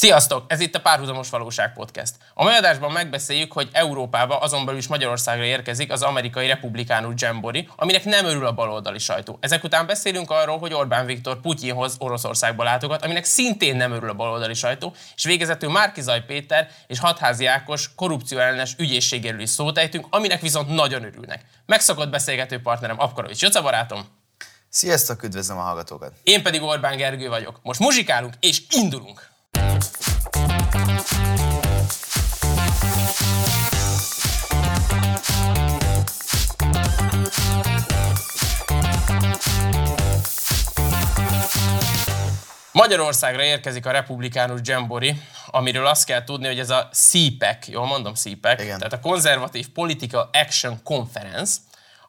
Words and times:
Sziasztok! 0.00 0.44
Ez 0.46 0.60
itt 0.60 0.74
a 0.74 0.80
Párhuzamos 0.80 1.30
Valóság 1.30 1.72
Podcast. 1.72 2.14
A 2.34 2.44
mai 2.44 2.54
adásban 2.54 2.92
megbeszéljük, 2.92 3.52
hogy 3.52 3.68
Európába, 3.72 4.38
azon 4.38 4.64
belül 4.64 4.80
is 4.80 4.86
Magyarországra 4.86 5.44
érkezik 5.44 5.92
az 5.92 6.02
amerikai 6.02 6.46
republikánus 6.46 7.12
Jambori, 7.16 7.68
aminek 7.76 8.04
nem 8.04 8.24
örül 8.24 8.46
a 8.46 8.52
baloldali 8.52 8.98
sajtó. 8.98 9.38
Ezek 9.40 9.64
után 9.64 9.86
beszélünk 9.86 10.30
arról, 10.30 10.58
hogy 10.58 10.74
Orbán 10.74 11.06
Viktor 11.06 11.40
Putyinhoz 11.40 11.96
Oroszországba 11.98 12.62
látogat, 12.62 13.04
aminek 13.04 13.24
szintén 13.24 13.76
nem 13.76 13.92
örül 13.92 14.08
a 14.08 14.14
baloldali 14.14 14.54
sajtó, 14.54 14.94
és 15.16 15.24
végezetül 15.24 15.70
Márkizaj 15.70 16.24
Péter 16.24 16.68
és 16.86 16.98
Hatházi 16.98 17.46
Ákos 17.46 17.94
korrupció 17.94 18.38
ellenes 18.38 18.74
ügyészségéről 18.78 19.40
is 19.40 19.50
szót 19.50 19.78
ejtünk, 19.78 20.06
aminek 20.10 20.40
viszont 20.40 20.68
nagyon 20.68 21.04
örülnek. 21.04 21.44
Megszokott 21.66 22.10
beszélgető 22.10 22.60
partnerem 22.60 23.00
Apkarovics 23.00 23.42
Jöca 23.42 23.62
barátom. 23.62 24.06
Sziasztok, 24.68 25.22
üdvözlöm 25.22 25.58
a 25.58 25.62
hallgatókat! 25.62 26.12
Én 26.22 26.42
pedig 26.42 26.62
Orbán 26.62 26.96
Gergő 26.96 27.28
vagyok. 27.28 27.60
Most 27.62 27.80
muzsikálunk 27.80 28.34
és 28.40 28.62
indulunk! 28.70 29.29
Magyarországra 42.72 43.42
érkezik 43.42 43.86
a 43.86 43.90
republikánus 43.90 44.60
Jambori, 44.62 45.22
amiről 45.46 45.86
azt 45.86 46.04
kell 46.04 46.24
tudni, 46.24 46.46
hogy 46.46 46.58
ez 46.58 46.70
a 46.70 46.88
CPEC, 46.92 47.68
jól 47.68 47.86
mondom 47.86 48.14
CPEC, 48.14 48.62
Igen. 48.62 48.78
tehát 48.78 48.92
a 48.92 49.00
Conservative 49.00 49.66
Political 49.74 50.30
Action 50.32 50.82
Conference, 50.82 51.56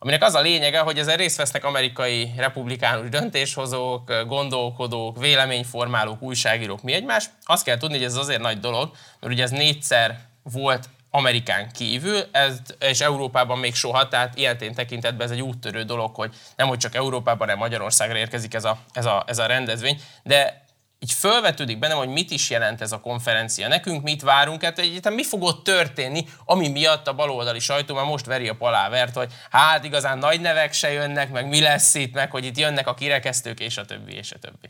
aminek 0.04 0.24
az 0.24 0.36
a 0.36 0.42
lényege, 0.42 0.80
hogy 0.80 0.98
ezen 0.98 1.18
részt 1.18 1.38
vesznek 1.38 1.66
amerikai 1.66 2.32
republikánus 2.38 3.10
döntéshozók, 3.10 4.26
gondolkodók, 4.28 5.20
véleményformálók, 5.20 6.22
újságírók, 6.22 6.82
mi 6.82 6.94
egymás. 6.94 7.26
Azt 7.44 7.64
kell 7.64 7.78
tudni, 7.78 7.96
hogy 7.96 8.06
ez 8.06 8.16
azért 8.16 8.42
nagy 8.42 8.60
dolog, 8.60 8.92
mert 9.20 9.34
ugye 9.34 9.44
ez 9.44 9.52
négyszer 9.52 10.20
volt 10.44 10.90
Amerikán 11.12 11.72
kívül, 11.72 12.24
ez, 12.32 12.60
és 12.80 13.02
Európában 13.02 13.60
még 13.60 13.76
soha, 13.76 14.08
tehát 14.08 14.38
ilyen 14.38 14.58
tekintetben 14.76 15.28
ez 15.28 15.34
egy 15.34 15.42
úttörő 15.42 15.84
dolog, 15.84 16.16
hogy 16.16 16.34
nem 16.56 16.68
hogy 16.68 16.78
csak 16.78 16.96
Európában, 16.96 17.48
hanem 17.48 17.58
Magyarországra 17.58 18.18
érkezik 18.18 18.54
ez 18.54 18.66
a, 18.66 18.78
ez 18.94 19.06
a, 19.06 19.24
ez 19.28 19.40
a 19.40 19.46
rendezvény, 19.46 20.02
de 20.24 20.66
így 21.04 21.12
fölvetődik 21.12 21.80
bennem, 21.80 21.98
hogy 21.98 22.08
mit 22.08 22.32
is 22.32 22.50
jelent 22.50 22.82
ez 22.82 22.92
a 22.92 23.00
konferencia. 23.00 23.68
Nekünk 23.68 24.04
mit 24.04 24.22
várunk, 24.22 24.64
hát 24.64 24.80
egyáltalán 24.80 25.18
mi 25.18 25.24
fog 25.24 25.42
ott 25.44 25.64
történni, 25.64 26.26
ami 26.46 26.70
miatt 26.70 27.08
a 27.08 27.14
baloldali 27.14 27.60
sajtó 27.60 27.96
már 27.96 28.06
most 28.06 28.26
veri 28.26 28.48
a 28.48 28.56
palávert, 28.56 29.16
hogy 29.16 29.34
hát 29.50 29.84
igazán 29.84 30.18
nagy 30.18 30.42
nevek 30.42 30.74
se 30.74 30.92
jönnek, 30.92 31.32
meg 31.32 31.48
mi 31.48 31.62
lesz 31.62 31.94
itt, 31.94 32.14
meg 32.14 32.32
hogy 32.32 32.46
itt 32.46 32.58
jönnek 32.58 32.88
a 32.88 32.94
kirekesztők, 32.94 33.60
és 33.60 33.78
a 33.78 33.86
többi, 33.86 34.14
és 34.14 34.32
a 34.32 34.40
többi. 34.40 34.70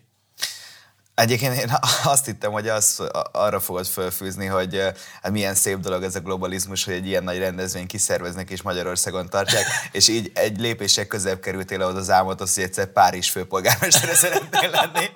Egyébként 1.15 1.55
én 1.55 1.69
azt 2.03 2.25
hittem, 2.25 2.51
hogy 2.51 2.67
az, 2.67 3.01
arra 3.31 3.59
fogod 3.59 3.85
fölfűzni, 3.85 4.45
hogy 4.45 4.81
hát 5.21 5.31
milyen 5.31 5.55
szép 5.55 5.77
dolog 5.77 6.03
ez 6.03 6.15
a 6.15 6.19
globalizmus, 6.19 6.83
hogy 6.83 6.93
egy 6.93 7.07
ilyen 7.07 7.23
nagy 7.23 7.37
rendezvény 7.37 7.87
kiszerveznek 7.87 8.49
és 8.49 8.61
Magyarországon 8.61 9.29
tartják, 9.29 9.65
és 9.91 10.07
így 10.07 10.31
egy 10.33 10.59
lépések 10.59 11.07
közebb 11.07 11.39
kerültél 11.39 11.81
ahhoz 11.81 11.95
az 11.95 12.09
álmodhoz, 12.09 12.55
hogy 12.55 12.63
egyszer 12.63 12.87
Párizs 12.87 13.29
főpolgármestere 13.29 14.13
szeretnél 14.13 14.69
lenni. 14.69 15.09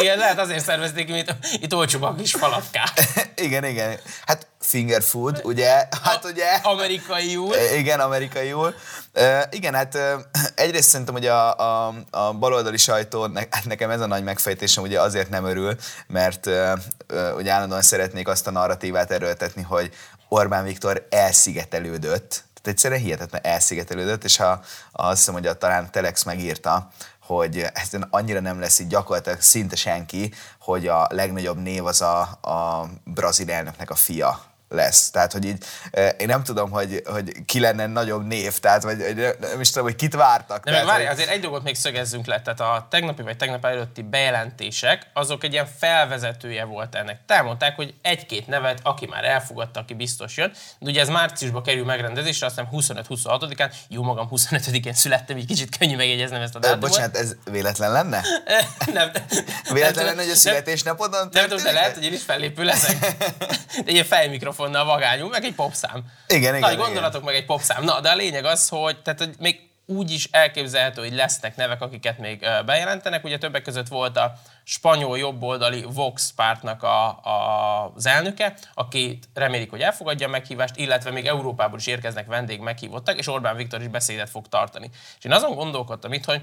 Igen, 0.00 0.18
lehet 0.18 0.38
azért 0.38 0.64
szervezték, 0.64 1.08
mint 1.08 1.36
itt 1.52 1.74
olcsóbb 1.74 2.02
a 2.02 2.14
kis 2.14 2.32
falatkák. 2.32 2.92
igen, 3.46 3.64
igen. 3.64 3.98
Hát 4.26 4.46
finger 4.60 5.02
food, 5.02 5.40
ugye? 5.44 5.88
Hát 6.02 6.24
ugye? 6.24 6.46
Amerikaiul. 6.62 7.54
Igen, 7.76 8.00
amerikaiul. 8.00 8.74
Uh, 9.14 9.42
igen, 9.50 9.74
hát 9.74 9.94
uh, 9.94 10.20
egyrészt 10.54 10.88
szerintem, 10.88 11.14
hogy 11.14 11.26
a, 11.26 11.58
a, 11.58 11.94
a 12.10 12.32
baloldali 12.32 12.76
sajtó, 12.76 13.26
ne, 13.26 13.40
hát 13.50 13.64
nekem 13.64 13.90
ez 13.90 14.00
a 14.00 14.06
nagy 14.06 14.22
megfejtésem 14.22 14.82
ugye 14.82 15.00
azért 15.00 15.30
nem 15.30 15.44
örül, 15.44 15.76
mert 16.06 16.46
uh, 16.46 16.72
uh, 17.12 17.36
ugye 17.36 17.52
állandóan 17.52 17.82
szeretnék 17.82 18.28
azt 18.28 18.46
a 18.46 18.50
narratívát 18.50 19.10
erőltetni, 19.10 19.62
hogy 19.62 19.90
Orbán 20.28 20.64
Viktor 20.64 21.06
elszigetelődött, 21.10 22.28
tehát 22.28 22.78
egyszerűen 22.78 23.00
hihetetlen 23.00 23.40
elszigetelődött, 23.44 24.24
és 24.24 24.36
ha, 24.36 24.60
azt 24.92 25.16
hiszem, 25.18 25.34
hogy 25.34 25.46
a, 25.46 25.54
talán 25.54 25.90
Telex 25.90 26.22
megírta, 26.22 26.90
hogy 27.36 27.66
ez 27.74 27.90
annyira 28.10 28.40
nem 28.40 28.60
lesz 28.60 28.78
így 28.78 28.86
gyakorlatilag 28.86 29.40
szinte 29.40 29.76
senki, 29.76 30.32
hogy 30.60 30.86
a 30.86 31.06
legnagyobb 31.10 31.58
név 31.58 31.84
az 31.86 32.00
a, 32.00 32.20
a 32.40 32.88
brazil 33.04 33.50
elnöknek 33.50 33.90
a 33.90 33.94
fia 33.94 34.49
lesz. 34.70 35.10
Tehát, 35.10 35.32
hogy 35.32 35.44
így 35.44 35.64
én 36.18 36.26
nem 36.26 36.42
tudom, 36.42 36.70
hogy, 36.70 37.02
hogy 37.06 37.44
ki 37.44 37.60
lenne 37.60 37.86
nagyobb 37.86 38.26
név, 38.26 38.58
tehát, 38.58 38.82
vagy 38.82 38.98
nem 39.40 39.60
is 39.60 39.70
tudom, 39.70 39.84
hogy 39.84 39.96
kit 39.96 40.14
vártak. 40.14 40.64
De 40.64 40.70
tehát, 40.70 40.86
várj, 40.86 41.04
hogy... 41.04 41.12
azért 41.12 41.28
egy 41.28 41.40
dolgot 41.40 41.62
még 41.62 41.74
szögezzünk 41.74 42.26
le, 42.26 42.42
tehát 42.42 42.60
a 42.60 42.86
tegnapi 42.90 43.22
vagy 43.22 43.36
tegnap 43.36 43.64
előtti 43.64 44.02
bejelentések, 44.02 45.06
azok 45.12 45.44
egy 45.44 45.52
ilyen 45.52 45.68
felvezetője 45.78 46.64
volt 46.64 46.94
ennek. 46.94 47.20
Elmondták, 47.26 47.76
hogy 47.76 47.94
egy-két 48.02 48.46
nevet, 48.46 48.80
aki 48.82 49.06
már 49.06 49.24
elfogadta, 49.24 49.80
aki 49.80 49.94
biztos 49.94 50.36
jön, 50.36 50.52
de 50.78 50.90
ugye 50.90 51.00
ez 51.00 51.08
márciusban 51.08 51.62
kerül 51.62 51.84
megrendezésre, 51.84 52.46
azt 52.46 52.60
hiszem 52.70 53.04
25-26-án, 53.06 53.72
jó 53.88 54.02
magam 54.02 54.28
25-én 54.30 54.94
születtem, 54.94 55.36
így 55.36 55.46
kicsit 55.46 55.76
könnyű 55.78 55.96
megjegyeznem 55.96 56.42
ezt 56.42 56.54
a 56.54 56.58
dátumot. 56.58 56.88
Bocsánat, 56.88 57.16
ez 57.16 57.34
véletlen 57.50 57.92
lenne? 57.92 58.22
nem. 58.92 59.10
Véletlen 59.72 60.04
lenne, 60.04 60.22
hogy 60.22 60.30
a 60.30 60.36
születésnapodon 60.36 61.20
Nem, 61.20 61.28
nem 61.32 61.48
tudom, 61.48 61.64
de 61.64 61.72
lehet, 61.72 61.94
hogy 61.94 62.04
én 62.04 62.12
is 62.12 62.22
fellépő 62.22 62.64
leszek. 62.64 62.96
egy 63.86 63.92
ilyen 63.92 64.04
fejmikrofon 64.04 64.59
mikrofonnal 64.60 64.84
vagányul, 64.84 65.28
meg 65.28 65.44
egy 65.44 65.54
popszám. 65.54 66.04
Igen, 66.28 66.56
igen. 66.56 66.60
Nagy 66.60 66.76
gondolatok, 66.76 67.24
meg 67.24 67.34
egy 67.34 67.44
popszám. 67.44 67.84
Na, 67.84 68.00
de 68.00 68.08
a 68.10 68.14
lényeg 68.14 68.44
az, 68.44 68.68
hogy, 68.68 69.02
tehát, 69.02 69.18
hogy 69.18 69.34
még 69.38 69.68
úgy 69.86 70.10
is 70.10 70.28
elképzelhető, 70.30 71.00
hogy 71.00 71.14
lesznek 71.14 71.56
nevek, 71.56 71.82
akiket 71.82 72.18
még 72.18 72.46
bejelentenek. 72.66 73.24
Ugye 73.24 73.38
többek 73.38 73.62
között 73.62 73.88
volt 73.88 74.16
a 74.16 74.32
spanyol 74.64 75.18
jobboldali 75.18 75.84
Vox 75.92 76.32
pártnak 76.36 76.82
a, 76.82 77.06
a, 77.08 77.92
az 77.94 78.06
elnöke, 78.06 78.54
akit 78.74 79.28
remélik, 79.34 79.70
hogy 79.70 79.80
elfogadja 79.80 80.26
a 80.26 80.30
meghívást, 80.30 80.76
illetve 80.76 81.10
még 81.10 81.26
Európából 81.26 81.78
is 81.78 81.86
érkeznek 81.86 82.26
vendég 82.26 82.60
meghívottak, 82.60 83.18
és 83.18 83.26
Orbán 83.26 83.56
Viktor 83.56 83.80
is 83.80 83.88
beszédet 83.88 84.30
fog 84.30 84.48
tartani. 84.48 84.90
És 85.18 85.24
én 85.24 85.32
azon 85.32 85.54
gondolkodtam 85.54 86.12
itt, 86.12 86.24
hogy 86.24 86.42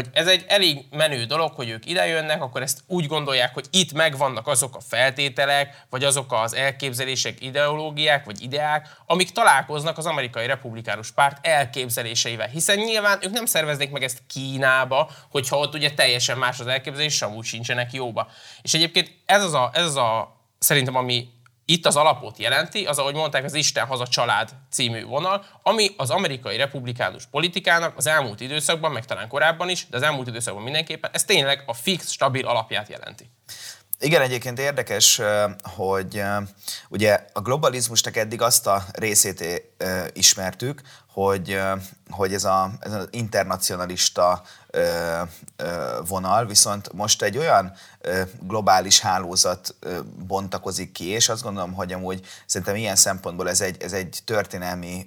hogy 0.00 0.10
ez 0.12 0.26
egy 0.26 0.44
elég 0.48 0.84
menő 0.90 1.24
dolog, 1.24 1.52
hogy 1.52 1.68
ők 1.68 1.86
idejönnek, 1.86 2.42
akkor 2.42 2.62
ezt 2.62 2.80
úgy 2.86 3.06
gondolják, 3.06 3.54
hogy 3.54 3.66
itt 3.70 3.92
megvannak 3.92 4.46
azok 4.46 4.76
a 4.76 4.80
feltételek, 4.88 5.84
vagy 5.90 6.04
azok 6.04 6.32
az 6.32 6.54
elképzelések, 6.54 7.42
ideológiák, 7.42 8.24
vagy 8.24 8.42
ideák, 8.42 8.96
amik 9.06 9.30
találkoznak 9.30 9.98
az 9.98 10.06
amerikai 10.06 10.46
republikánus 10.46 11.10
párt 11.10 11.46
elképzeléseivel. 11.46 12.48
Hiszen 12.48 12.78
nyilván 12.78 13.18
ők 13.22 13.32
nem 13.32 13.46
szerveznék 13.46 13.90
meg 13.90 14.02
ezt 14.02 14.22
Kínába, 14.26 15.10
hogyha 15.30 15.58
ott 15.58 15.74
ugye 15.74 15.90
teljesen 15.90 16.38
más 16.38 16.60
az 16.60 16.66
elképzelés, 16.66 17.14
sem 17.14 17.34
úgy 17.34 17.44
sincsenek 17.44 17.92
jóba. 17.92 18.28
És 18.62 18.74
egyébként 18.74 19.10
ez 19.26 19.44
az 19.44 19.54
a, 19.54 19.70
ez 19.72 19.84
az 19.84 19.96
a 19.96 20.36
szerintem, 20.58 20.96
ami 20.96 21.28
itt 21.70 21.86
az 21.86 21.96
alapot 21.96 22.38
jelenti, 22.38 22.86
az, 22.86 22.98
ahogy 22.98 23.14
mondták, 23.14 23.44
az 23.44 23.54
Isten 23.54 23.86
haza 23.86 24.06
család 24.06 24.50
című 24.70 25.04
vonal, 25.04 25.44
ami 25.62 25.90
az 25.96 26.10
amerikai 26.10 26.56
republikánus 26.56 27.26
politikának 27.26 27.96
az 27.96 28.06
elmúlt 28.06 28.40
időszakban, 28.40 28.92
meg 28.92 29.04
talán 29.04 29.28
korábban 29.28 29.68
is, 29.68 29.86
de 29.90 29.96
az 29.96 30.02
elmúlt 30.02 30.28
időszakban 30.28 30.62
mindenképpen, 30.62 31.10
ez 31.12 31.24
tényleg 31.24 31.62
a 31.66 31.74
fix, 31.74 32.10
stabil 32.10 32.46
alapját 32.46 32.88
jelenti. 32.88 33.30
Igen, 34.02 34.22
egyébként 34.22 34.58
érdekes, 34.58 35.20
hogy 35.62 36.22
ugye 36.88 37.26
a 37.32 37.40
globalizmusnak 37.40 38.16
eddig 38.16 38.42
azt 38.42 38.66
a 38.66 38.84
részét 38.92 39.62
ismertük, 40.12 40.82
hogy, 41.12 41.60
hogy 42.10 42.34
ez, 42.34 42.44
a, 42.44 42.70
ez 42.80 42.92
az 42.92 43.08
internacionalista 43.10 44.42
vonal, 46.06 46.46
viszont 46.46 46.92
most 46.92 47.22
egy 47.22 47.38
olyan 47.38 47.72
globális 48.40 49.00
hálózat 49.00 49.74
bontakozik 50.26 50.92
ki, 50.92 51.06
és 51.06 51.28
azt 51.28 51.42
gondolom, 51.42 51.72
hogy 51.72 51.92
amúgy 51.92 52.26
szerintem 52.46 52.76
ilyen 52.76 52.96
szempontból 52.96 53.48
ez 53.48 53.60
egy, 53.60 53.82
ez 53.82 53.92
egy 53.92 54.20
történelmi 54.24 55.06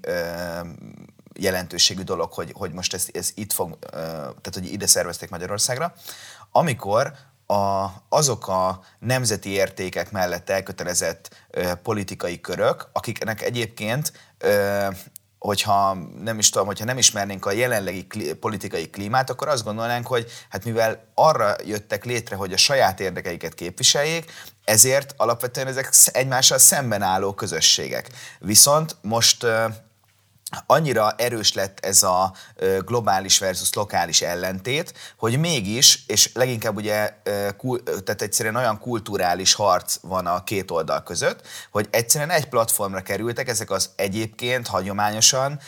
jelentőségű 1.34 2.02
dolog, 2.02 2.34
hogy, 2.34 2.52
hogy 2.56 2.72
most 2.72 2.94
ez, 2.94 3.06
ez 3.14 3.32
itt 3.36 3.54
fog, 3.54 3.78
tehát 3.90 4.54
hogy 4.54 4.72
ide 4.72 4.88
szervezték 4.88 5.30
Magyarországra, 5.30 5.94
amikor 6.52 7.14
a, 7.46 7.88
azok 8.10 8.48
a 8.48 8.84
nemzeti 9.00 9.50
értékek 9.50 10.12
mellett 10.12 10.50
elkötelezett 10.50 11.46
ö, 11.50 11.74
politikai 11.84 12.42
körök, 12.42 12.90
akiknek 12.94 13.42
egyébként 13.42 14.12
ö, 14.38 14.88
hogyha 15.44 15.94
nem 16.24 16.40
is 16.40 16.50
tudom, 16.50 16.68
hogyha 16.68 16.86
nem 16.86 16.98
ismernénk 16.98 17.46
a 17.46 17.52
jelenlegi 17.52 18.08
kli- 18.08 18.34
politikai 18.34 18.90
klímát, 18.90 19.30
akkor 19.30 19.48
azt 19.48 19.64
gondolnánk, 19.64 20.08
hogy 20.08 20.32
hát 20.50 20.66
mivel 20.66 21.04
arra 21.14 21.56
jöttek 21.66 22.06
létre, 22.06 22.36
hogy 22.36 22.54
a 22.54 22.58
saját 22.58 23.00
érdekeiket 23.00 23.54
képviseljék, 23.54 24.32
ezért 24.64 25.14
alapvetően 25.18 25.68
ezek 25.68 25.90
egymással 26.06 26.58
szemben 26.58 27.02
álló 27.02 27.34
közösségek. 27.34 28.10
Viszont 28.40 28.96
most 29.02 29.46
annyira 30.66 31.12
erős 31.18 31.54
lett 31.54 31.80
ez 31.80 32.04
a 32.04 32.34
globális 32.80 33.40
versus 33.40 33.74
lokális 33.74 34.22
ellentét, 34.22 34.94
hogy 35.18 35.40
mégis, 35.40 36.04
és 36.08 36.30
leginkább 36.34 36.76
ugye, 36.76 37.14
tehát 38.04 38.22
egyszerűen 38.22 38.56
olyan 38.56 38.80
kulturális 38.80 39.54
harc 39.54 39.98
van 40.02 40.26
a 40.26 40.44
két 40.44 40.72
oldal 40.72 41.04
között, 41.04 41.48
hogy 41.72 41.88
egyszerűen 41.92 42.30
egy 42.30 42.50
platformra 42.50 43.02
kerültek 43.02 43.48
ezek 43.48 43.72
az 43.72 43.90
egyébként 43.96 44.68
hagyományosan 44.68 45.60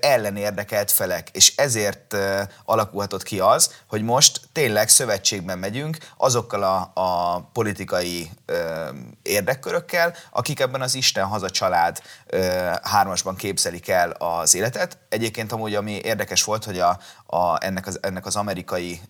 ellenérdekelt 0.00 0.90
felek, 0.90 1.28
és 1.32 1.56
ezért 1.56 2.16
alakulhatott 2.64 3.22
ki 3.22 3.40
az, 3.40 3.74
hogy 3.86 4.02
most 4.02 4.40
tényleg 4.52 4.88
szövetségben 4.88 5.58
megyünk 5.58 5.96
azokkal 6.16 6.62
a, 6.62 6.90
a 6.94 7.40
politikai 7.52 8.30
érdekkörökkel, 9.22 10.14
akik 10.30 10.60
ebben 10.60 10.80
az 10.80 10.94
Isten 10.94 11.24
haza 11.24 11.50
család 11.50 12.02
hármasban 12.82 13.36
képzelik 13.36 13.88
el 13.88 14.10
az 14.10 14.54
életet. 14.54 14.98
Egyébként 15.08 15.52
amúgy, 15.52 15.74
ami 15.74 15.92
érdekes 15.92 16.44
volt, 16.44 16.64
hogy 16.64 16.78
a, 16.78 16.98
a, 17.26 17.64
ennek, 17.64 17.86
az, 17.86 17.98
ennek 18.02 18.26
az 18.26 18.36
amerikai 18.36 19.00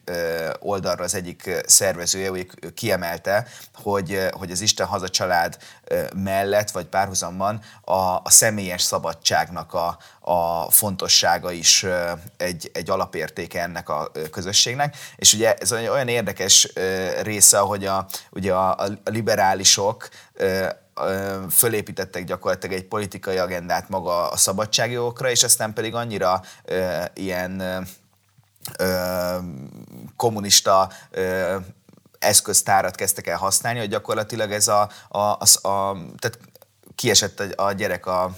oldalra 0.59 1.05
az 1.05 1.15
egyik 1.15 1.51
szervezője 1.67 2.31
ő 2.31 2.71
kiemelte, 2.75 3.47
hogy, 3.75 4.29
hogy 4.31 4.51
az 4.51 4.61
Isten 4.61 4.87
haza 4.87 5.09
család 5.09 5.59
mellett, 6.15 6.71
vagy 6.71 6.87
párhuzamban 6.87 7.61
a, 7.81 7.93
a 8.01 8.31
személyes 8.31 8.83
szabadságnak 8.83 9.75
a, 9.75 9.99
a 10.21 10.56
fontossága 10.71 11.53
is 11.53 11.87
egy, 12.37 12.71
egy 12.75 12.91
alapértéke 12.91 13.63
ennek 13.63 13.89
a 13.89 14.11
közösségnek. 14.31 14.97
És 15.17 15.33
ugye 15.33 15.55
ez 15.55 15.73
olyan 15.73 16.09
érdekes 16.09 16.73
része, 17.23 17.59
hogy 17.59 17.85
a, 17.85 18.07
ugye 18.31 18.53
a, 18.53 18.71
a 18.71 18.99
liberálisok 19.05 20.09
fölépítettek 21.51 22.25
gyakorlatilag 22.25 22.77
egy 22.77 22.85
politikai 22.85 23.37
agendát 23.37 23.89
maga 23.89 24.31
a 24.31 24.37
szabadságjogokra, 24.37 25.31
és 25.31 25.43
aztán 25.43 25.73
pedig 25.73 25.95
annyira 25.95 26.43
ilyen 27.15 27.63
kommunista 30.17 30.91
eszköztárat 32.19 32.95
kezdtek 32.95 33.27
el 33.27 33.37
használni, 33.37 33.79
hogy 33.79 33.89
gyakorlatilag 33.89 34.53
ez 34.53 34.69
a, 34.69 34.89
a, 35.09 35.19
a, 35.19 35.69
a 35.69 35.97
tehát 36.19 36.39
kiesett 36.95 37.41
a 37.41 37.73
gyerek 37.73 38.07
a, 38.07 38.37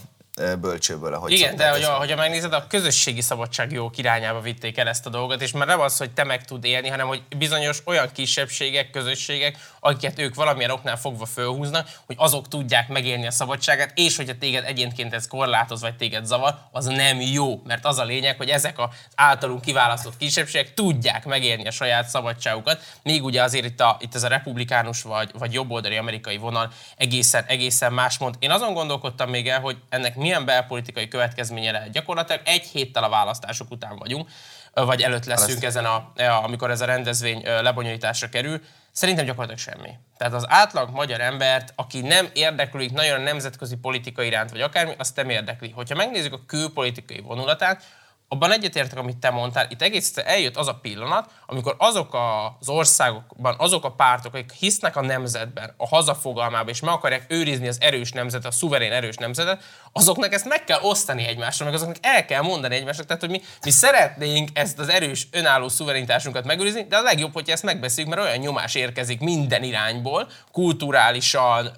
bölcsőből, 0.61 1.15
ahogy 1.15 1.33
Igen, 1.33 1.57
de 1.57 1.71
hogyha, 1.71 1.93
hogyha 1.93 2.17
megnézed, 2.17 2.53
a 2.53 2.67
közösségi 2.67 3.21
szabadságjogok 3.21 3.99
irányába 3.99 4.41
vitték 4.41 4.79
el 4.79 4.89
ezt 4.89 5.07
a 5.07 5.11
dolgot, 5.11 5.43
és 5.43 5.53
már 5.53 5.67
nem 5.67 5.81
az, 5.81 5.97
hogy 5.97 6.11
te 6.11 6.25
meg 6.25 6.45
tud 6.45 6.65
élni, 6.65 6.89
hanem 6.89 7.07
hogy 7.07 7.23
bizonyos 7.39 7.83
olyan 7.85 8.09
kisebbségek, 8.13 8.91
közösségek, 8.91 9.57
akiket 9.81 10.19
ők 10.19 10.35
valamilyen 10.35 10.71
oknál 10.71 10.97
fogva 10.97 11.27
fölhúznak, 11.27 11.89
hogy 12.07 12.17
azok 12.19 12.49
tudják 12.49 12.89
megélni 12.89 13.27
a 13.27 13.31
szabadságát, 13.31 13.93
és 13.95 14.17
hogyha 14.17 14.39
téged 14.39 14.65
egyébként 14.65 15.15
ez 15.15 15.29
korlátoz, 15.29 15.81
vagy 15.81 15.97
téged 15.97 16.27
zavar, 16.27 16.55
az 16.71 16.85
nem 16.85 17.21
jó, 17.21 17.63
mert 17.67 17.85
az 17.85 17.99
a 17.99 18.05
lényeg, 18.05 18.37
hogy 18.37 18.49
ezek 18.49 18.79
az 18.79 18.89
általunk 19.15 19.61
kiválasztott 19.61 20.17
kisebbségek 20.17 20.75
tudják 20.75 21.25
megélni 21.25 21.67
a 21.67 21.71
saját 21.71 22.09
szabadságukat, 22.09 22.81
még 23.03 23.25
ugye 23.25 23.43
azért 23.43 23.65
itt, 23.65 23.81
a, 23.81 23.97
itt 24.01 24.15
ez 24.15 24.23
a 24.23 24.29
republikánus 24.29 25.03
vagy, 25.03 25.31
vagy 25.39 25.53
jobboldali 25.53 25.97
amerikai 25.97 26.37
vonal 26.37 26.73
egészen, 26.97 27.45
egészen 27.47 27.93
más 27.93 28.19
mond. 28.19 28.35
Én 28.39 28.51
azon 28.51 28.73
gondolkodtam 28.73 29.31
még 29.31 29.49
el, 29.49 29.61
hogy 29.61 29.77
ennek 29.89 30.17
mi 30.17 30.28
milyen 30.29 30.45
belpolitikai 30.45 31.09
következménye 31.09 31.71
lehet. 31.71 31.91
Gyakorlatilag 31.91 32.41
egy 32.45 32.65
héttel 32.65 33.05
a 33.05 33.09
választások 33.09 33.71
után 33.71 33.97
vagyunk, 33.97 34.29
vagy 34.75 35.01
előtt 35.01 35.25
leszünk 35.25 35.63
ezen 35.63 35.85
a, 35.85 36.13
amikor 36.43 36.71
ez 36.71 36.81
a 36.81 36.85
rendezvény 36.85 37.43
lebonyolításra 37.45 38.29
kerül. 38.29 38.61
Szerintem 38.93 39.25
gyakorlatilag 39.25 39.75
semmi. 39.75 39.91
Tehát 40.17 40.35
az 40.35 40.45
átlag 40.49 40.91
magyar 40.91 41.21
embert, 41.21 41.73
aki 41.77 42.01
nem 42.01 42.29
érdeklődik 42.33 42.93
nagyon 42.93 43.21
a 43.21 43.23
nemzetközi 43.23 43.77
politika 43.77 44.23
iránt, 44.23 44.51
vagy 44.51 44.61
akármi, 44.61 44.95
azt 44.99 45.17
nem 45.17 45.31
érdekli. 45.31 45.71
Hogyha 45.71 45.95
megnézzük 45.95 46.33
a 46.33 46.45
külpolitikai 46.47 47.21
vonulatát, 47.21 47.83
abban 48.29 48.53
egyetértek, 48.53 48.99
amit 48.99 49.17
te 49.17 49.31
mondtál, 49.31 49.67
itt 49.71 49.83
egész 49.83 50.17
eljött 50.17 50.57
az 50.57 50.69
a 50.69 50.75
pillanat, 50.75 51.31
amikor 51.47 51.75
azok 51.79 52.17
az 52.61 52.69
országokban, 52.69 53.55
azok 53.59 53.85
a 53.85 53.91
pártok, 53.91 54.35
akik 54.35 54.53
hisznek 54.53 54.97
a 54.97 55.01
nemzetben, 55.01 55.75
a 55.77 55.89
hazafogalmában, 55.89 56.69
és 56.69 56.81
meg 56.81 56.95
akarják 56.95 57.25
őrizni 57.29 57.69
az 57.69 57.79
erős 57.81 58.13
nemzetet, 58.13 58.47
a 58.47 58.51
szuverén 58.51 58.93
erős 58.93 59.17
nemzetet, 59.17 59.63
azoknak 59.93 60.33
ezt 60.33 60.49
meg 60.49 60.65
kell 60.65 60.79
osztani 60.83 61.27
egymásra, 61.27 61.65
meg 61.65 61.75
azoknak 61.75 61.97
el 62.01 62.25
kell 62.25 62.43
mondani 62.43 62.75
egymásnak. 62.75 63.07
Tehát, 63.07 63.23
hogy 63.23 63.31
mi, 63.31 63.41
mi 63.65 63.71
szeretnénk 63.71 64.49
ezt 64.53 64.79
az 64.79 64.89
erős, 64.89 65.29
önálló 65.31 65.69
szuverenitásunkat 65.69 66.45
megőrizni, 66.45 66.87
de 66.89 66.97
a 66.97 67.03
legjobb, 67.03 67.33
hogyha 67.33 67.53
ezt 67.53 67.63
megbeszéljük, 67.63 68.15
mert 68.15 68.27
olyan 68.27 68.39
nyomás 68.39 68.75
érkezik 68.75 69.21
minden 69.21 69.63
irányból, 69.63 70.29
kulturálisan, 70.53 71.71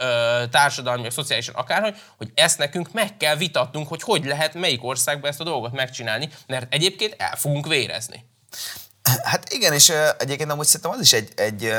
társadalmi, 0.51 1.11
szociálisan 1.11 1.55
akárhogy, 1.55 1.97
hogy 2.17 2.31
ezt 2.35 2.59
nekünk 2.59 2.93
meg 2.93 3.17
kell 3.17 3.37
vitatnunk, 3.37 3.89
hogy 3.89 4.03
hogy 4.03 4.25
lehet 4.25 4.55
melyik 4.55 4.85
országban 4.85 5.31
ezt 5.31 5.41
a 5.41 5.45
dolgot 5.45 5.73
megcsinálni, 5.73 6.29
mert 6.47 6.75
egyébként 6.75 7.15
el 7.19 7.37
fogunk 7.37 7.67
vérezni. 7.67 8.25
Hát 9.23 9.53
igen, 9.53 9.73
és 9.73 9.93
egyébként 10.19 10.51
amúgy 10.51 10.67
szerintem 10.67 10.91
az 10.91 11.01
is 11.01 11.13
egy, 11.13 11.33
egy 11.37 11.75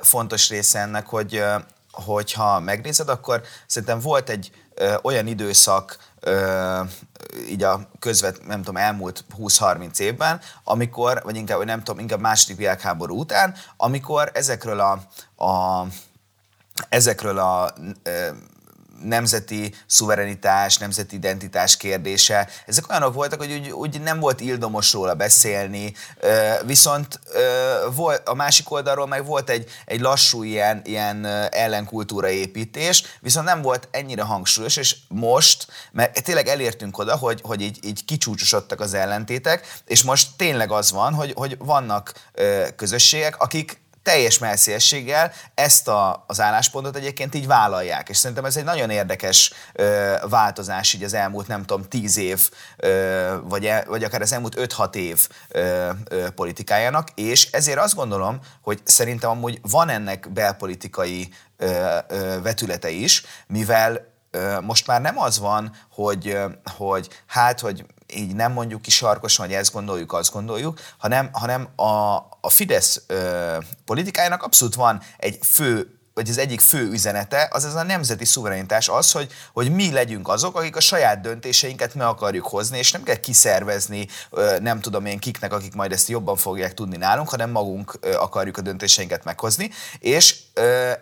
fontos 0.00 0.48
része 0.48 0.78
ennek, 0.78 1.06
hogy 1.06 1.42
hogyha 1.90 2.60
megnézed, 2.60 3.08
akkor 3.08 3.42
szerintem 3.66 4.00
volt 4.00 4.28
egy 4.28 4.50
olyan 5.02 5.26
időszak, 5.26 5.98
így 7.48 7.62
a 7.62 7.88
közvet, 7.98 8.46
nem 8.46 8.58
tudom, 8.58 8.76
elmúlt 8.76 9.24
20-30 9.38 9.98
évben, 9.98 10.40
amikor, 10.64 11.22
vagy 11.24 11.36
inkább, 11.36 11.64
nem 11.64 11.82
tudom, 11.82 12.00
inkább 12.00 12.20
második 12.20 12.56
világháború 12.56 13.18
után, 13.18 13.54
amikor 13.76 14.30
ezekről 14.34 14.80
a, 14.80 14.92
a 15.44 15.86
ezekről 16.88 17.38
a 17.38 17.74
uh, 18.04 18.36
nemzeti 19.04 19.74
szuverenitás, 19.86 20.78
nemzeti 20.78 21.14
identitás 21.14 21.76
kérdése. 21.76 22.48
Ezek 22.66 22.90
olyanok 22.90 23.14
voltak, 23.14 23.38
hogy 23.38 23.52
úgy, 23.52 23.70
úgy 23.70 24.00
nem 24.00 24.20
volt 24.20 24.40
ildomos 24.40 24.92
róla 24.92 25.14
beszélni, 25.14 25.94
viszont 26.64 27.20
a 28.24 28.34
másik 28.34 28.70
oldalról 28.70 29.06
meg 29.06 29.26
volt 29.26 29.50
egy, 29.50 29.70
egy 29.84 30.00
lassú 30.00 30.42
ilyen, 30.42 30.80
ilyen 30.84 31.24
ellenkultúra 31.50 32.28
építés, 32.28 33.04
viszont 33.20 33.46
nem 33.46 33.62
volt 33.62 33.88
ennyire 33.90 34.22
hangsúlyos, 34.22 34.76
és 34.76 34.96
most, 35.08 35.66
mert 35.92 36.24
tényleg 36.24 36.46
elértünk 36.46 36.98
oda, 36.98 37.16
hogy, 37.16 37.40
hogy 37.42 37.60
így, 37.60 37.78
így 37.84 38.04
kicsúcsosodtak 38.04 38.80
az 38.80 38.94
ellentétek, 38.94 39.80
és 39.86 40.02
most 40.02 40.28
tényleg 40.36 40.70
az 40.70 40.92
van, 40.92 41.14
hogy, 41.14 41.32
hogy 41.36 41.56
vannak 41.58 42.12
közösségek, 42.76 43.40
akik 43.40 43.81
teljes 44.02 44.38
melszélességgel 44.38 45.32
ezt 45.54 45.88
a, 45.88 46.24
az 46.26 46.40
álláspontot 46.40 46.96
egyébként 46.96 47.34
így 47.34 47.46
vállalják. 47.46 48.08
És 48.08 48.16
szerintem 48.16 48.44
ez 48.44 48.56
egy 48.56 48.64
nagyon 48.64 48.90
érdekes 48.90 49.52
ö, 49.72 50.14
változás 50.28 50.92
így 50.92 51.04
az 51.04 51.14
elmúlt, 51.14 51.46
nem 51.46 51.64
tudom, 51.64 51.88
tíz 51.88 52.16
év, 52.16 52.50
ö, 52.76 53.36
vagy, 53.42 53.66
e, 53.66 53.84
vagy 53.86 54.04
akár 54.04 54.20
az 54.20 54.32
elmúlt 54.32 54.74
5-6 54.76 54.94
év 54.94 55.28
ö, 55.48 55.90
ö, 56.08 56.30
politikájának, 56.30 57.08
és 57.14 57.50
ezért 57.50 57.78
azt 57.78 57.94
gondolom, 57.94 58.38
hogy 58.62 58.80
szerintem 58.84 59.30
amúgy 59.30 59.58
van 59.62 59.88
ennek 59.88 60.32
belpolitikai 60.32 61.28
ö, 61.56 61.98
ö, 62.08 62.40
vetülete 62.42 62.90
is, 62.90 63.22
mivel 63.46 64.10
most 64.60 64.86
már 64.86 65.00
nem 65.00 65.18
az 65.18 65.38
van, 65.38 65.76
hogy, 65.90 66.38
hogy 66.76 67.08
hát, 67.26 67.60
hogy 67.60 67.84
így 68.14 68.34
nem 68.34 68.52
mondjuk 68.52 68.82
ki 68.82 68.90
sarkosan, 68.90 69.46
hogy 69.46 69.54
ezt 69.54 69.72
gondoljuk, 69.72 70.12
azt 70.12 70.32
gondoljuk, 70.32 70.80
hanem, 70.98 71.28
hanem 71.32 71.68
a, 71.76 72.16
a 72.40 72.48
Fidesz 72.48 73.02
ö, 73.06 73.56
politikájának 73.84 74.42
abszolút 74.42 74.74
van 74.74 75.00
egy 75.16 75.38
fő 75.42 76.01
vagy 76.14 76.28
az 76.28 76.38
egyik 76.38 76.60
fő 76.60 76.90
üzenete, 76.90 77.48
az 77.50 77.64
ez 77.64 77.74
a 77.74 77.82
nemzeti 77.82 78.24
szuverenitás 78.24 78.88
az, 78.88 79.12
hogy, 79.12 79.32
hogy 79.52 79.72
mi 79.72 79.92
legyünk 79.92 80.28
azok, 80.28 80.56
akik 80.56 80.76
a 80.76 80.80
saját 80.80 81.20
döntéseinket 81.20 81.94
meg 81.94 82.06
akarjuk 82.06 82.46
hozni, 82.46 82.78
és 82.78 82.92
nem 82.92 83.02
kell 83.02 83.16
kiszervezni, 83.16 84.08
nem 84.60 84.80
tudom 84.80 85.06
én 85.06 85.18
kiknek, 85.18 85.52
akik 85.52 85.74
majd 85.74 85.92
ezt 85.92 86.08
jobban 86.08 86.36
fogják 86.36 86.74
tudni 86.74 86.96
nálunk, 86.96 87.28
hanem 87.28 87.50
magunk 87.50 87.98
akarjuk 88.16 88.56
a 88.56 88.60
döntéseinket 88.60 89.24
meghozni, 89.24 89.70
és 89.98 90.36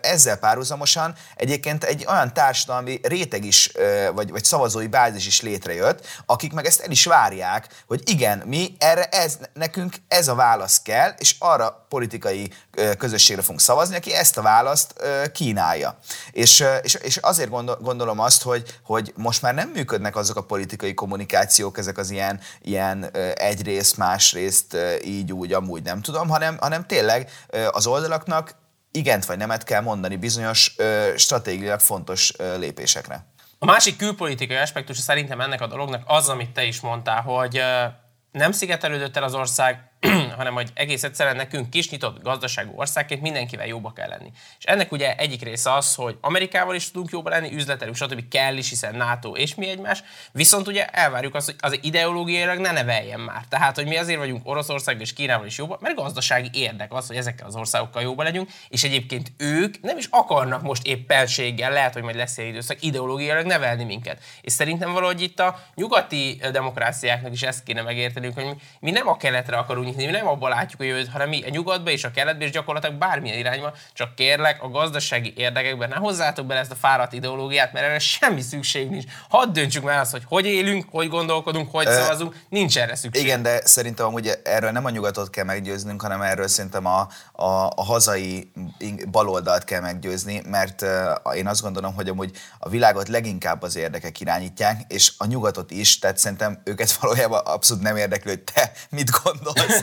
ezzel 0.01 0.37
párhuzamosan 0.37 1.15
egyébként 1.35 1.83
egy 1.83 2.05
olyan 2.09 2.33
társadalmi 2.33 2.99
réteg 3.03 3.45
is, 3.45 3.71
vagy, 4.13 4.31
vagy 4.31 4.43
szavazói 4.43 4.87
bázis 4.87 5.27
is 5.27 5.41
létrejött, 5.41 6.07
akik 6.25 6.53
meg 6.53 6.65
ezt 6.65 6.79
el 6.79 6.91
is 6.91 7.05
várják, 7.05 7.67
hogy 7.87 8.01
igen, 8.05 8.43
mi 8.45 8.75
erre 8.77 9.03
ez, 9.03 9.37
nekünk 9.53 9.95
ez 10.07 10.27
a 10.27 10.35
válasz 10.35 10.81
kell, 10.81 11.13
és 11.17 11.35
arra 11.39 11.85
politikai 11.89 12.51
közösségre 12.97 13.41
fogunk 13.41 13.61
szavazni, 13.61 13.95
aki 13.95 14.13
ezt 14.13 14.37
a 14.37 14.41
választ 14.41 14.93
kínálja. 15.31 15.97
És, 16.31 16.63
és, 16.81 16.93
és 16.93 17.17
azért 17.17 17.49
gondol, 17.49 17.77
gondolom 17.81 18.19
azt, 18.19 18.43
hogy, 18.43 18.79
hogy 18.83 19.13
most 19.15 19.41
már 19.41 19.53
nem 19.53 19.69
működnek 19.69 20.15
azok 20.15 20.37
a 20.37 20.43
politikai 20.43 20.93
kommunikációk, 20.93 21.77
ezek 21.77 21.97
az 21.97 22.09
ilyen, 22.09 22.39
ilyen 22.61 23.09
egyrészt, 23.33 23.97
másrészt, 23.97 24.77
így, 25.03 25.31
úgy, 25.31 25.53
amúgy 25.53 25.83
nem 25.83 26.01
tudom, 26.01 26.29
hanem, 26.29 26.57
hanem 26.59 26.85
tényleg 26.85 27.29
az 27.71 27.87
oldalaknak 27.87 28.55
igent 28.91 29.25
vagy 29.25 29.37
nemet 29.37 29.63
kell 29.63 29.81
mondani 29.81 30.15
bizonyos 30.15 30.75
stratégiailag 31.15 31.79
fontos 31.79 32.33
lépésekre. 32.57 33.25
A 33.59 33.65
másik 33.65 33.97
külpolitikai 33.97 34.57
aspektus 34.57 34.97
szerintem 34.97 35.41
ennek 35.41 35.61
a 35.61 35.67
dolognak 35.67 36.03
az, 36.05 36.29
amit 36.29 36.51
te 36.51 36.63
is 36.63 36.79
mondtál, 36.79 37.21
hogy 37.21 37.61
nem 38.31 38.51
szigetelődött 38.51 39.17
el 39.17 39.23
az 39.23 39.33
ország, 39.33 39.90
hanem 40.37 40.53
hogy 40.53 40.69
egész 40.73 41.03
egyszerűen 41.03 41.35
nekünk 41.35 41.69
kis 41.69 41.89
nyitott 41.89 42.21
gazdaságú 42.21 42.71
országként 42.75 43.21
mindenkivel 43.21 43.67
jóba 43.67 43.93
kell 43.93 44.09
lenni. 44.09 44.31
És 44.57 44.63
ennek 44.63 44.91
ugye 44.91 45.15
egyik 45.15 45.41
része 45.41 45.73
az, 45.73 45.95
hogy 45.95 46.17
Amerikával 46.21 46.75
is 46.75 46.91
tudunk 46.91 47.11
jóba 47.11 47.29
lenni, 47.29 47.53
üzletelünk, 47.53 47.95
stb. 47.95 48.27
kell 48.27 48.57
is, 48.57 48.69
hiszen 48.69 48.95
NATO 48.95 49.35
és 49.35 49.55
mi 49.55 49.69
egymás, 49.69 50.03
viszont 50.31 50.67
ugye 50.67 50.85
elvárjuk 50.85 51.35
azt, 51.35 51.45
hogy 51.45 51.55
az 51.59 51.79
ideológiailag 51.81 52.59
ne 52.59 52.71
neveljen 52.71 53.19
már. 53.19 53.45
Tehát, 53.49 53.75
hogy 53.75 53.85
mi 53.85 53.97
azért 53.97 54.19
vagyunk 54.19 54.49
Oroszország 54.49 55.01
és 55.01 55.13
Kínával 55.13 55.45
is 55.45 55.57
jóba, 55.57 55.77
mert 55.81 55.95
gazdasági 55.95 56.49
érdek 56.53 56.93
az, 56.93 57.07
hogy 57.07 57.15
ezekkel 57.15 57.47
az 57.47 57.55
országokkal 57.55 58.01
jóba 58.01 58.23
legyünk, 58.23 58.49
és 58.69 58.83
egyébként 58.83 59.31
ők 59.37 59.81
nem 59.81 59.97
is 59.97 60.07
akarnak 60.09 60.61
most 60.61 60.85
éppenséggel, 60.85 61.71
lehet, 61.71 61.93
hogy 61.93 62.03
majd 62.03 62.15
lesz 62.15 62.37
egy 62.37 62.47
időszak, 62.47 62.83
ideológiailag 62.83 63.45
nevelni 63.45 63.83
minket. 63.83 64.23
És 64.41 64.51
szerintem 64.51 64.93
valahogy 64.93 65.21
itt 65.21 65.39
a 65.39 65.59
nyugati 65.75 66.41
demokráciáknak 66.51 67.31
is 67.31 67.41
ezt 67.41 67.63
kéne 67.63 67.81
megértenünk, 67.81 68.33
hogy 68.33 68.55
mi 68.79 68.91
nem 68.91 69.07
a 69.07 69.17
keletre 69.17 69.57
akarunk 69.57 69.89
nyitni, 69.91 70.05
mi 70.05 70.17
nem 70.17 70.27
abból 70.27 70.49
látjuk 70.49 70.81
a 70.81 70.83
jövőt, 70.83 71.09
hanem 71.09 71.29
mi 71.29 71.43
a 71.43 71.49
nyugatba 71.49 71.89
és 71.89 72.03
a 72.03 72.11
keletbe, 72.11 72.45
és 72.45 72.51
gyakorlatilag 72.51 72.95
bármilyen 72.95 73.37
irányba, 73.37 73.73
csak 73.93 74.15
kérlek 74.15 74.63
a 74.63 74.69
gazdasági 74.69 75.33
érdekekben 75.37 75.89
ne 75.89 75.95
hozzátok 75.95 76.45
bele 76.45 76.59
ezt 76.59 76.71
a 76.71 76.75
fáradt 76.75 77.13
ideológiát, 77.13 77.73
mert 77.73 77.85
erre 77.85 77.99
semmi 77.99 78.41
szükség 78.41 78.89
nincs. 78.89 79.05
Hadd 79.29 79.53
döntsük 79.53 79.83
meg 79.83 79.99
azt, 79.99 80.11
hogy 80.11 80.23
hogy 80.27 80.45
élünk, 80.45 80.85
hogy 80.91 81.09
gondolkodunk, 81.09 81.71
hogy 81.71 81.87
szavazunk, 81.87 82.35
nincs 82.49 82.77
erre 82.77 82.95
szükség. 82.95 83.23
Igen, 83.23 83.41
de 83.41 83.61
szerintem 83.65 84.05
amúgy 84.05 84.31
erről 84.43 84.71
nem 84.71 84.85
a 84.85 84.89
nyugatot 84.89 85.29
kell 85.29 85.45
meggyőznünk, 85.45 86.01
hanem 86.01 86.21
erről 86.21 86.47
szerintem 86.47 86.85
a, 86.85 87.07
a, 87.31 87.45
a 87.75 87.83
hazai 87.83 88.51
baloldalt 89.11 89.63
kell 89.63 89.81
meggyőzni, 89.81 90.41
mert 90.45 90.85
én 91.35 91.47
azt 91.47 91.61
gondolom, 91.61 91.93
hogy 91.93 92.07
amúgy 92.07 92.31
a 92.59 92.69
világot 92.69 93.07
leginkább 93.07 93.61
az 93.61 93.75
érdekek 93.75 94.19
irányítják, 94.19 94.81
és 94.87 95.11
a 95.17 95.25
nyugatot 95.25 95.71
is, 95.71 95.99
tehát 95.99 96.17
szerintem 96.17 96.61
őket 96.63 96.91
valójában 97.01 97.41
abszolút 97.45 97.83
nem 97.83 97.97
érdekli, 97.97 98.29
hogy 98.29 98.41
te 98.41 98.71
mit 98.89 99.09
gondolsz, 99.23 99.80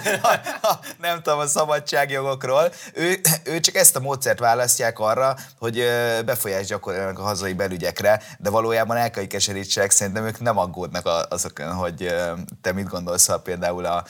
nem 1.00 1.22
tudom, 1.22 1.38
a 1.38 1.46
szabadságjogokról. 1.46 2.72
Ő, 2.94 3.20
ő 3.44 3.60
csak 3.60 3.74
ezt 3.74 3.96
a 3.96 4.00
módszert 4.00 4.38
választják 4.38 4.98
arra, 4.98 5.36
hogy 5.58 5.84
befolyás 6.24 6.66
gyakoroljanak 6.66 7.18
a 7.18 7.22
hazai 7.22 7.52
belügyekre, 7.52 8.22
de 8.38 8.50
valójában 8.50 8.96
el 8.96 9.10
kell, 9.10 9.22
hogy 9.22 9.32
keserítsek, 9.32 9.90
szerintem 9.90 10.26
ők 10.26 10.40
nem 10.40 10.58
aggódnak 10.58 11.26
azokon, 11.28 11.72
hogy 11.72 12.14
te 12.60 12.72
mit 12.72 12.88
gondolsz 12.88 13.28
a, 13.28 13.40
például 13.40 13.84
a 13.84 14.04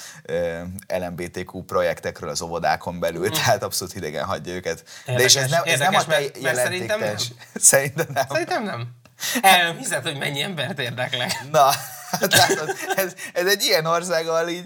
LMBTQ 0.88 1.64
projektekről 1.64 2.30
az 2.30 2.42
óvodákon 2.42 3.00
belül, 3.00 3.28
mm. 3.28 3.32
tehát 3.32 3.62
abszolút 3.62 3.92
hidegen 3.92 4.24
hagyja 4.24 4.54
őket. 4.54 4.84
Érdekes, 5.06 5.34
de 5.34 5.40
és 5.40 5.44
ez 5.44 5.50
nem, 5.50 5.62
ez 5.64 5.78
nem 5.78 5.94
a 5.94 6.04
te 6.04 6.54
szerintem 6.54 7.00
nem. 7.00 7.16
Szerintem 7.54 8.06
nem. 8.12 8.26
Szerintem 8.28 8.64
nem. 8.64 8.88
El 9.40 9.62
nem 9.62 9.76
hiszed, 9.76 10.02
hogy 10.02 10.16
mennyi 10.16 10.42
embert 10.42 10.78
érdeklek. 10.78 11.32
Na, 11.50 11.70
hát 12.10 12.34
látod, 12.34 12.76
ez, 12.96 13.14
ez 13.32 13.46
egy 13.46 13.62
ilyen 13.62 13.86
ország, 13.86 14.28
ahol 14.28 14.48
így 14.48 14.64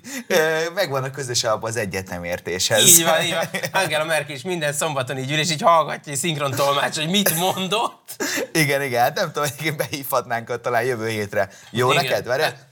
megvan 0.74 1.04
a 1.04 1.10
közös 1.10 1.44
alap 1.44 1.64
az 1.64 1.80
értéshez. 2.22 2.82
Így 2.82 3.04
van, 3.04 3.22
így 3.22 3.34
van. 3.34 3.60
Angela 3.82 4.04
Merkel 4.04 4.34
is 4.34 4.42
minden 4.42 4.72
szombaton 4.72 5.18
így 5.18 5.30
ül, 5.30 5.38
és 5.38 5.50
így 5.50 5.62
hallgatja 5.62 6.12
egy 6.12 6.18
szinkron 6.18 6.50
tolmács, 6.50 6.96
hogy 6.96 7.08
mit 7.08 7.36
mondott. 7.36 8.24
Igen, 8.52 8.82
igen, 8.82 9.02
hát 9.02 9.14
nem 9.14 9.32
tudom, 9.32 9.48
hogy 9.58 9.76
behívhatnánk 9.76 10.60
talán 10.60 10.82
jövő 10.82 11.08
hétre. 11.08 11.48
Jó 11.70 11.92
igen. 11.92 12.04
neked? 12.04 12.26
Várjál? 12.26 12.70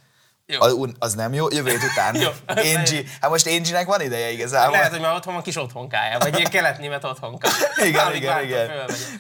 Jó. 0.51 0.87
Az 0.99 1.15
nem 1.15 1.35
jó? 1.35 1.47
Jövő 1.51 1.71
hét 1.71 1.83
után. 1.83 2.15
jó. 2.25 2.29
Angie. 2.47 3.03
Hát 3.21 3.31
most 3.31 3.47
Angie-nek 3.47 3.87
van 3.87 4.01
ideje 4.01 4.31
igazából. 4.31 4.71
Lehet, 4.71 4.91
hogy 4.91 5.01
már 5.01 5.15
otthon 5.15 5.35
van 5.35 5.43
kis 5.43 5.57
otthonkája, 5.57 6.19
vagy 6.19 6.39
ilyen 6.39 6.51
kelet-német 6.51 7.05
otthonka. 7.05 7.49
igen, 7.89 8.15
igen, 8.15 8.45
igen. 8.45 8.71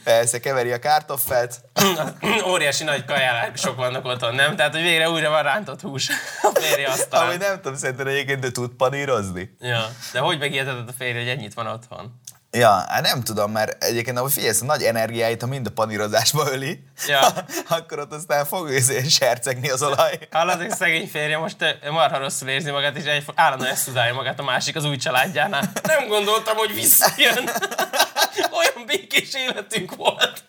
Persze, 0.04 0.40
keveri 0.40 0.72
a 0.72 0.78
kártoffelt. 0.78 1.60
Óriási 2.50 2.84
nagy 2.84 3.04
kajálások 3.04 3.76
vannak 3.76 4.04
otthon, 4.04 4.34
nem? 4.34 4.56
Tehát, 4.56 4.72
hogy 4.72 4.82
végre 4.82 5.10
újra 5.10 5.30
van 5.30 5.42
rántott 5.42 5.80
hús 5.80 6.08
a 6.42 6.60
férje 6.60 6.88
asztalán. 6.88 7.26
Ahogy 7.26 7.38
nem 7.38 7.56
tudom, 7.60 7.76
szerintem 7.76 8.06
egyébként 8.06 8.40
de 8.40 8.50
tud 8.50 8.70
panírozni. 8.70 9.56
Ja, 9.60 9.88
de 10.12 10.18
hogy 10.18 10.38
megijedhetett 10.38 10.88
a 10.88 10.92
férje, 10.98 11.20
hogy 11.20 11.28
ennyit 11.28 11.54
van 11.54 11.66
otthon? 11.66 12.19
Ja, 12.52 12.84
hát 12.88 13.02
nem 13.02 13.22
tudom, 13.22 13.52
mert 13.52 13.84
egyébként, 13.84 14.18
ahogy 14.18 14.32
figyelsz, 14.32 14.62
a 14.62 14.64
nagy 14.64 14.82
energiáit, 14.82 15.40
ha 15.40 15.46
mind 15.46 15.66
a 15.66 15.70
panírozásba 15.70 16.50
öli, 16.50 16.84
ja. 17.06 17.20
akkor 17.78 17.98
ott 17.98 18.12
aztán 18.12 18.44
fog 18.44 18.70
sercegni 19.08 19.70
az 19.70 19.82
olaj. 19.82 20.18
Hallod, 20.30 20.56
hogy 20.56 20.70
szegény 20.70 21.08
férje 21.08 21.38
most 21.38 21.56
marha 21.90 22.18
rosszul 22.18 22.48
érzi 22.48 22.70
magát, 22.70 22.96
és 22.96 23.04
egy 23.04 23.24
állandóan 23.34 23.70
eszudálja 23.70 24.14
magát 24.14 24.38
a 24.38 24.42
másik 24.42 24.76
az 24.76 24.84
új 24.84 24.96
családjánál. 24.96 25.72
Nem 25.82 26.08
gondoltam, 26.08 26.56
hogy 26.56 26.74
visszajön. 26.74 27.50
Olyan 28.58 28.86
békés 28.86 29.34
életünk 29.34 29.96
volt. 29.96 30.44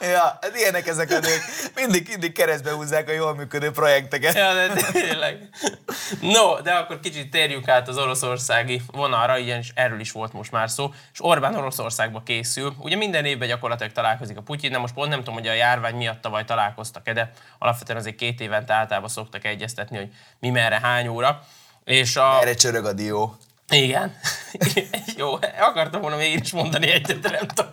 ja, 0.14 0.38
hát 0.40 0.52
ilyenek 0.54 0.86
ezek 0.86 1.10
a 1.10 1.18
nők. 1.18 1.42
Mindig, 1.74 2.08
mindig 2.08 2.32
keresztbe 2.32 2.70
húzzák 2.70 3.08
a 3.08 3.12
jól 3.12 3.34
működő 3.34 3.70
projekteket. 3.70 4.34
Ja, 4.34 4.54
de 4.54 4.90
tényleg. 4.92 5.48
No, 6.20 6.60
de 6.60 6.72
akkor 6.72 7.00
kicsit 7.00 7.30
térjünk 7.30 7.68
át 7.68 7.88
az 7.88 7.98
oroszországi 7.98 8.82
vonalra, 8.86 9.38
ilyen 9.38 9.64
erről 9.74 10.00
is 10.00 10.12
volt 10.12 10.32
most 10.32 10.50
már 10.50 10.70
szó, 10.70 10.92
és 11.12 11.18
Orbán 11.22 11.56
Oroszországba 11.56 12.22
készül. 12.22 12.74
Ugye 12.78 12.96
minden 12.96 13.24
évben 13.24 13.48
gyakorlatilag 13.48 13.92
találkozik 13.92 14.36
a 14.36 14.42
Putyin, 14.42 14.72
de 14.72 14.78
most 14.78 14.94
pont 14.94 15.08
nem 15.08 15.18
tudom, 15.18 15.34
hogy 15.34 15.46
a 15.46 15.52
járvány 15.52 15.94
miatt 15.94 16.20
tavaly 16.20 16.44
találkoztak-e, 16.44 17.12
de 17.12 17.30
alapvetően 17.58 17.98
azért 17.98 18.16
két 18.16 18.40
évente 18.40 18.74
általában 18.74 19.08
szoktak 19.08 19.44
egyeztetni, 19.44 19.96
hogy 19.96 20.08
mi 20.38 20.50
merre, 20.50 20.80
hány 20.82 21.08
óra. 21.08 21.42
És 21.84 22.16
a... 22.16 22.38
Erre 22.40 22.54
csörög 22.54 22.84
a 22.84 22.92
dió. 22.92 23.36
Igen. 23.68 24.16
Jó, 25.16 25.34
akartam 25.60 26.00
volna 26.00 26.16
még 26.16 26.38
is 26.42 26.52
mondani 26.52 26.90
egyet, 26.90 27.20
de 27.20 27.30
nem 27.30 27.46
tudok 27.46 27.72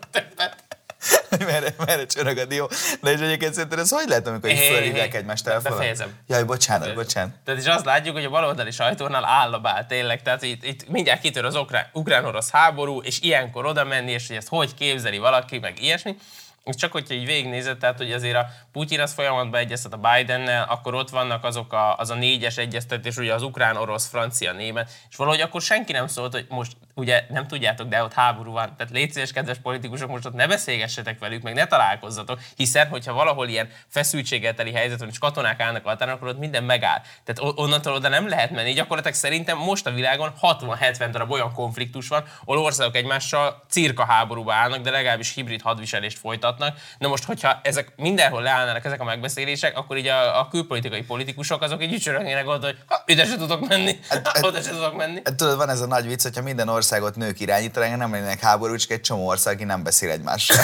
többet. 1.30 1.48
merre, 1.52 1.74
merre 1.86 2.06
csörög 2.06 2.38
a 2.38 2.46
dió. 2.46 2.70
De 3.02 3.12
és 3.12 3.20
egyébként 3.20 3.54
szerintem 3.54 3.80
ez 3.80 3.90
hogy 3.90 4.08
lehet, 4.08 4.28
amikor 4.28 4.50
így 4.50 4.60
fölhívják 4.60 5.14
egymást 5.14 5.44
telefonon? 5.44 5.78
Befejezem. 5.78 6.16
Jaj, 6.28 6.44
bocsánat, 6.44 6.94
bocsánat. 6.94 7.36
Tehát 7.44 7.62
is 7.62 7.68
azt 7.68 7.86
látjuk, 7.86 8.16
hogy 8.16 8.26
a 8.26 8.30
baloldali 8.30 8.72
sajtónál 8.72 9.26
állabál 9.26 9.86
tényleg. 9.86 10.22
Tehát 10.22 10.44
itt, 10.44 10.64
itt 10.66 10.90
mindjárt 10.90 11.22
kitör 11.22 11.46
az 11.46 11.60
ukrán-orosz 11.94 12.50
háború, 12.50 13.02
és 13.02 13.20
ilyenkor 13.22 13.66
oda 13.66 13.84
menni, 13.84 14.12
és 14.12 14.28
hogy 14.28 14.36
ezt 14.36 14.48
hogy 14.48 14.74
képzeli 14.74 15.18
valaki, 15.18 15.60
meg 15.60 15.82
ilyesmi. 15.82 16.16
És 16.64 16.76
csak 16.76 16.92
hogyha 16.92 17.14
így 17.14 17.26
végignézed, 17.26 17.78
tehát 17.78 17.98
hogy 17.98 18.12
azért 18.12 18.36
a 18.36 18.48
Putyin 18.72 19.00
az 19.00 19.14
folyamatban 19.14 19.60
egyeztet 19.60 19.94
a 19.94 19.98
Bidennel, 19.98 20.66
akkor 20.70 20.96
ott 20.96 21.10
vannak 21.10 21.44
azok 21.44 21.74
a, 21.74 21.96
az 21.96 22.10
a 22.10 22.16
négyes 22.16 22.58
egyeztetés, 22.58 23.18
ugye 23.18 23.34
az 23.34 23.42
ukrán, 23.42 23.78
orosz, 23.78 24.08
francia, 24.08 24.52
német, 24.52 24.90
és 25.10 25.16
valahogy 25.16 25.42
akkor 25.42 25.62
senki 25.62 25.92
nem 25.92 26.08
szólt, 26.08 26.34
hogy 26.34 26.46
most 26.50 26.72
ugye 26.98 27.25
nem 27.30 27.48
tudjátok, 27.48 27.88
de 27.88 28.04
ott 28.04 28.13
háború 28.13 28.51
van. 28.51 28.75
Tehát 28.77 28.94
légy 28.94 29.12
szíves, 29.12 29.32
kedves 29.32 29.58
politikusok, 29.58 30.10
most 30.10 30.25
ott 30.25 30.34
ne 30.34 30.48
beszélgessetek 30.48 31.20
velük, 31.20 31.42
meg 31.42 31.54
ne 31.54 31.66
találkozzatok, 31.66 32.39
hiszen 32.56 32.88
hogyha 32.88 33.13
valahol 33.13 33.48
ilyen 33.48 33.70
feszültséggel 33.88 34.54
teli 34.54 34.72
helyzet 34.72 35.00
van, 35.00 35.10
és 35.10 35.18
katonák 35.18 35.60
állnak 35.60 35.86
a 35.86 35.89
határon, 35.89 36.13
akkor 36.13 36.27
ott 36.27 36.39
minden 36.39 36.63
megáll. 36.63 37.01
Tehát 37.24 37.58
onnantól 37.60 37.94
oda 37.94 38.08
nem 38.08 38.27
lehet 38.27 38.51
menni. 38.51 38.74
Gyakorlatilag 38.74 39.18
szerintem 39.18 39.58
most 39.58 39.86
a 39.86 39.92
világon 39.92 40.34
60-70 40.42 41.08
darab 41.12 41.32
olyan 41.32 41.54
konfliktus 41.54 42.08
van, 42.08 42.24
ahol 42.46 42.58
országok 42.58 42.96
egymással 42.96 43.63
cirka 43.70 44.06
háborúba 44.06 44.54
állnak, 44.54 44.82
de 44.82 44.92
legalábbis 44.92 45.34
hibrid 45.34 45.62
hadviselést 45.62 46.20
folytatnak. 46.20 46.77
Na 46.98 47.08
most, 47.08 47.24
hogyha 47.24 47.60
ezek 47.63 47.94
mindenhol 47.96 48.42
leállnának 48.42 48.86
ezek 48.86 49.01
a 49.01 49.04
megbeszélések, 49.04 49.77
akkor 49.77 49.98
így 49.98 50.08
a, 50.08 50.39
a 50.39 50.48
külpolitikai 50.48 51.04
politikusok 51.04 51.62
azok 51.62 51.84
így 51.84 51.94
ücsörögnének 51.94 52.48
oda, 52.48 52.66
hogy 52.66 52.77
ha, 52.86 53.04
ide 53.06 53.25
se 53.25 53.36
tudok 53.36 53.68
menni, 53.68 54.00
hát, 54.10 54.27
hát 54.34 54.46
oda 54.46 54.62
se 54.62 54.70
tudok 54.70 54.96
menni. 54.96 55.22
Hát, 55.24 55.36
tudod, 55.36 55.58
van 55.58 55.70
ez 55.70 55.82
a 55.82 55.88
nagy 55.88 56.08
vicc, 56.08 56.24
hogyha 56.24 56.42
minden 56.42 56.68
ország 56.68 56.87
országot 56.88 57.15
nők 57.15 57.39
irányítanak, 57.39 57.98
nem 57.98 58.12
lennének 58.12 58.39
háború, 58.39 58.75
csak 58.75 58.91
egy 58.91 59.01
csomó 59.01 59.27
ország, 59.27 59.53
aki 59.53 59.63
nem 59.63 59.84
beszél 59.84 60.12
egymással. 60.12 60.58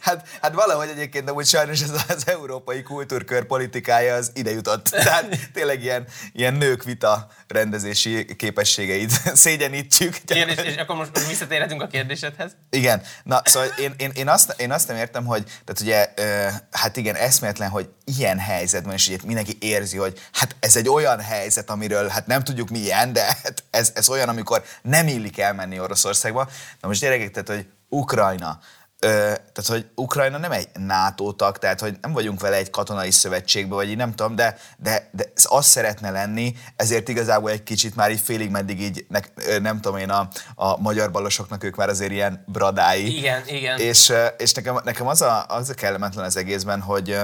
hát, 0.00 0.28
hát 0.42 0.54
valahogy 0.54 0.88
egyébként 0.88 1.30
amúgy 1.30 1.47
sajnos 1.47 1.83
ez 1.83 1.90
az 2.09 2.26
európai 2.26 2.83
kultúrkör 2.83 3.45
politikája 3.45 4.14
az 4.14 4.30
ide 4.35 4.50
jutott. 4.50 4.85
Tehát 4.88 5.50
tényleg 5.52 5.83
ilyen, 5.83 6.07
ilyen 6.33 6.54
nők 6.54 6.85
vita 6.85 7.28
rendezési 7.49 8.37
képességeit 8.37 9.11
szégyenítjük. 9.45 10.16
Kérdés, 10.25 10.57
és 10.64 10.76
akkor 10.76 10.97
most, 10.97 11.11
most 11.14 11.28
visszatérhetünk 11.28 11.83
a 11.83 11.87
kérdésedhez. 11.87 12.57
Igen. 12.71 13.02
Na, 13.23 13.40
szóval 13.45 13.68
én, 13.78 13.95
én, 13.97 14.11
én, 14.14 14.28
azt, 14.28 14.54
én 14.61 14.73
azt 14.73 14.88
nem 14.88 14.97
értem, 14.97 15.25
hogy 15.25 15.45
tehát 15.64 15.80
ugye, 15.80 16.25
hát 16.71 16.97
igen, 16.97 17.14
eszméletlen, 17.14 17.68
hogy 17.68 17.88
ilyen 18.04 18.38
helyzetben, 18.38 18.95
és 18.95 19.09
ugye 19.09 19.16
mindenki 19.25 19.57
érzi, 19.61 19.97
hogy 19.97 20.21
hát 20.33 20.57
ez 20.61 20.76
egy 20.76 20.88
olyan 20.88 21.21
helyzet, 21.21 21.71
amiről 21.71 22.09
hát 22.09 22.26
nem 22.26 22.45
tudjuk 22.45 22.68
milyen, 22.68 23.12
de 23.12 23.23
hát 23.23 23.64
ez, 23.71 23.92
ez 23.95 24.09
olyan, 24.09 24.28
amikor 24.28 24.62
nem 24.83 25.09
illik 25.09 25.38
elmenni 25.38 25.80
Oroszországba. 25.80 26.49
Na 26.80 26.88
most 26.88 27.00
gyerekek, 27.00 27.30
tehát, 27.30 27.49
hogy 27.49 27.66
Ukrajna, 27.88 28.59
Ö, 29.00 29.07
tehát, 29.52 29.67
hogy 29.67 29.87
Ukrajna 29.95 30.38
nem 30.38 30.52
egy 30.52 30.69
NATO 30.75 31.33
tag, 31.33 31.59
tehát, 31.59 31.81
hogy 31.81 31.97
nem 32.00 32.12
vagyunk 32.12 32.40
vele 32.40 32.57
egy 32.57 32.71
katonai 32.71 33.11
szövetségbe, 33.11 33.75
vagy 33.75 33.88
így 33.90 33.97
nem 33.97 34.14
tudom, 34.14 34.35
de, 34.35 34.57
de, 34.76 35.09
de 35.12 35.25
ez 35.35 35.45
azt 35.49 35.69
szeretne 35.69 36.11
lenni, 36.11 36.55
ezért 36.76 37.09
igazából 37.09 37.50
egy 37.50 37.62
kicsit 37.62 37.97
már 37.97 38.11
így 38.11 38.21
félig 38.21 38.50
meddig 38.50 38.81
így, 38.81 39.07
ne, 39.09 39.21
nem 39.59 39.81
tudom 39.81 39.99
én, 39.99 40.11
a, 40.11 40.28
a 40.55 40.81
magyar 40.81 41.11
balosoknak 41.11 41.64
ők 41.64 41.76
már 41.76 41.88
azért 41.88 42.12
ilyen 42.12 42.45
bradái. 42.47 43.17
Igen, 43.17 43.43
igen. 43.47 43.78
És, 43.78 44.12
és 44.37 44.52
nekem, 44.52 44.78
nekem 44.85 45.07
az, 45.07 45.23
a, 45.23 45.45
az 45.49 45.71
a 45.71 45.75
kellemetlen 45.75 46.25
az 46.25 46.37
egészben, 46.37 46.81
hogy, 46.81 47.19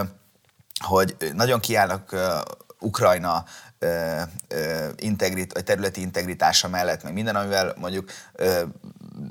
hogy 0.85 1.17
nagyon 1.33 1.61
kiállnak 1.61 2.17
Ukrajna 2.79 3.45
integrit, 4.97 5.53
vagy 5.53 5.65
területi 5.65 6.01
integritása 6.01 6.69
mellett, 6.69 7.03
meg 7.03 7.13
minden, 7.13 7.37
amivel 7.37 7.75
mondjuk 7.77 8.11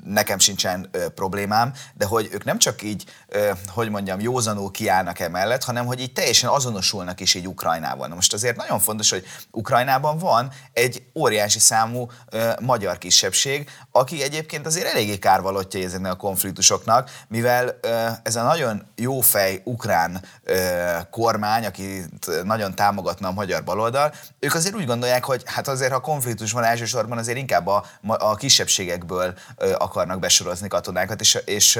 nekem 0.04 0.38
sincsen 0.38 0.88
ö, 0.90 1.08
problémám, 1.08 1.72
de 1.94 2.06
hogy 2.06 2.28
ők 2.32 2.44
nem 2.44 2.58
csak 2.58 2.82
így, 2.82 3.04
ö, 3.28 3.50
hogy 3.68 3.90
mondjam, 3.90 4.20
józanul 4.20 4.70
kiállnak 4.70 5.18
emellett, 5.18 5.64
hanem 5.64 5.86
hogy 5.86 6.00
így 6.00 6.12
teljesen 6.12 6.50
azonosulnak 6.50 7.20
is 7.20 7.34
így 7.34 7.48
Ukrajnával. 7.48 8.08
Na 8.08 8.14
most 8.14 8.32
azért 8.32 8.56
nagyon 8.56 8.78
fontos, 8.78 9.10
hogy 9.10 9.24
Ukrajnában 9.50 10.18
van 10.18 10.50
egy 10.72 11.02
óriási 11.14 11.58
számú 11.58 12.10
ö, 12.28 12.52
magyar 12.60 12.98
kisebbség, 12.98 13.70
aki 13.90 14.22
egyébként 14.22 14.66
azért 14.66 14.86
eléggé 14.86 15.18
kárvalottja 15.18 15.84
ezeknek 15.84 16.12
a 16.12 16.16
konfliktusoknak, 16.16 17.10
mivel 17.28 17.78
ö, 17.80 18.06
ez 18.22 18.36
a 18.36 18.42
nagyon 18.42 18.82
jófej 18.96 19.60
ukrán 19.64 20.22
ö, 20.42 20.96
kormány, 21.10 21.64
akit 21.64 22.42
nagyon 22.44 22.74
támogatna 22.74 23.28
a 23.28 23.32
magyar 23.32 23.64
baloldal, 23.64 24.12
ők 24.38 24.54
azért 24.54 24.74
úgy 24.74 24.86
gondolják, 24.86 25.24
hogy 25.24 25.42
hát 25.44 25.68
azért, 25.68 25.92
ha 25.92 26.00
konfliktus 26.00 26.52
van 26.52 26.64
elsősorban, 26.64 27.18
azért 27.18 27.38
inkább 27.38 27.66
a, 27.66 27.84
a 28.06 28.34
kisebbségekből 28.34 29.34
ö, 29.56 29.74
akarnak 29.94 30.18
besorozni 30.18 30.68
katonákat, 30.68 31.20
és, 31.20 31.38
és 31.44 31.78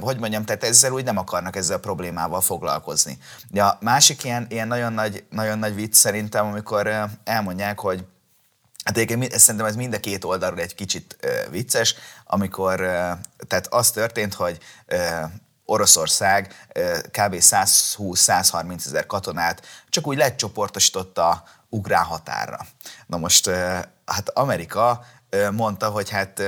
hogy 0.00 0.18
mondjam, 0.18 0.44
tehát 0.44 0.64
ezzel 0.64 0.92
úgy 0.92 1.04
nem 1.04 1.18
akarnak 1.18 1.56
ezzel 1.56 1.76
a 1.76 1.80
problémával 1.80 2.40
foglalkozni. 2.40 3.18
De 3.50 3.62
a 3.62 3.78
másik 3.80 4.24
ilyen, 4.24 4.46
ilyen 4.48 4.68
nagyon, 4.68 4.92
nagy, 4.92 5.24
nagyon 5.30 5.58
nagy 5.58 5.74
vicc 5.74 5.94
szerintem, 5.94 6.46
amikor 6.46 7.08
elmondják, 7.24 7.78
hogy 7.78 8.04
Hát 8.84 8.96
egyébként 8.96 9.38
szerintem 9.38 9.66
ez 9.66 9.76
mind 9.76 9.94
a 9.94 10.00
két 10.00 10.24
oldalról 10.24 10.60
egy 10.60 10.74
kicsit 10.74 11.16
vicces, 11.50 11.94
amikor 12.24 12.76
tehát 13.46 13.66
az 13.70 13.90
történt, 13.90 14.34
hogy 14.34 14.58
Oroszország 15.64 16.68
kb. 17.10 17.34
120-130 17.40 18.86
ezer 18.86 19.06
katonát 19.06 19.66
csak 19.88 20.06
úgy 20.06 20.16
lecsoportosította 20.16 21.44
ukrán 21.68 22.04
határra. 22.04 22.58
Na 23.06 23.16
most 23.16 23.50
hát 24.04 24.28
Amerika 24.28 25.04
mondta, 25.52 25.88
hogy 25.88 26.10
hát 26.10 26.42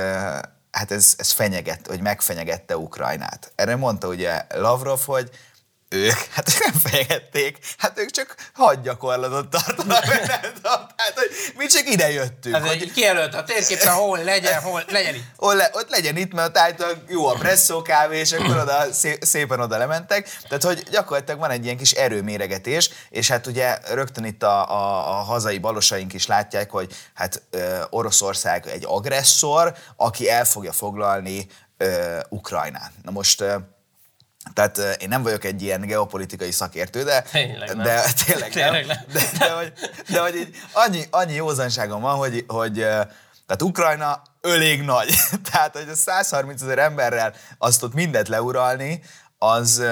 hát 0.79 0.91
ez, 0.91 1.15
ez 1.17 1.31
fenyeget, 1.31 1.87
hogy 1.87 2.01
megfenyegette 2.01 2.77
Ukrajnát. 2.77 3.53
Erre 3.55 3.77
mondta 3.77 4.09
ugye 4.09 4.45
Lavrov, 4.49 5.01
hogy 5.05 5.31
ők, 5.89 6.19
hát 6.35 6.49
ők 6.49 6.65
nem 6.65 6.81
fenyegették, 6.81 7.59
hát 7.79 7.99
ők 7.99 8.11
csak 8.11 8.35
hadgyakorlatot 8.53 9.49
tartanak, 9.49 10.05
tehát, 10.27 10.59
hogy 10.63 10.88
mi 11.57 11.67
csak 11.67 11.89
ide 11.89 12.11
jöttünk. 12.11 12.55
Hát, 12.55 12.67
hogy 12.67 12.93
kijelölt 12.93 13.35
a 13.35 13.45
térképen, 13.45 13.93
hol 13.93 14.19
legyen, 14.19 14.61
hol 14.61 14.85
legyen 14.89 15.15
itt. 15.15 15.25
Hol 15.37 15.55
le, 15.55 15.71
ott 15.73 15.91
legyen 15.91 16.17
itt, 16.17 16.33
mert 16.33 16.59
állítólag 16.59 16.97
jó 17.09 17.27
a 17.27 17.33
presszó 17.33 17.83
kávé, 17.83 18.19
és 18.19 18.33
akkor 18.33 18.57
oda, 18.57 18.85
szépen 19.21 19.61
oda 19.61 19.77
lementek. 19.77 20.39
Tehát, 20.49 20.63
hogy 20.63 20.83
gyakorlatilag 20.91 21.41
van 21.41 21.51
egy 21.51 21.65
ilyen 21.65 21.77
kis 21.77 21.93
erőméregetés, 21.93 22.91
és 23.11 23.29
hát 23.29 23.47
ugye 23.47 23.79
rögtön 23.93 24.25
itt 24.25 24.43
a, 24.43 24.71
a, 24.71 25.09
a 25.11 25.23
hazai 25.23 25.59
balosaink 25.59 26.13
is 26.13 26.27
látják, 26.27 26.71
hogy 26.71 26.95
hát 27.15 27.43
Oroszország 27.91 28.67
egy 28.67 28.85
agresszor, 28.87 29.75
aki 29.97 30.31
el 30.31 30.45
fogja 30.45 30.73
foglalni 30.73 31.47
Ukrajnát. 32.29 32.93
Na 33.03 33.11
most 33.11 33.45
tehát 34.53 34.79
én 35.01 35.09
nem 35.09 35.23
vagyok 35.23 35.45
egy 35.45 35.63
ilyen 35.63 35.81
geopolitikai 35.81 36.51
szakértő, 36.51 37.03
de 37.03 37.21
tényleg 37.21 37.69
nem. 37.69 37.85
De, 37.85 38.05
tényleg, 38.27 38.51
tényleg 38.51 38.87
nem. 38.87 38.99
De, 39.13 39.21
de, 39.39 39.51
hogy, 39.51 39.73
de 40.09 40.21
hogy 40.21 40.35
így 40.35 40.57
annyi, 40.73 41.05
annyi 41.11 41.35
józanságom 41.35 42.01
van, 42.01 42.17
hogy, 42.17 42.45
hogy 42.47 42.75
tehát 43.49 43.63
Ukrajna 43.63 44.23
ölég 44.41 44.83
nagy. 44.83 45.09
Tehát, 45.51 45.77
hogy 45.77 45.89
a 45.89 45.95
130 45.95 46.63
ezer 46.63 46.79
emberrel 46.79 47.35
azt 47.59 47.83
ott 47.83 47.95
mindent 47.95 48.29
leuralni, 48.29 49.03
az, 49.39 49.83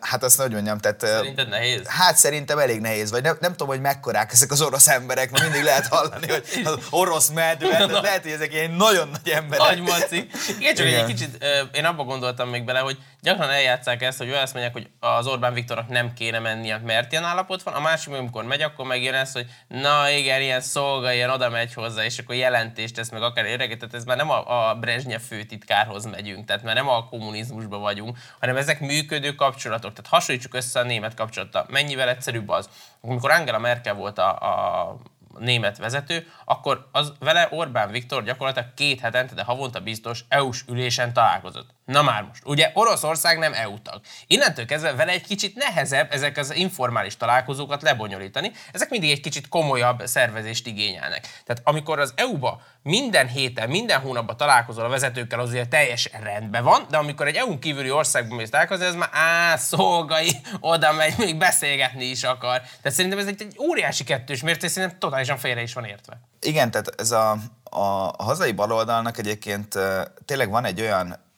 hát 0.00 0.22
azt 0.22 0.40
hogy 0.40 0.52
mondjam, 0.52 0.78
tehát... 0.78 1.00
Szerinted 1.00 1.48
nehéz? 1.48 1.86
Hát 1.86 2.16
szerintem 2.16 2.58
elég 2.58 2.80
nehéz, 2.80 3.10
vagy 3.10 3.22
nem, 3.22 3.36
nem 3.40 3.50
tudom, 3.50 3.68
hogy 3.68 3.80
mekkorák 3.80 4.32
ezek 4.32 4.50
az 4.50 4.62
orosz 4.62 4.88
emberek, 4.88 5.30
mert 5.30 5.44
mindig 5.44 5.62
lehet 5.62 5.86
hallani, 5.86 6.28
hogy 6.28 6.44
az 6.64 6.78
orosz 6.90 7.28
medve, 7.28 7.76
hát 7.76 7.90
lehet, 7.90 8.22
hogy 8.22 8.32
ezek 8.32 8.52
ilyen 8.52 8.70
nagyon 8.70 9.08
nagy 9.08 9.32
emberek. 9.34 9.66
Nagy 9.66 9.80
maci. 9.80 10.28
Igen, 10.58 10.74
csak 10.74 10.86
Igen. 10.86 11.00
egy 11.00 11.14
kicsit, 11.14 11.44
én 11.72 11.84
abba 11.84 12.04
gondoltam 12.04 12.48
még 12.48 12.64
bele, 12.64 12.78
hogy 12.78 12.98
gyakran 13.22 13.50
eljátszák 13.50 14.02
ezt, 14.02 14.18
hogy 14.18 14.30
azt 14.30 14.52
mondják, 14.52 14.74
hogy 14.74 14.90
az 15.00 15.26
Orbán 15.26 15.54
Viktornak 15.54 15.88
nem 15.88 16.12
kéne 16.12 16.38
mennie, 16.38 16.78
mert 16.78 17.12
ilyen 17.12 17.24
állapot 17.24 17.62
van, 17.62 17.74
a 17.74 17.80
másik, 17.80 18.14
amikor 18.14 18.44
megy, 18.44 18.62
akkor 18.62 18.86
megjön 18.86 19.14
ez, 19.14 19.32
hogy 19.32 19.46
na 19.68 20.10
igen, 20.10 20.40
ilyen 20.40 20.60
szolga, 20.60 21.12
ilyen 21.12 21.30
oda 21.30 21.48
megy 21.48 21.74
hozzá, 21.74 22.04
és 22.04 22.18
akkor 22.18 22.34
jelentést 22.34 22.94
tesz 22.94 23.10
meg 23.10 23.22
akár 23.22 23.44
öreget, 23.44 23.78
tehát 23.78 23.94
ez 23.94 24.04
már 24.04 24.16
nem 24.16 24.30
a, 24.30 24.68
a 24.70 24.74
Brezsnyev 24.74 25.20
főtitkárhoz 25.20 26.04
megyünk, 26.04 26.44
tehát 26.44 26.62
már 26.62 26.74
nem 26.74 26.88
a 26.88 27.08
kommunizmusban 27.08 27.80
vagyunk, 27.80 28.18
hanem 28.40 28.56
ezek 28.56 28.80
működő 28.80 29.34
kapcsolatok. 29.34 29.92
Tehát 29.92 30.10
hasonlítsuk 30.10 30.54
össze 30.54 30.80
a 30.80 30.82
német 30.82 31.14
kapcsolattal. 31.14 31.66
Mennyivel 31.68 32.08
egyszerűbb 32.08 32.48
az? 32.48 32.68
Amikor 33.00 33.30
Angela 33.30 33.58
Merkel 33.58 33.94
volt 33.94 34.18
a, 34.18 34.28
a 34.28 34.96
német 35.38 35.78
vezető, 35.78 36.26
akkor 36.44 36.88
az 36.92 37.12
vele 37.18 37.48
Orbán 37.50 37.90
Viktor 37.90 38.22
gyakorlatilag 38.24 38.74
két 38.74 39.00
hetente, 39.00 39.34
de 39.34 39.42
havonta 39.42 39.80
biztos 39.80 40.24
EU-s 40.28 40.64
ülésen 40.68 41.12
találkozott. 41.12 41.70
Na 41.90 42.02
már 42.02 42.22
most, 42.22 42.42
ugye 42.44 42.70
Oroszország 42.74 43.38
nem 43.38 43.52
EU 43.52 43.78
tag. 43.82 44.00
Innentől 44.26 44.64
kezdve 44.64 44.94
vele 44.94 45.12
egy 45.12 45.26
kicsit 45.26 45.54
nehezebb 45.54 46.12
ezek 46.12 46.36
az 46.36 46.54
informális 46.54 47.16
találkozókat 47.16 47.82
lebonyolítani, 47.82 48.52
ezek 48.72 48.90
mindig 48.90 49.10
egy 49.10 49.20
kicsit 49.20 49.48
komolyabb 49.48 50.06
szervezést 50.06 50.66
igényelnek. 50.66 51.22
Tehát 51.44 51.62
amikor 51.64 51.98
az 51.98 52.12
EU-ba 52.16 52.60
minden 52.82 53.28
héten, 53.28 53.68
minden 53.68 54.00
hónapban 54.00 54.36
találkozol 54.36 54.84
a 54.84 54.88
vezetőkkel, 54.88 55.40
azért 55.40 55.68
teljesen 55.68 56.20
rendben 56.20 56.64
van, 56.64 56.86
de 56.90 56.96
amikor 56.96 57.26
egy 57.26 57.36
EU-n 57.36 57.58
kívüli 57.58 57.90
országban 57.90 58.36
mész 58.36 58.50
találkozni, 58.50 58.84
ez 58.84 58.94
már 58.94 59.10
á, 59.12 59.56
szolgai, 59.56 60.30
oda 60.60 60.92
megy, 60.92 61.14
még 61.18 61.38
beszélgetni 61.38 62.04
is 62.04 62.22
akar. 62.22 62.60
Tehát 62.60 62.96
szerintem 62.96 63.18
ez 63.18 63.26
egy, 63.26 63.42
egy 63.42 63.56
óriási 63.58 64.04
kettős 64.04 64.42
mérték, 64.42 64.70
szerintem 64.70 64.98
totálisan 64.98 65.38
félre 65.38 65.62
is 65.62 65.72
van 65.72 65.84
értve. 65.84 66.20
Igen, 66.40 66.70
tehát 66.70 67.00
ez 67.00 67.10
a, 67.10 67.36
a 67.64 68.24
hazai 68.24 68.52
baloldalnak 68.52 69.18
egyébként 69.18 69.78
tényleg 70.24 70.50
van 70.50 70.64
egy 70.64 70.80
olyan 70.80 71.28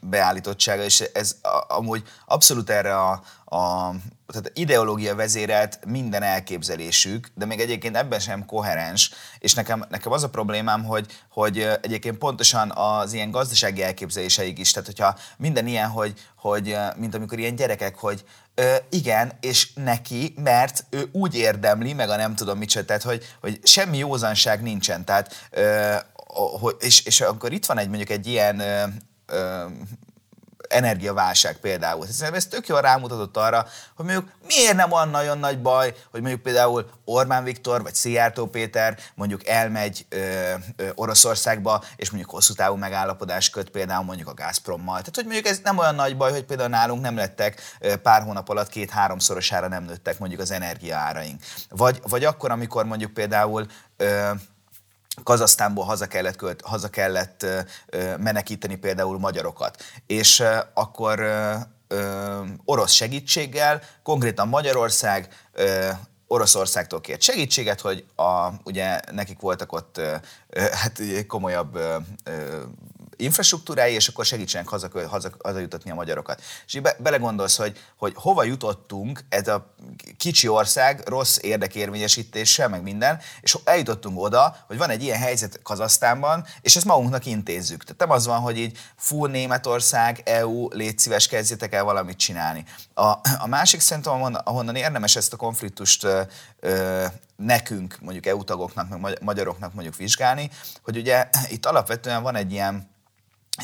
beállítottsága, 0.00 0.82
és 0.82 1.00
ez 1.00 1.36
amúgy 1.68 2.02
abszolút 2.26 2.70
erre 2.70 2.96
a, 2.96 3.22
a 3.44 3.90
tehát 4.32 4.50
ideológia 4.54 5.14
vezérelt 5.14 5.78
minden 5.86 6.22
elképzelésük, 6.22 7.28
de 7.34 7.44
még 7.44 7.60
egyébként 7.60 7.96
ebben 7.96 8.20
sem 8.20 8.46
koherens, 8.46 9.10
és 9.38 9.54
nekem, 9.54 9.84
nekem 9.88 10.12
az 10.12 10.22
a 10.22 10.28
problémám, 10.28 10.84
hogy, 10.84 11.06
hogy 11.30 11.58
egyébként 11.82 12.18
pontosan 12.18 12.70
az 12.70 13.12
ilyen 13.12 13.30
gazdasági 13.30 13.82
elképzeléseik 13.82 14.58
is, 14.58 14.70
tehát 14.70 14.88
hogyha 14.88 15.18
minden 15.36 15.66
ilyen, 15.66 15.88
hogy, 15.88 16.14
hogy 16.36 16.76
mint 16.96 17.14
amikor 17.14 17.38
ilyen 17.38 17.54
gyerekek, 17.54 17.98
hogy 17.98 18.24
ö, 18.54 18.74
igen, 18.90 19.32
és 19.40 19.72
neki, 19.74 20.34
mert 20.42 20.84
ő 20.90 21.08
úgy 21.12 21.34
érdemli, 21.34 21.92
meg 21.92 22.08
a 22.08 22.16
nem 22.16 22.34
tudom 22.34 22.58
mit 22.58 22.84
tehát 22.86 23.02
hogy, 23.02 23.24
hogy 23.40 23.60
semmi 23.62 23.98
józanság 23.98 24.62
nincsen, 24.62 25.04
tehát 25.04 25.48
ö, 25.50 25.94
és, 26.78 27.04
és 27.04 27.20
akkor 27.20 27.52
itt 27.52 27.66
van 27.66 27.78
egy 27.78 27.88
mondjuk 27.88 28.10
egy 28.10 28.26
ilyen 28.26 28.62
energiaválság 30.68 31.56
például. 31.56 32.06
Szerintem 32.06 32.34
ez 32.34 32.46
tök 32.46 32.66
jól 32.66 32.80
rámutatott 32.80 33.36
arra, 33.36 33.66
hogy 33.96 34.04
mondjuk 34.04 34.28
miért 34.46 34.76
nem 34.76 34.92
olyan 34.92 35.08
nagyon 35.08 35.38
nagy 35.38 35.62
baj, 35.62 35.94
hogy 36.10 36.20
mondjuk 36.20 36.42
például 36.42 36.90
Orbán 37.04 37.44
Viktor 37.44 37.82
vagy 37.82 37.94
Szijjártó 37.94 38.46
Péter 38.46 38.98
mondjuk 39.14 39.46
elmegy 39.46 40.06
ö, 40.08 40.18
ö, 40.76 40.88
Oroszországba, 40.94 41.84
és 41.96 42.10
mondjuk 42.10 42.32
hosszú 42.32 42.54
távú 42.54 42.76
megállapodás 42.76 43.50
köt 43.50 43.70
például 43.70 44.04
mondjuk 44.04 44.28
a 44.28 44.34
Gazprommal. 44.34 44.98
Tehát, 44.98 45.14
hogy 45.14 45.24
mondjuk 45.24 45.46
ez 45.46 45.60
nem 45.62 45.78
olyan 45.78 45.94
nagy 45.94 46.16
baj, 46.16 46.32
hogy 46.32 46.44
például 46.44 46.68
nálunk 46.68 47.02
nem 47.02 47.16
lettek 47.16 47.60
ö, 47.80 47.96
pár 47.96 48.22
hónap 48.22 48.48
alatt 48.48 48.68
két-háromszorosára 48.68 49.68
nem 49.68 49.84
nőttek 49.84 50.18
mondjuk 50.18 50.40
az 50.40 50.50
energiaáraink. 50.50 51.42
Vagy, 51.68 52.00
vagy 52.02 52.24
akkor, 52.24 52.50
amikor 52.50 52.84
mondjuk 52.84 53.12
például 53.12 53.66
ö, 53.96 54.30
Kazasztánból 55.22 55.84
haza 55.84 56.06
kellett, 56.06 56.36
költ, 56.36 56.60
haza 56.60 56.88
kellett 56.88 57.46
menekíteni 58.18 58.76
például 58.76 59.18
magyarokat. 59.18 59.82
És 60.06 60.42
akkor 60.74 61.22
orosz 62.64 62.92
segítséggel, 62.92 63.82
konkrétan 64.02 64.48
Magyarország 64.48 65.28
Oroszországtól 66.26 67.00
kért 67.00 67.20
segítséget, 67.20 67.80
hogy 67.80 68.04
a, 68.16 68.48
ugye 68.64 69.00
nekik 69.12 69.40
voltak 69.40 69.72
ott 69.72 70.00
hát 70.72 71.00
komolyabb 71.26 71.78
infrastruktúrái, 73.18 73.94
és 73.94 74.08
akkor 74.08 74.24
segítsenek 74.24 74.68
haza, 74.68 74.90
haza, 75.08 75.30
hazajutatni 75.42 75.90
a 75.90 75.94
magyarokat. 75.94 76.42
És 76.66 76.74
így 76.74 76.82
be, 76.82 76.96
belegondolsz, 76.98 77.56
hogy, 77.56 77.78
hogy 77.96 78.12
hova 78.16 78.42
jutottunk 78.42 79.24
ez 79.28 79.48
a 79.48 79.74
kicsi 80.16 80.48
ország 80.48 81.02
rossz 81.06 81.38
érdekérvényesítéssel, 81.40 82.68
meg 82.68 82.82
minden, 82.82 83.20
és 83.40 83.56
eljutottunk 83.64 84.20
oda, 84.20 84.56
hogy 84.66 84.78
van 84.78 84.90
egy 84.90 85.02
ilyen 85.02 85.18
helyzet 85.18 85.62
Kazasztánban, 85.62 86.46
és 86.60 86.76
ezt 86.76 86.84
magunknak 86.84 87.26
intézzük. 87.26 87.82
Tehát 87.82 88.00
nem 88.00 88.10
az 88.10 88.26
van, 88.26 88.40
hogy 88.40 88.58
így 88.58 88.78
fú, 88.96 89.26
Németország, 89.26 90.22
EU, 90.24 90.68
légy 90.68 90.98
szíves, 90.98 91.26
kezdjetek 91.26 91.72
el 91.72 91.84
valamit 91.84 92.16
csinálni. 92.16 92.64
A, 92.94 93.06
a 93.38 93.46
másik 93.46 93.80
szerintem, 93.80 94.38
ahonnan 94.44 94.76
érdemes 94.76 95.16
ezt 95.16 95.32
a 95.32 95.36
konfliktust 95.36 96.04
ö, 96.04 96.22
ö, 96.60 97.06
nekünk, 97.36 97.98
mondjuk 98.00 98.26
EU 98.26 98.44
tagoknak, 98.44 99.00
meg 99.00 99.18
magyaroknak 99.22 99.74
mondjuk 99.74 99.96
vizsgálni, 99.96 100.50
hogy 100.82 100.96
ugye 100.96 101.28
itt 101.48 101.66
alapvetően 101.66 102.22
van 102.22 102.34
egy 102.34 102.52
ilyen 102.52 102.88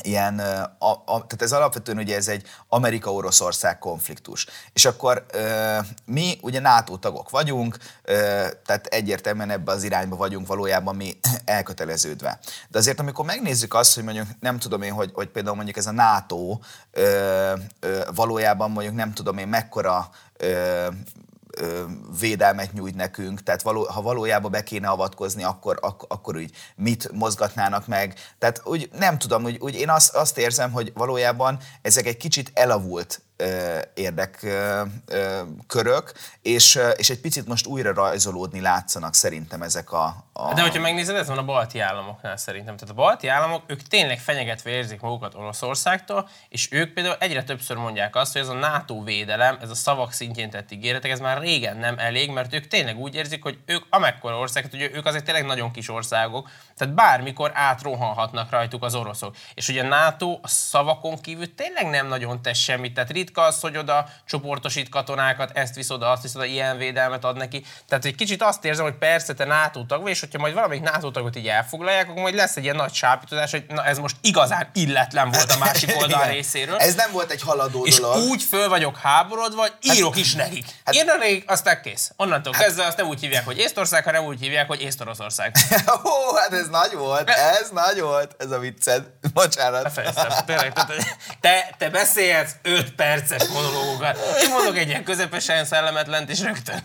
ilyen, 0.01 0.39
a, 0.79 0.91
a, 0.91 1.03
tehát 1.05 1.41
ez 1.41 1.51
alapvetően 1.51 1.97
ugye 1.97 2.15
ez 2.15 2.27
egy 2.27 2.43
Amerika-Oroszország 2.67 3.79
konfliktus. 3.79 4.45
És 4.73 4.85
akkor 4.85 5.25
ö, 5.31 5.77
mi 6.05 6.37
ugye 6.41 6.59
NATO 6.59 6.97
tagok 6.97 7.29
vagyunk, 7.29 7.77
ö, 8.03 8.13
tehát 8.65 8.85
egyértelműen 8.85 9.49
ebbe 9.49 9.71
az 9.71 9.83
irányba 9.83 10.15
vagyunk 10.15 10.47
valójában 10.47 10.95
mi 10.95 11.17
elköteleződve. 11.45 12.39
De 12.67 12.77
azért 12.77 12.99
amikor 12.99 13.25
megnézzük 13.25 13.73
azt, 13.73 13.95
hogy 13.95 14.03
mondjuk 14.03 14.27
nem 14.39 14.59
tudom 14.59 14.81
én, 14.81 14.91
hogy, 14.91 15.11
hogy 15.13 15.27
például 15.27 15.55
mondjuk 15.55 15.77
ez 15.77 15.87
a 15.87 15.91
NATO 15.91 16.59
ö, 16.91 17.53
ö, 17.79 18.03
valójában 18.15 18.71
mondjuk 18.71 18.95
nem 18.95 19.13
tudom 19.13 19.37
én 19.37 19.47
mekkora 19.47 20.09
védelmet 22.19 22.73
nyújt 22.73 22.95
nekünk, 22.95 23.43
tehát 23.43 23.61
való, 23.61 23.83
ha 23.83 24.01
valójában 24.01 24.51
be 24.51 24.63
kéne 24.63 24.87
avatkozni, 24.87 25.43
akkor, 25.43 25.77
ak, 25.81 26.05
akkor 26.07 26.35
úgy 26.35 26.51
mit 26.75 27.11
mozgatnának 27.11 27.87
meg. 27.87 28.13
Tehát 28.39 28.61
úgy 28.63 28.89
nem 28.97 29.17
tudom, 29.17 29.43
úgy, 29.43 29.57
úgy 29.59 29.75
én 29.75 29.89
azt, 29.89 30.15
azt 30.15 30.37
érzem, 30.37 30.71
hogy 30.71 30.91
valójában 30.93 31.59
ezek 31.81 32.05
egy 32.05 32.17
kicsit 32.17 32.51
elavult 32.53 33.21
érdekkörök, 33.93 36.13
és, 36.41 36.79
és 36.95 37.09
egy 37.09 37.19
picit 37.19 37.47
most 37.47 37.65
újra 37.65 37.93
rajzolódni 37.93 38.61
látszanak 38.61 39.13
szerintem 39.13 39.61
ezek 39.61 39.91
a, 39.91 40.25
a... 40.33 40.53
De 40.53 40.61
hogyha 40.61 40.81
megnézed, 40.81 41.15
ez 41.15 41.27
van 41.27 41.37
a 41.37 41.45
balti 41.45 41.79
államoknál 41.79 42.37
szerintem. 42.37 42.77
Tehát 42.77 42.93
a 42.93 42.97
balti 42.97 43.27
államok, 43.27 43.63
ők 43.67 43.81
tényleg 43.81 44.19
fenyegetve 44.19 44.69
érzik 44.69 45.01
magukat 45.01 45.35
Oroszországtól, 45.35 46.29
és 46.49 46.67
ők 46.71 46.93
például 46.93 47.15
egyre 47.19 47.43
többször 47.43 47.77
mondják 47.77 48.15
azt, 48.15 48.33
hogy 48.33 48.41
ez 48.41 48.47
a 48.47 48.53
NATO 48.53 49.03
védelem, 49.03 49.57
ez 49.61 49.69
a 49.69 49.75
szavak 49.75 50.11
szintjén 50.11 50.49
tett 50.49 50.71
ígéretek, 50.71 51.11
ez 51.11 51.19
már 51.19 51.39
régen 51.39 51.77
nem 51.77 51.97
elég, 51.97 52.31
mert 52.31 52.53
ők 52.53 52.67
tényleg 52.67 52.97
úgy 52.97 53.15
érzik, 53.15 53.43
hogy 53.43 53.59
ők 53.65 53.83
amekkora 53.89 54.37
ország, 54.37 54.67
hogy 54.71 54.89
ők 54.93 55.05
azért 55.05 55.25
tényleg 55.25 55.45
nagyon 55.45 55.71
kis 55.71 55.89
országok, 55.89 56.49
tehát 56.77 56.93
bármikor 56.93 57.51
átrohanhatnak 57.53 58.49
rajtuk 58.49 58.83
az 58.83 58.95
oroszok. 58.95 59.35
És 59.53 59.69
ugye 59.69 59.83
a 59.83 59.87
NATO 59.87 60.39
a 60.41 60.47
szavakon 60.47 61.21
kívül 61.21 61.55
tényleg 61.55 61.89
nem 61.89 62.07
nagyon 62.07 62.41
tesz 62.41 62.57
semmit, 62.57 62.93
tehát 62.93 63.09
ritka 63.25 63.41
az, 63.41 63.59
hogy 63.59 63.77
oda 63.77 64.07
csoportosít 64.25 64.89
katonákat, 64.89 65.51
ezt 65.53 65.75
visz 65.75 65.89
oda, 65.89 66.11
azt 66.11 66.21
visz 66.21 66.35
oda, 66.35 66.45
ilyen 66.45 66.77
védelmet 66.77 67.23
ad 67.23 67.37
neki. 67.37 67.65
Tehát 67.87 68.05
egy 68.05 68.15
kicsit 68.15 68.41
azt 68.41 68.65
érzem, 68.65 68.85
hogy 68.85 68.93
persze 68.93 69.33
te 69.33 69.45
NATO 69.45 69.85
tag 69.85 70.01
vagy, 70.01 70.11
és 70.11 70.19
hogyha 70.19 70.39
majd 70.39 70.53
valamelyik 70.53 70.83
NATO 70.83 71.11
tagot 71.11 71.35
így 71.35 71.47
elfoglalják, 71.47 72.09
akkor 72.09 72.21
majd 72.21 72.35
lesz 72.35 72.55
egy 72.55 72.63
ilyen 72.63 72.75
nagy 72.75 72.93
sápítozás, 72.93 73.51
hogy 73.51 73.65
na 73.67 73.85
ez 73.85 73.97
most 73.97 74.15
igazán 74.21 74.69
illetlen 74.73 75.31
volt 75.31 75.51
a 75.51 75.57
másik 75.57 75.95
oldal 76.01 76.27
részéről. 76.27 76.77
Ez 76.77 76.95
nem 76.95 77.11
volt 77.11 77.31
egy 77.31 77.41
haladó 77.41 77.85
és 77.85 77.99
dolog. 77.99 78.17
úgy 78.17 78.43
föl 78.43 78.69
vagyok 78.69 78.97
háborodva, 78.97 79.61
hogy 79.61 79.73
hát- 79.87 79.95
írok 79.95 80.13
hát, 80.13 80.23
is 80.23 80.33
nekik. 80.33 80.65
Hát, 80.85 80.95
Írnak 80.95 81.17
nekik, 81.17 81.51
aztán 81.51 81.81
kész. 81.81 82.11
Onnantól 82.15 82.53
hát, 82.53 82.63
kezdve 82.63 82.85
azt 82.85 82.97
nem 82.97 83.07
úgy 83.07 83.19
hívják, 83.19 83.45
hogy 83.45 83.57
Észtország, 83.57 84.03
hanem 84.03 84.23
úgy 84.23 84.39
hívják, 84.39 84.67
hogy 84.67 84.81
Észtoroszország. 84.81 85.55
Ó, 86.05 86.35
hát 86.35 86.53
ez 86.53 86.67
nagy 86.67 86.93
volt, 86.95 87.29
ez 87.29 87.69
nagy 87.69 87.99
volt, 87.99 88.35
ez 88.37 88.51
a 88.51 88.59
vicced. 88.59 89.03
Bocsánat. 89.33 89.83
Befejeztem, 89.83 90.31
tényleg. 90.45 90.73
Te, 91.39 91.75
te 91.77 91.89
beszélsz 91.89 92.51
5 92.61 92.95
perces 93.15 93.47
monológokat. 93.47 94.17
Én 94.43 94.49
mondok 94.49 94.77
egy 94.77 94.87
ilyen 94.87 95.03
közepesen 95.03 95.65
szellemetlent, 95.65 96.29
és 96.29 96.41
rögtön. 96.41 96.83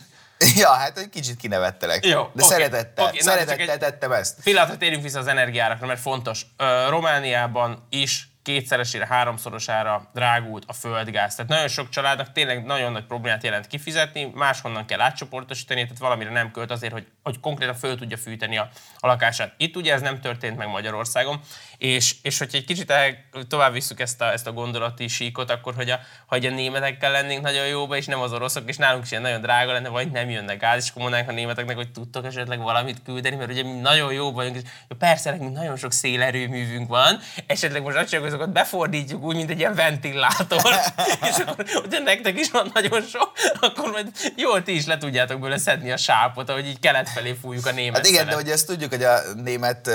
Ja, 0.57 0.73
hát 0.73 0.99
egy 0.99 1.09
kicsit 1.09 1.37
kinevettelek. 1.37 2.07
Jó, 2.07 2.23
De 2.23 2.45
okay, 2.45 2.59
szeretettel, 2.59 3.07
okay, 3.07 3.21
szeretettel 3.21 3.71
egy... 3.71 3.79
tettem 3.79 4.13
ezt. 4.13 4.43
Pillanatra 4.43 4.77
térjünk 4.77 5.03
vissza 5.03 5.19
az 5.19 5.27
energiárakra, 5.27 5.87
mert 5.87 6.01
fontos. 6.01 6.47
Romániában 6.89 7.87
is 7.91 8.29
kétszeresére, 8.43 9.07
háromszorosára 9.07 10.11
drágult 10.15 10.65
a 10.67 10.73
földgáz. 10.73 11.35
Tehát 11.35 11.51
nagyon 11.51 11.69
sok 11.69 11.89
családnak 11.89 12.33
tényleg 12.33 12.65
nagyon 12.65 12.93
nagy 12.93 13.05
problémát 13.05 13.45
jelent 13.45 13.67
kifizetni, 13.67 14.31
máshonnan 14.35 14.87
kell 14.87 15.01
átcsoportosítani, 15.01 15.83
tehát 15.83 15.99
valamire 15.99 16.31
nem 16.31 16.51
költ 16.51 16.71
azért, 16.71 16.93
hogy, 16.93 17.07
hogy 17.23 17.41
konkrétan 17.41 17.75
föl 17.75 17.97
tudja 17.97 18.17
fűteni 18.17 18.59
a, 18.59 18.69
a 18.99 19.07
lakását. 19.07 19.55
Itt 19.57 19.77
ugye 19.77 19.93
ez 19.93 20.01
nem 20.01 20.21
történt 20.21 20.57
meg 20.57 20.69
Magyarországon, 20.69 21.41
és, 21.79 22.15
és 22.23 22.39
hogyha 22.39 22.59
egy 22.59 22.65
kicsit 22.65 22.91
el, 22.91 23.25
tovább 23.49 23.73
visszük 23.73 24.01
ezt 24.01 24.21
a, 24.21 24.33
ezt 24.33 24.47
a 24.47 24.53
gondolati 24.53 25.09
síkot, 25.09 25.51
akkor 25.51 25.75
hogy 25.75 25.91
a, 25.91 26.01
hogy 26.27 26.47
a 26.47 26.51
németekkel 26.51 27.11
lennénk 27.11 27.43
nagyon 27.43 27.67
jóba, 27.67 27.97
és 27.97 28.07
nem 28.07 28.21
az 28.21 28.33
oroszok, 28.33 28.69
és 28.69 28.77
nálunk 28.77 29.05
is 29.05 29.11
ilyen 29.11 29.23
nagyon 29.23 29.41
drága 29.41 29.73
lenne, 29.73 29.89
vagy 29.89 30.11
nem 30.11 30.31
jönnek 30.31 30.61
gáz, 30.61 30.83
és 30.83 30.91
akkor 30.91 31.03
mondanánk 31.03 31.31
a 31.31 31.33
németeknek, 31.33 31.77
hogy 31.77 31.93
tudtok 31.93 32.27
esetleg 32.27 32.59
valamit 32.59 33.03
küldeni, 33.05 33.37
mert 33.37 33.51
ugye 33.51 33.63
mi 33.63 33.71
nagyon 33.73 34.13
jó 34.13 34.33
vagyunk, 34.33 34.57
és 34.57 34.63
persze 34.99 35.31
nekünk 35.31 35.55
nagyon 35.55 35.77
sok 35.77 35.93
szélerőművünk 35.93 36.89
van, 36.89 37.21
esetleg 37.47 37.83
most 37.83 38.15
azokat 38.15 38.53
befordítjuk 38.53 39.23
úgy, 39.23 39.37
mint 39.37 39.51
egy 39.51 39.59
ilyen 39.59 39.75
ventilátor, 39.75 40.63
és 41.29 41.37
akkor, 41.47 41.65
hogyha 41.69 42.03
nektek 42.03 42.39
is 42.39 42.51
van 42.51 42.71
nagyon 42.75 43.03
sok, 43.03 43.33
akkor 43.61 43.91
majd 43.91 44.11
jól 44.37 44.63
ti 44.63 44.75
is 44.75 44.87
le 44.87 44.99
tudjátok 44.99 45.41
belőle 45.41 45.59
szedni 45.59 45.91
a 45.91 45.97
sápot, 45.97 46.49
ahogy 46.49 46.67
így 46.67 46.79
kelet 46.79 47.09
felé 47.15 47.37
fújjuk 47.43 47.67
a 47.67 47.73
német 47.73 47.97
Hát 47.97 48.07
igen, 48.07 48.19
szeret. 48.19 48.31
de 48.31 48.43
hogy 48.43 48.51
ezt 48.51 48.67
tudjuk, 48.67 48.91
hogy 48.91 49.03
a 49.05 49.19
német 49.35 49.91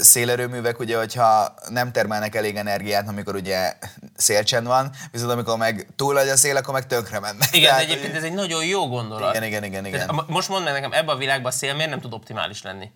szélerőművek, 0.00 0.78
ugye, 0.78 0.96
hogyha 0.96 1.54
nem 1.68 1.92
termelnek 1.92 2.34
elég 2.34 2.56
energiát, 2.56 3.08
amikor 3.08 3.34
ugye 3.34 3.72
szélcsend 4.16 4.66
van, 4.66 4.90
viszont 5.10 5.30
amikor 5.30 5.56
meg 5.56 5.86
túl 5.96 6.14
nagy 6.14 6.28
a 6.28 6.36
szél, 6.36 6.56
akkor 6.56 6.74
meg 6.74 6.86
tönkre 6.86 7.20
mennek. 7.20 7.48
Igen, 7.52 7.62
Tehát, 7.68 7.78
de 7.78 7.84
egyébként 7.86 8.12
hogy... 8.12 8.22
ez 8.24 8.30
egy 8.30 8.34
nagyon 8.34 8.64
jó 8.64 8.88
gondolat. 8.88 9.34
Igen, 9.34 9.46
igen, 9.46 9.64
igen. 9.64 9.86
igen. 9.86 10.06
Tehát, 10.06 10.28
most 10.28 10.48
mondd 10.48 10.64
meg 10.64 10.72
nekem, 10.72 10.92
ebben 10.92 11.14
a 11.14 11.18
világban 11.18 11.52
a 11.52 11.54
szél 11.54 11.74
miért 11.74 11.90
nem 11.90 12.00
tud 12.00 12.12
optimális 12.12 12.62
lenni? 12.62 12.90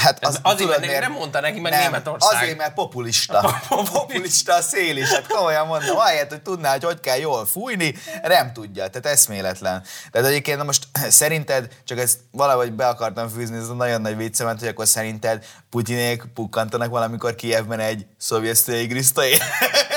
Hát 0.00 0.24
az, 0.24 0.38
azért, 0.42 0.58
tudod, 0.58 0.86
mert 0.86 1.00
nem 1.00 1.12
mondta 1.12 1.40
neki, 1.40 1.60
meg 1.60 1.72
nem, 1.72 1.80
Németország. 1.80 2.42
Azért, 2.42 2.56
mert 2.56 2.74
populista. 2.74 3.60
populista 3.92 4.54
a 4.54 4.60
szél 4.60 4.96
is. 4.96 5.08
Hát 5.08 5.26
komolyan 5.26 5.66
mondom, 5.66 5.96
ahelyett, 5.96 6.28
hogy 6.30 6.42
tudná, 6.42 6.70
hogy 6.70 6.84
hogy 6.84 7.00
kell 7.00 7.18
jól 7.18 7.46
fújni, 7.46 7.94
nem 8.22 8.52
tudja. 8.52 8.88
Tehát 8.88 9.06
eszméletlen. 9.06 9.82
Tehát 10.10 10.28
egyébként 10.28 10.58
na 10.58 10.64
most 10.64 10.88
szerinted, 11.20 11.68
csak 11.84 11.98
ezt 11.98 12.18
valahogy 12.30 12.72
be 12.72 12.88
akartam 12.88 13.28
fűzni, 13.28 13.56
ez 13.56 13.68
a 13.68 13.74
nagyon 13.74 14.00
nagy 14.00 14.16
viccemet, 14.16 14.58
hogy 14.58 14.68
akkor 14.68 14.86
szerinted 14.86 15.44
Putyinék 15.70 16.24
pukkantanak 16.34 16.90
valamikor 16.90 17.34
Kievben 17.34 17.80
egy 17.80 18.06
szovjet 18.18 18.56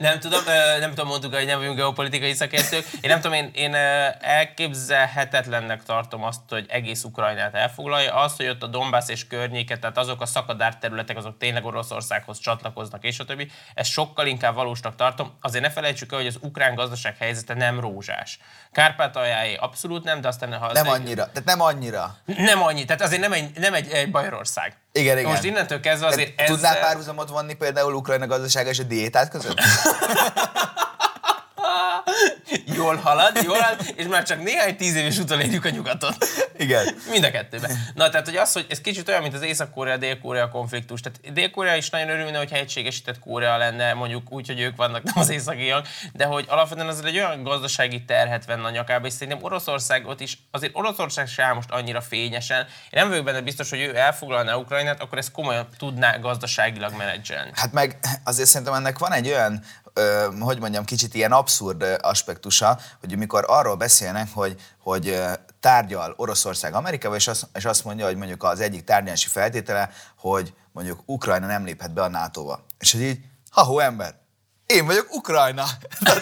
nem 0.00 0.18
tudom, 0.18 0.40
nem 0.80 0.88
tudom, 0.88 1.06
mondtuk, 1.06 1.34
hogy 1.34 1.46
nem 1.46 1.58
vagyunk 1.58 1.76
geopolitikai 1.76 2.32
szakértők. 2.32 2.84
Én 3.00 3.10
nem 3.10 3.20
tudom, 3.20 3.36
én, 3.36 3.50
én 3.54 3.74
elképzelhetetlennek 4.20 5.82
tartom 5.82 6.24
azt, 6.24 6.40
hogy 6.48 6.66
egész 6.68 7.04
Ukrajnát 7.04 7.54
elfoglalja. 7.54 8.14
Az, 8.14 8.36
hogy 8.36 8.48
ott 8.48 8.62
a 8.62 8.66
Donbass 8.66 9.08
és 9.08 9.26
környéket, 9.26 9.80
tehát 9.80 9.98
azok 9.98 10.20
a 10.20 10.26
szakadár 10.26 10.78
területek, 10.78 11.16
azok 11.16 11.38
tényleg 11.38 11.64
Oroszországhoz 11.64 12.38
csatlakoznak, 12.38 13.04
és 13.04 13.18
a 13.18 13.24
többi, 13.24 13.50
ezt 13.74 13.90
sokkal 13.90 14.26
inkább 14.26 14.54
valósnak 14.54 14.96
tartom. 14.96 15.32
Azért 15.40 15.64
ne 15.64 15.70
felejtsük 15.70 16.12
el, 16.12 16.18
hogy 16.18 16.26
az 16.26 16.38
ukrán 16.40 16.74
gazdaság 16.74 17.16
helyzete 17.16 17.54
nem 17.54 17.80
rózsás. 17.80 18.38
Kárpátaljáé 18.72 19.54
abszolút 19.54 20.04
nem, 20.04 20.20
de 20.20 20.28
aztán... 20.28 20.52
Ha 20.52 20.72
nem 20.72 20.88
annyira, 20.88 21.26
tehát 21.26 21.44
nem 21.44 21.60
annyira. 21.60 22.16
Nem 22.24 22.62
annyi, 22.62 22.84
tehát 22.84 23.02
azért 23.02 23.20
nem 23.20 23.32
egy, 23.32 23.58
nem 23.58 23.74
egy, 23.74 23.90
egy 23.90 24.10
Bajorország. 24.10 24.76
Igen, 24.92 25.18
igen. 25.18 25.30
Most 25.30 25.44
innentől 25.44 25.80
kezdve 25.80 26.06
azért 26.06 26.40
ez... 26.40 26.48
Tudnál 26.48 26.78
párhuzamot 26.78 27.28
vonni 27.28 27.54
például 27.54 27.94
Ukrajna 27.94 28.26
gazdasága 28.26 28.70
és 28.70 28.78
a 28.78 28.82
diétát 28.82 29.28
között? 29.28 29.60
jól 32.80 32.96
halad, 32.96 33.42
jól 33.42 33.58
halad, 33.58 33.92
és 33.96 34.06
már 34.06 34.22
csak 34.22 34.42
néhány 34.42 34.76
tíz 34.76 34.94
éves 34.94 35.18
utolérjük 35.18 35.64
a 35.64 35.68
nyugatot. 35.70 36.16
Igen. 36.56 36.84
Mind 37.10 37.24
a 37.24 37.30
kettőben. 37.30 37.70
Na, 37.94 38.08
tehát, 38.08 38.26
hogy 38.26 38.36
az, 38.36 38.52
hogy 38.52 38.66
ez 38.68 38.80
kicsit 38.80 39.08
olyan, 39.08 39.22
mint 39.22 39.34
az 39.34 39.42
Észak-Korea-Dél-Korea 39.42 40.48
konfliktus. 40.48 41.00
Tehát 41.00 41.32
Dél-Korea 41.32 41.74
is 41.74 41.90
nagyon 41.90 42.08
örülne, 42.08 42.38
hogyha 42.38 42.56
egységesített 42.56 43.18
Korea 43.18 43.56
lenne, 43.56 43.94
mondjuk 43.94 44.32
úgy, 44.32 44.46
hogy 44.46 44.60
ők 44.60 44.76
vannak, 44.76 45.02
nem 45.02 45.14
az 45.16 45.30
északiak, 45.30 45.86
de 46.12 46.24
hogy 46.24 46.44
alapvetően 46.48 46.88
az 46.88 47.04
egy 47.04 47.16
olyan 47.16 47.42
gazdasági 47.42 48.04
terhet 48.04 48.44
venne 48.44 48.64
a 48.64 48.70
nyakába, 48.70 49.06
és 49.06 49.12
szerintem 49.12 49.42
Oroszországot 49.42 50.20
is, 50.20 50.38
azért 50.50 50.76
Oroszország 50.76 51.26
sem 51.26 51.54
most 51.54 51.70
annyira 51.70 52.00
fényesen. 52.00 52.58
Én 52.60 52.66
nem 52.90 53.08
vagyok 53.08 53.24
benne 53.24 53.40
biztos, 53.40 53.70
hogy 53.70 53.80
ő 53.80 53.96
elfoglalná 53.96 54.54
Ukrajnát, 54.54 55.02
akkor 55.02 55.18
ezt 55.18 55.32
komolyan 55.32 55.68
tudná 55.78 56.16
gazdaságilag 56.16 56.96
menedzselni. 56.96 57.50
Hát 57.54 57.72
meg 57.72 57.98
azért 58.24 58.48
szerintem 58.48 58.74
ennek 58.74 58.98
van 58.98 59.12
egy 59.12 59.28
olyan 59.28 59.62
hogy 60.40 60.58
mondjam, 60.60 60.84
kicsit 60.84 61.14
ilyen 61.14 61.32
abszurd 61.32 61.98
aspektusa, 62.00 62.78
hogy 63.00 63.16
mikor 63.16 63.44
arról 63.48 63.76
beszélnek, 63.76 64.28
hogy, 64.32 64.60
hogy 64.78 65.20
tárgyal 65.60 66.14
Oroszország 66.16 66.74
Amerikával, 66.74 67.16
és 67.16 67.28
azt, 67.28 67.46
és 67.54 67.64
azt 67.64 67.84
mondja, 67.84 68.06
hogy 68.06 68.16
mondjuk 68.16 68.42
az 68.42 68.60
egyik 68.60 68.84
tárgyalási 68.84 69.28
feltétele, 69.28 69.90
hogy 70.18 70.54
mondjuk 70.72 71.02
Ukrajna 71.06 71.46
nem 71.46 71.64
léphet 71.64 71.92
be 71.92 72.02
a 72.02 72.08
NATO-ba. 72.08 72.64
És 72.78 72.92
hogy 72.92 73.02
így, 73.02 73.18
ha 73.50 73.82
ember, 73.82 74.20
én 74.70 74.86
vagyok 74.86 75.14
Ukrajna. 75.14 75.64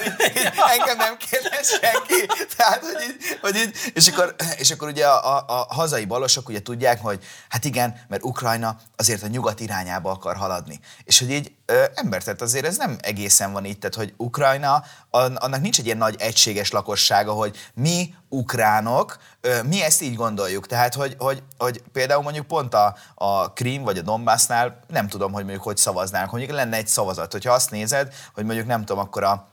Engem 0.78 0.96
nem 0.96 1.16
kérdez 1.16 1.68
senki. 1.68 2.46
Tehát, 2.56 2.80
hogy 2.80 3.02
így, 3.08 3.38
hogy 3.40 3.56
így, 3.56 3.76
és, 3.94 4.08
akkor, 4.08 4.34
és 4.56 4.70
akkor 4.70 4.88
ugye 4.88 5.06
a, 5.06 5.36
a, 5.36 5.44
a 5.46 5.74
hazai 5.74 6.04
balosok 6.04 6.48
ugye 6.48 6.62
tudják, 6.62 7.00
hogy 7.00 7.24
hát 7.48 7.64
igen, 7.64 8.04
mert 8.08 8.24
Ukrajna 8.24 8.76
azért 8.96 9.22
a 9.22 9.26
nyugat 9.26 9.60
irányába 9.60 10.10
akar 10.10 10.36
haladni. 10.36 10.80
És 11.04 11.18
hogy 11.18 11.30
így 11.30 11.52
ember, 11.94 12.22
tehát 12.22 12.42
azért 12.42 12.66
ez 12.66 12.76
nem 12.76 12.96
egészen 13.00 13.52
van 13.52 13.64
így, 13.64 13.78
tehát 13.78 13.96
hogy 13.96 14.14
Ukrajna, 14.16 14.82
annak 15.10 15.60
nincs 15.60 15.78
egy 15.78 15.84
ilyen 15.84 15.96
nagy 15.96 16.16
egységes 16.18 16.70
lakossága, 16.70 17.32
hogy 17.32 17.56
mi 17.74 18.14
ukránok, 18.28 19.18
mi 19.66 19.82
ezt 19.82 20.02
így 20.02 20.14
gondoljuk. 20.14 20.66
Tehát, 20.66 20.94
hogy, 20.94 21.14
hogy, 21.18 21.42
hogy 21.58 21.82
például 21.92 22.22
mondjuk 22.22 22.46
pont 22.46 22.74
a, 22.74 22.96
a 23.14 23.52
Krím 23.52 23.82
vagy 23.82 23.98
a 23.98 24.02
Donbassnál 24.02 24.80
nem 24.88 25.08
tudom, 25.08 25.32
hogy 25.32 25.42
mondjuk 25.42 25.64
hogy 25.64 25.76
szavaznának, 25.76 26.30
mondjuk 26.30 26.52
lenne 26.52 26.76
egy 26.76 26.88
szavazat. 26.88 27.32
Hogyha 27.32 27.52
azt 27.52 27.70
nézed, 27.70 28.14
hogy 28.34 28.44
mondjuk 28.44 28.66
nem 28.66 28.84
tudom, 28.84 29.02
akkor 29.02 29.24
a, 29.24 29.48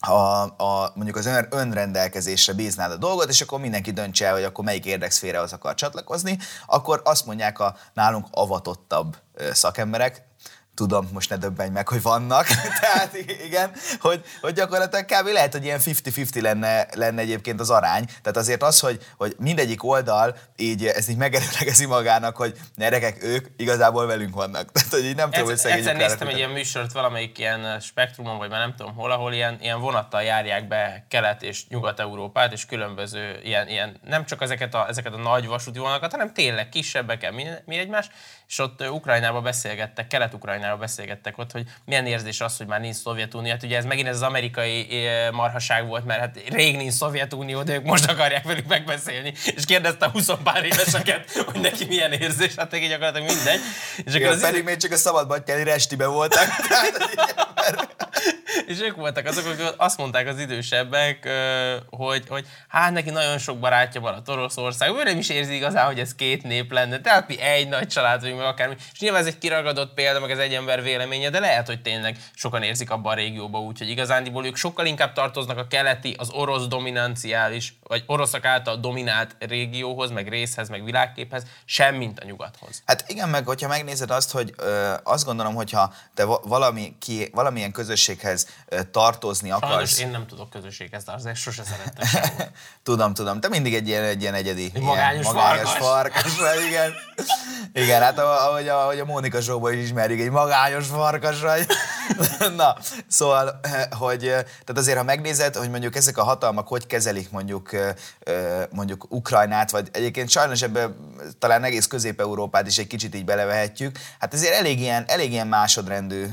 a, 0.00 0.42
a, 0.42 0.92
mondjuk 0.94 1.16
az 1.16 1.26
ön, 1.26 1.46
önrendelkezésre 1.50 2.52
bíznád 2.52 2.90
a 2.90 2.96
dolgot, 2.96 3.28
és 3.28 3.40
akkor 3.40 3.60
mindenki 3.60 3.90
döntse 3.90 4.26
el, 4.26 4.32
hogy 4.32 4.44
akkor 4.44 4.64
melyik 4.64 4.84
érdekszférehoz 4.84 5.52
akar 5.52 5.74
csatlakozni, 5.74 6.38
akkor 6.66 7.00
azt 7.04 7.26
mondják 7.26 7.58
a 7.58 7.76
nálunk 7.94 8.26
avatottabb 8.30 9.16
szakemberek, 9.52 10.27
tudom, 10.78 11.08
most 11.12 11.30
ne 11.30 11.36
döbbenj 11.36 11.70
meg, 11.70 11.88
hogy 11.88 12.02
vannak. 12.02 12.46
Tehát 12.80 13.16
igen, 13.44 13.72
hogy, 14.00 14.24
hogy 14.40 14.52
gyakorlatilag 14.52 15.04
kb. 15.04 15.26
lehet, 15.26 15.52
hogy 15.52 15.64
ilyen 15.64 15.80
50-50 15.84 16.42
lenne, 16.42 16.86
lenne 16.94 17.20
egyébként 17.20 17.60
az 17.60 17.70
arány. 17.70 18.04
Tehát 18.04 18.36
azért 18.36 18.62
az, 18.62 18.80
hogy, 18.80 19.06
hogy 19.16 19.34
mindegyik 19.38 19.84
oldal 19.84 20.36
így 20.56 20.86
ez 20.86 21.08
így 21.08 21.16
megerőlegezi 21.16 21.86
magának, 21.86 22.36
hogy 22.36 22.56
nerekek 22.74 23.22
ők 23.22 23.46
igazából 23.56 24.06
velünk 24.06 24.34
vannak. 24.34 24.70
Tehát, 24.72 24.90
hogy 24.90 25.04
így 25.04 25.16
nem 25.16 25.30
tudom, 25.30 25.46
hogy 25.46 25.60
Egyszer 25.64 25.96
néztem 25.96 26.28
egy 26.28 26.36
ilyen 26.36 26.50
műsort 26.50 26.92
valamelyik 26.92 27.38
ilyen 27.38 27.80
spektrumon, 27.80 28.38
vagy 28.38 28.50
már 28.50 28.60
nem 28.60 28.74
tudom 28.76 28.94
hol, 28.94 29.10
ahol 29.10 29.32
ilyen, 29.32 29.58
ilyen 29.60 29.80
vonattal 29.80 30.22
járják 30.22 30.68
be 30.68 31.04
Kelet 31.08 31.42
és 31.42 31.68
Nyugat-Európát, 31.68 32.52
és 32.52 32.66
különböző 32.66 33.40
ilyen, 33.42 33.68
ilyen 33.68 33.96
nem 34.04 34.24
csak 34.24 34.42
ezeket 34.42 34.74
a, 34.74 34.88
ezeket 34.88 35.12
a 35.12 35.18
nagy 35.18 35.46
vasúti 35.46 35.78
vonalakat, 35.78 36.10
hanem 36.10 36.32
tényleg 36.32 36.68
kisebbek, 36.68 37.32
mi, 37.32 37.44
mi 37.64 37.78
egymás, 37.78 38.10
és 38.48 38.58
ott 38.58 38.88
Ukrajnába 38.90 39.40
beszélgettek, 39.40 40.06
Kelet-Ukrajnába 40.06 40.67
beszélgettek 40.76 41.38
ott, 41.38 41.52
hogy 41.52 41.64
milyen 41.84 42.06
érzés 42.06 42.40
az, 42.40 42.56
hogy 42.56 42.66
már 42.66 42.80
nincs 42.80 42.96
Szovjetunió. 42.96 43.50
Hát 43.50 43.62
ugye 43.62 43.76
ez 43.76 43.84
megint 43.84 44.08
ez 44.08 44.14
az 44.14 44.22
amerikai 44.22 44.86
marhaság 45.32 45.86
volt, 45.86 46.04
mert 46.04 46.20
hát 46.20 46.38
rég 46.48 46.76
nincs 46.76 46.92
Szovjetunió, 46.92 47.62
de 47.62 47.74
ők 47.74 47.84
most 47.84 48.10
akarják 48.10 48.44
velük 48.44 48.66
megbeszélni. 48.66 49.32
És 49.44 49.64
kérdezte 49.64 50.06
a 50.06 50.10
20 50.10 50.28
pár 50.42 50.64
éveseket, 50.64 51.30
hogy 51.30 51.60
neki 51.60 51.84
milyen 51.84 52.12
érzés, 52.12 52.54
hát 52.54 52.70
neki 52.70 52.86
gyakorlatilag 52.86 53.28
mindegy. 53.28 53.60
És 53.96 54.14
akkor 54.14 54.20
ja, 54.20 54.30
az 54.30 54.40
pedig 54.40 54.64
még 54.64 54.76
csak 54.76 54.92
a 54.92 54.96
szabadbattyáni 54.96 55.64
restibe 55.64 56.06
voltak. 56.06 56.46
és 58.66 58.80
ők 58.80 58.96
voltak 58.96 59.26
azok, 59.26 59.46
akik 59.46 59.74
azt 59.76 59.98
mondták 59.98 60.26
az 60.26 60.38
idősebbek, 60.38 61.28
hogy, 61.90 62.22
hogy 62.28 62.46
hát 62.68 62.92
neki 62.92 63.10
nagyon 63.10 63.38
sok 63.38 63.58
barátja 63.58 64.00
van 64.00 64.14
a 64.14 64.30
Oroszország, 64.30 64.90
ő 64.90 65.02
nem 65.02 65.18
is 65.18 65.28
érzi 65.28 65.54
igazán, 65.54 65.86
hogy 65.86 65.98
ez 65.98 66.14
két 66.14 66.42
nép 66.42 66.72
lenne, 66.72 67.00
tehát 67.00 67.28
mi 67.28 67.40
egy 67.40 67.68
nagy 67.68 67.86
család 67.86 68.20
vagyunk, 68.20 68.38
meg 68.38 68.48
akármi. 68.48 68.74
És 68.92 69.00
nyilván 69.00 69.20
ez 69.20 69.26
egy 69.26 69.38
kiragadott 69.38 69.94
példa, 69.94 70.20
meg 70.20 70.30
ez 70.30 70.38
egy 70.38 70.54
ember 70.54 70.82
véleménye, 70.82 71.30
de 71.30 71.40
lehet, 71.40 71.66
hogy 71.66 71.82
tényleg 71.82 72.16
sokan 72.34 72.62
érzik 72.62 72.90
abban 72.90 73.12
a 73.12 73.14
régióban 73.14 73.62
úgy, 73.62 73.78
hogy 73.78 73.88
igazándiból 73.88 74.46
ők 74.46 74.56
sokkal 74.56 74.86
inkább 74.86 75.12
tartoznak 75.12 75.58
a 75.58 75.66
keleti, 75.66 76.14
az 76.18 76.30
orosz 76.30 76.66
dominanciális, 76.66 77.78
vagy 77.82 78.02
oroszak 78.06 78.44
által 78.44 78.76
dominált 78.76 79.36
régióhoz, 79.38 80.10
meg 80.10 80.28
részhez, 80.28 80.68
meg 80.68 80.84
világképhez, 80.84 81.42
sem 81.64 81.94
mint 81.94 82.20
a 82.20 82.24
nyugathoz. 82.24 82.82
Hát 82.86 83.04
igen, 83.06 83.28
meg 83.28 83.46
hogyha 83.46 83.68
megnézed 83.68 84.10
azt, 84.10 84.30
hogy 84.30 84.52
ö, 84.56 84.92
azt 85.02 85.24
gondolom, 85.24 85.54
hogyha 85.54 85.92
te 86.14 86.24
valami, 86.24 86.96
ki, 86.98 87.28
valamilyen 87.32 87.72
közösséghez 87.72 88.37
ö, 88.66 88.82
tartozni 88.82 89.50
akarsz. 89.50 89.72
Sajnos 89.72 89.98
én 89.98 90.08
nem 90.08 90.26
tudok 90.26 90.50
közösséghez 90.50 91.04
tartozni, 91.04 91.34
sose 91.34 91.62
szerettem 91.62 92.22
tudom, 92.82 93.14
tudom. 93.14 93.40
Te 93.40 93.48
mindig 93.48 93.74
egy 93.74 93.88
ilyen, 93.88 94.04
egy 94.04 94.20
ilyen 94.20 94.34
egyedi, 94.34 94.70
egy 94.74 94.82
magányos, 94.82 95.22
ilyen, 95.22 95.34
magányos 95.34 95.70
farkas. 95.70 96.32
farkas 96.32 96.66
igen. 96.68 96.92
Igen, 97.72 98.02
hát 98.02 98.18
ahogy 98.18 98.68
a, 98.68 98.82
ahogy 98.82 98.98
a 98.98 99.04
Mónika 99.04 99.40
Zsóban 99.40 99.72
is 99.72 99.82
ismerjük, 99.84 100.20
egy 100.20 100.30
magányos 100.30 100.86
farkas 100.86 101.40
vagy. 101.40 101.66
Na, 102.56 102.76
szóval, 103.06 103.60
hogy 103.90 104.20
tehát 104.20 104.76
azért, 104.76 104.96
ha 104.96 105.04
megnézed, 105.04 105.54
hogy 105.54 105.70
mondjuk 105.70 105.96
ezek 105.96 106.18
a 106.18 106.24
hatalmak 106.24 106.68
hogy 106.68 106.86
kezelik 106.86 107.30
mondjuk, 107.30 107.70
mondjuk 108.70 109.06
Ukrajnát, 109.08 109.70
vagy 109.70 109.88
egyébként 109.92 110.28
sajnos 110.28 110.62
ebbe 110.62 110.90
talán 111.38 111.64
egész 111.64 111.86
Közép-Európát 111.86 112.66
is 112.66 112.78
egy 112.78 112.86
kicsit 112.86 113.14
így 113.14 113.24
belevehetjük, 113.24 113.98
hát 114.18 114.34
azért 114.34 114.54
elég 114.54 114.80
ilyen, 114.80 115.04
elég 115.06 115.32
ilyen 115.32 115.46
másodrendű 115.46 116.26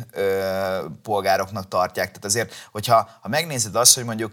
polgároknak 1.02 1.67
tartják. 1.67 2.08
Tehát 2.08 2.26
azért, 2.26 2.54
hogyha 2.71 3.10
ha 3.21 3.28
megnézed 3.28 3.76
azt, 3.76 3.95
hogy 3.95 4.04
mondjuk 4.04 4.32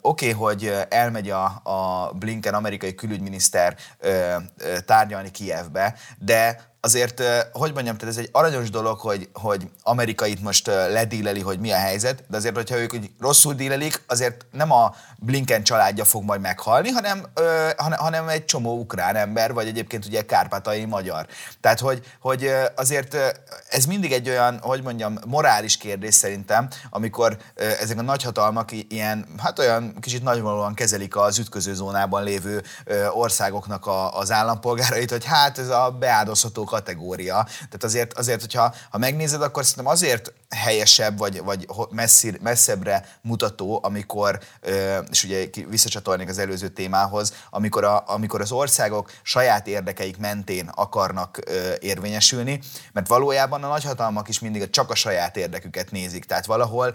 oké, 0.00 0.32
okay, 0.32 0.32
hogy 0.32 0.86
elmegy 0.88 1.30
a, 1.30 1.44
a 1.62 2.12
Blinken 2.12 2.54
amerikai 2.54 2.94
külügyminiszter 2.94 3.76
tárgyalni 4.86 5.30
Kievbe, 5.30 5.94
de 6.18 6.71
azért, 6.84 7.22
hogy 7.52 7.72
mondjam, 7.74 7.96
tehát 7.96 8.14
ez 8.14 8.20
egy 8.20 8.28
aranyos 8.32 8.70
dolog, 8.70 8.98
hogy, 8.98 9.28
hogy 9.32 9.70
Amerika 9.82 10.26
itt 10.26 10.42
most 10.42 10.66
ledíleli, 10.66 11.40
hogy 11.40 11.58
mi 11.58 11.72
a 11.72 11.76
helyzet, 11.76 12.24
de 12.28 12.36
azért, 12.36 12.54
hogyha 12.54 12.78
ők 12.78 12.94
úgy 12.94 13.10
rosszul 13.20 13.54
dílelik, 13.54 14.02
azért 14.06 14.46
nem 14.50 14.72
a 14.72 14.94
Blinken 15.16 15.62
családja 15.62 16.04
fog 16.04 16.24
majd 16.24 16.40
meghalni, 16.40 16.88
hanem, 16.88 17.26
ö, 17.34 17.68
hanem 17.76 18.28
egy 18.28 18.44
csomó 18.44 18.78
ukrán 18.78 19.16
ember, 19.16 19.52
vagy 19.52 19.66
egyébként 19.66 20.06
ugye 20.06 20.22
kárpátai 20.22 20.84
magyar. 20.84 21.26
Tehát, 21.60 21.80
hogy, 21.80 22.02
hogy 22.20 22.50
azért 22.76 23.16
ez 23.68 23.84
mindig 23.84 24.12
egy 24.12 24.28
olyan, 24.28 24.58
hogy 24.62 24.82
mondjam, 24.82 25.18
morális 25.26 25.76
kérdés 25.76 26.14
szerintem, 26.14 26.68
amikor 26.90 27.36
ezek 27.80 27.98
a 27.98 28.02
nagyhatalmak 28.02 28.70
ilyen, 28.88 29.26
hát 29.38 29.58
olyan 29.58 29.96
kicsit 30.00 30.22
nagyvonalúan 30.22 30.74
kezelik 30.74 31.16
az 31.16 31.38
ütköző 31.38 31.74
zónában 31.74 32.22
lévő 32.22 32.62
országoknak 33.12 33.86
a, 33.86 34.18
az 34.18 34.30
állampolgárait, 34.30 35.10
hogy 35.10 35.24
hát 35.24 35.58
ez 35.58 35.68
a 35.68 35.96
beáldozható 35.98 36.64
kategória. 36.72 37.46
Tehát 37.54 37.84
azért, 37.84 38.12
azért 38.12 38.40
hogyha 38.40 38.74
ha 38.90 38.98
megnézed, 38.98 39.42
akkor 39.42 39.64
szerintem 39.64 39.92
azért 39.92 40.32
helyesebb, 40.56 41.18
vagy, 41.18 41.42
vagy 41.42 41.66
messzir, 41.90 42.38
messzebbre 42.40 43.06
mutató, 43.20 43.80
amikor, 43.82 44.38
és 45.10 45.24
ugye 45.24 45.46
visszacsatolnék 45.68 46.28
az 46.28 46.38
előző 46.38 46.68
témához, 46.68 47.34
amikor, 47.50 47.84
a, 47.84 48.02
amikor 48.06 48.40
az 48.40 48.52
országok 48.52 49.10
saját 49.22 49.66
érdekeik 49.66 50.18
mentén 50.18 50.68
akarnak 50.74 51.38
érvényesülni, 51.80 52.60
mert 52.92 53.08
valójában 53.08 53.64
a 53.64 53.68
nagyhatalmak 53.68 54.28
is 54.28 54.38
mindig 54.38 54.70
csak 54.70 54.90
a 54.90 54.94
saját 54.94 55.36
érdeküket 55.36 55.90
nézik. 55.90 56.24
Tehát 56.24 56.46
valahol 56.46 56.94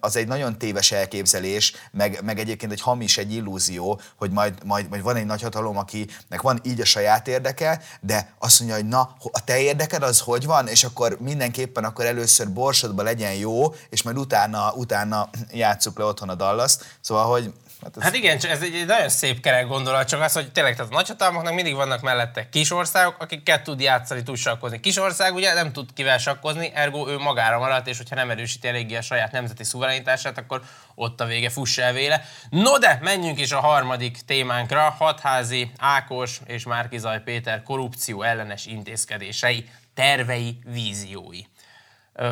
az 0.00 0.16
egy 0.16 0.26
nagyon 0.26 0.58
téves 0.58 0.92
elképzelés, 0.92 1.74
meg, 1.90 2.20
meg 2.24 2.38
egyébként 2.38 2.72
egy 2.72 2.80
hamis, 2.80 3.18
egy 3.18 3.32
illúzió, 3.32 4.00
hogy 4.16 4.30
majd, 4.30 4.64
majd, 4.64 4.88
majd 4.88 5.02
van 5.02 5.16
egy 5.16 5.26
nagyhatalom, 5.26 5.76
akinek 5.76 6.42
van 6.42 6.60
így 6.62 6.80
a 6.80 6.84
saját 6.84 7.28
érdeke, 7.28 7.82
de 8.00 8.34
azt 8.38 8.58
mondja, 8.58 8.76
hogy 8.78 8.88
na, 8.88 9.16
a 9.32 9.44
te 9.44 9.60
érdeked 9.60 10.02
az 10.02 10.20
hogy 10.20 10.46
van, 10.46 10.66
és 10.66 10.84
akkor 10.84 11.16
mindenképpen 11.20 11.84
akkor 11.84 12.04
először 12.04 12.52
bor 12.52 12.71
sorsodban 12.72 13.04
legyen 13.04 13.34
jó, 13.34 13.74
és 13.88 14.02
majd 14.02 14.18
utána, 14.18 14.72
utána 14.72 15.28
játsszuk 15.52 15.98
le 15.98 16.04
otthon 16.04 16.28
a 16.28 16.34
dallas 16.34 16.76
Szóval, 17.00 17.26
hogy 17.26 17.52
Hát, 17.82 17.96
ez... 17.96 18.02
hát 18.02 18.14
igen, 18.14 18.38
ez 18.42 18.62
egy, 18.62 18.74
egy 18.74 18.86
nagyon 18.86 19.08
szép 19.08 19.40
kerek 19.40 19.66
gondolat, 19.66 20.08
csak 20.08 20.20
az, 20.20 20.32
hogy 20.32 20.52
tényleg 20.52 20.76
tehát 20.76 20.92
a 20.92 20.94
nagyhatalmaknak 20.94 21.54
mindig 21.54 21.74
vannak 21.74 22.00
mellette 22.00 22.48
kis 22.48 22.70
országok, 22.70 23.16
akikkel 23.18 23.62
tud 23.62 23.80
játszani, 23.80 24.22
tud 24.22 24.36
sakkozni. 24.36 24.80
Kis 24.80 24.96
ország 24.96 25.34
ugye 25.34 25.54
nem 25.54 25.72
tud 25.72 25.88
kivel 25.94 26.18
sakkozni, 26.18 26.70
ergo 26.74 27.08
ő 27.08 27.18
magára 27.18 27.58
maradt, 27.58 27.88
és 27.88 27.96
hogyha 27.96 28.14
nem 28.14 28.30
erősíti 28.30 28.68
eléggé 28.68 28.96
a 28.96 29.02
saját 29.02 29.32
nemzeti 29.32 29.64
szuverenitását, 29.64 30.38
akkor 30.38 30.62
ott 30.94 31.20
a 31.20 31.24
vége, 31.24 31.50
fuss 31.50 31.78
el 31.78 31.92
véle. 31.92 32.24
No 32.50 32.78
de, 32.78 32.98
menjünk 33.02 33.40
is 33.40 33.52
a 33.52 33.60
harmadik 33.60 34.18
témánkra, 34.26 34.94
hatházi 34.98 35.70
Ákos 35.78 36.40
és 36.46 36.64
Márkizaj 36.64 37.22
Péter 37.22 37.62
korrupció 37.62 38.22
ellenes 38.22 38.66
intézkedései, 38.66 39.68
tervei, 39.94 40.58
víziói 40.64 41.40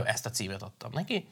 ezt 0.04 0.26
a 0.26 0.30
címet 0.30 0.62
adtam 0.62 0.90
neki. 0.94 1.28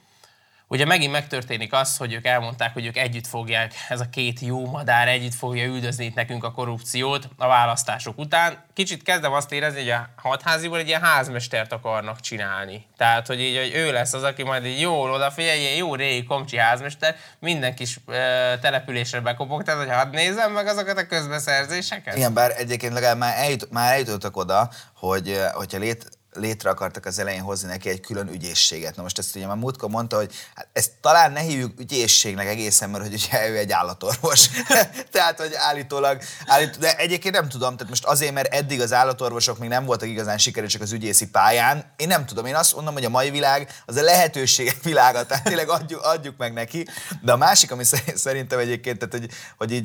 Ugye 0.70 0.84
megint 0.84 1.12
megtörténik 1.12 1.72
az, 1.72 1.96
hogy 1.96 2.12
ők 2.12 2.26
elmondták, 2.26 2.72
hogy 2.72 2.87
ők 2.87 2.96
együtt 2.96 3.26
fogják, 3.26 3.74
ez 3.88 4.00
a 4.00 4.08
két 4.08 4.40
jó 4.40 4.66
madár 4.66 5.08
együtt 5.08 5.34
fogja 5.34 5.66
üldözni 5.66 6.04
itt 6.04 6.14
nekünk 6.14 6.44
a 6.44 6.52
korrupciót 6.52 7.28
a 7.37 7.46
választások 7.46 8.18
után. 8.18 8.64
Kicsit 8.74 9.02
kezdem 9.02 9.32
azt 9.32 9.52
érezni, 9.52 9.80
hogy 9.80 9.90
a 9.90 10.08
hatháziból 10.16 10.78
egy 10.78 10.87
ilyen 10.87 11.00
házmestert 11.00 11.72
akarnak 11.72 12.20
csinálni. 12.20 12.87
Tehát, 12.96 13.26
hogy 13.26 13.40
így 13.40 13.56
hogy 13.56 13.74
ő 13.74 13.92
lesz 13.92 14.12
az, 14.12 14.22
aki 14.22 14.42
majd 14.42 14.64
így 14.64 14.80
jól 14.80 15.11
odafigyel, 15.11 15.56
ilyen 15.56 15.76
jó 15.76 15.94
régi 15.94 16.24
komcsi 16.24 16.56
házmester, 16.56 17.16
minden 17.38 17.74
kis 17.74 18.00
e, 18.06 18.58
településre 18.58 19.20
bekopog, 19.20 19.62
tehát 19.62 19.84
hogy 19.84 19.94
hadd 19.94 20.11
nézem 20.11 20.52
meg 20.52 20.66
azokat 20.66 20.98
a 20.98 21.06
közbeszerzéseket. 21.06 22.16
Igen, 22.16 22.34
bár 22.34 22.52
egyébként 22.56 22.92
legalább 22.92 23.18
már, 23.18 23.34
eljut, 23.37 23.70
már 23.70 23.92
eljutottak 23.92 24.37
oda, 24.37 24.70
hogy 24.94 25.40
hogyha 25.52 25.78
lét, 25.78 26.17
létre 26.38 26.70
akartak 26.70 27.07
az 27.07 27.18
elején 27.18 27.42
hozni 27.42 27.68
neki 27.68 27.88
egy 27.88 28.01
külön 28.01 28.29
ügyészséget. 28.29 28.96
Na 28.96 29.03
most 29.03 29.18
ezt 29.18 29.37
ugye 29.37 29.46
már 29.46 29.57
múltkor 29.57 29.88
mondta, 29.88 30.16
hogy 30.16 30.35
hát 30.55 30.68
ezt 30.72 30.90
talán 31.01 31.33
ne 31.33 31.40
hívjuk 31.40 31.81
ügyészségnek 31.81 32.46
egészen, 32.46 32.90
mert 32.90 33.05
hogy 33.05 33.14
ugye 33.14 33.48
ő 33.48 33.57
egy 33.57 33.72
állatorvos. 33.72 34.48
tehát, 35.12 35.40
hogy 35.40 35.55
állítólag, 35.55 36.22
állítólag, 36.46 36.81
de 36.81 36.96
egyébként 36.96 37.35
nem 37.35 37.48
tudom, 37.48 37.77
tehát 37.77 37.88
most 37.88 38.05
azért, 38.05 38.33
mert 38.33 38.55
eddig 38.55 38.81
az 38.81 38.92
állatorvosok 38.92 39.59
még 39.59 39.68
nem 39.68 39.85
voltak 39.85 40.09
igazán 40.09 40.38
sikeresek 40.38 40.81
az 40.81 40.92
ügyészi 40.92 41.29
pályán. 41.29 41.92
Én 41.96 42.07
nem 42.07 42.27
tudom, 42.27 42.46
én 42.46 42.55
azt 42.55 42.74
mondom, 42.74 42.94
hogy 42.94 43.05
a 43.05 43.09
mai 43.09 43.31
világ 43.31 43.83
az 43.87 43.96
a 43.96 44.03
lehetőségek 44.03 44.83
világa, 44.83 45.27
tehát 45.27 45.44
tényleg 45.44 45.68
adjuk, 45.68 46.03
adjuk 46.03 46.37
meg 46.37 46.53
neki. 46.53 46.87
De 47.22 47.33
a 47.33 47.37
másik, 47.37 47.70
ami 47.70 47.85
szerintem 48.14 48.59
egyébként, 48.59 48.98
tehát, 48.98 49.14
hogy, 49.14 49.31
hogy 49.57 49.72
így 49.72 49.85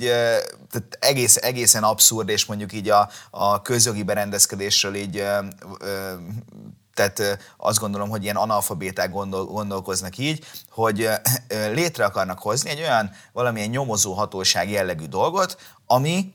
tehát 0.70 0.98
egész, 1.00 1.36
egészen 1.36 1.84
abszurd, 1.84 2.30
és 2.30 2.46
mondjuk 2.46 2.74
így 2.74 2.90
a, 2.90 3.10
a 3.30 3.62
közjogi 3.62 4.04
berendezkedésről 4.04 4.96
így 4.96 5.24
tehát 6.94 7.40
azt 7.58 7.80
gondolom, 7.80 8.10
hogy 8.10 8.24
ilyen 8.24 8.36
analfabéták 8.36 9.12
gondol, 9.12 9.46
gondolkoznak 9.46 10.18
így, 10.18 10.46
hogy 10.70 11.10
létre 11.48 12.06
akarnak 12.06 12.40
hozni 12.40 12.70
egy 12.70 12.80
olyan 12.80 13.12
valamilyen 13.32 13.70
nyomozó 13.70 14.14
hatóság 14.14 14.70
jellegű 14.70 15.06
dolgot, 15.06 15.58
ami 15.86 16.34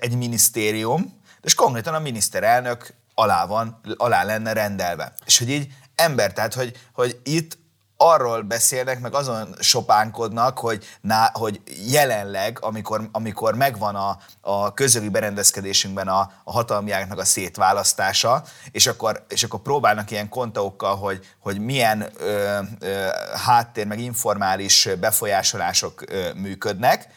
egy 0.00 0.16
minisztérium, 0.16 1.20
és 1.42 1.54
konkrétan 1.54 1.94
a 1.94 1.98
miniszterelnök 1.98 2.94
alá 3.14 3.46
van, 3.46 3.80
alá 3.96 4.24
lenne 4.24 4.52
rendelve. 4.52 5.12
És 5.26 5.38
hogy 5.38 5.50
így 5.50 5.68
ember, 5.94 6.32
tehát 6.32 6.54
hogy, 6.54 6.76
hogy 6.92 7.20
itt 7.24 7.58
arról 8.02 8.42
beszélnek, 8.42 9.00
meg 9.00 9.14
azon 9.14 9.54
sopánkodnak, 9.60 10.58
hogy, 10.58 10.84
ná, 11.00 11.30
hogy 11.32 11.60
jelenleg, 11.86 12.58
amikor, 12.60 13.08
amikor 13.12 13.54
megvan 13.54 13.94
a, 13.94 14.18
a 14.40 14.74
közövi 14.74 15.08
berendezkedésünkben 15.08 16.08
a, 16.08 16.30
a 16.44 16.52
hatalmi 16.52 16.90
ágnak 16.90 17.18
a 17.18 17.24
szétválasztása, 17.24 18.42
és 18.70 18.86
akkor, 18.86 19.24
és 19.28 19.42
akkor 19.42 19.60
próbálnak 19.60 20.10
ilyen 20.10 20.28
kontaokkal, 20.28 20.96
hogy, 20.96 21.26
hogy 21.38 21.60
milyen 21.60 22.08
ö, 22.18 22.58
ö, 22.80 23.06
háttér, 23.44 23.86
meg 23.86 24.00
informális 24.00 24.88
befolyásolások 25.00 26.02
ö, 26.06 26.32
működnek, 26.34 27.08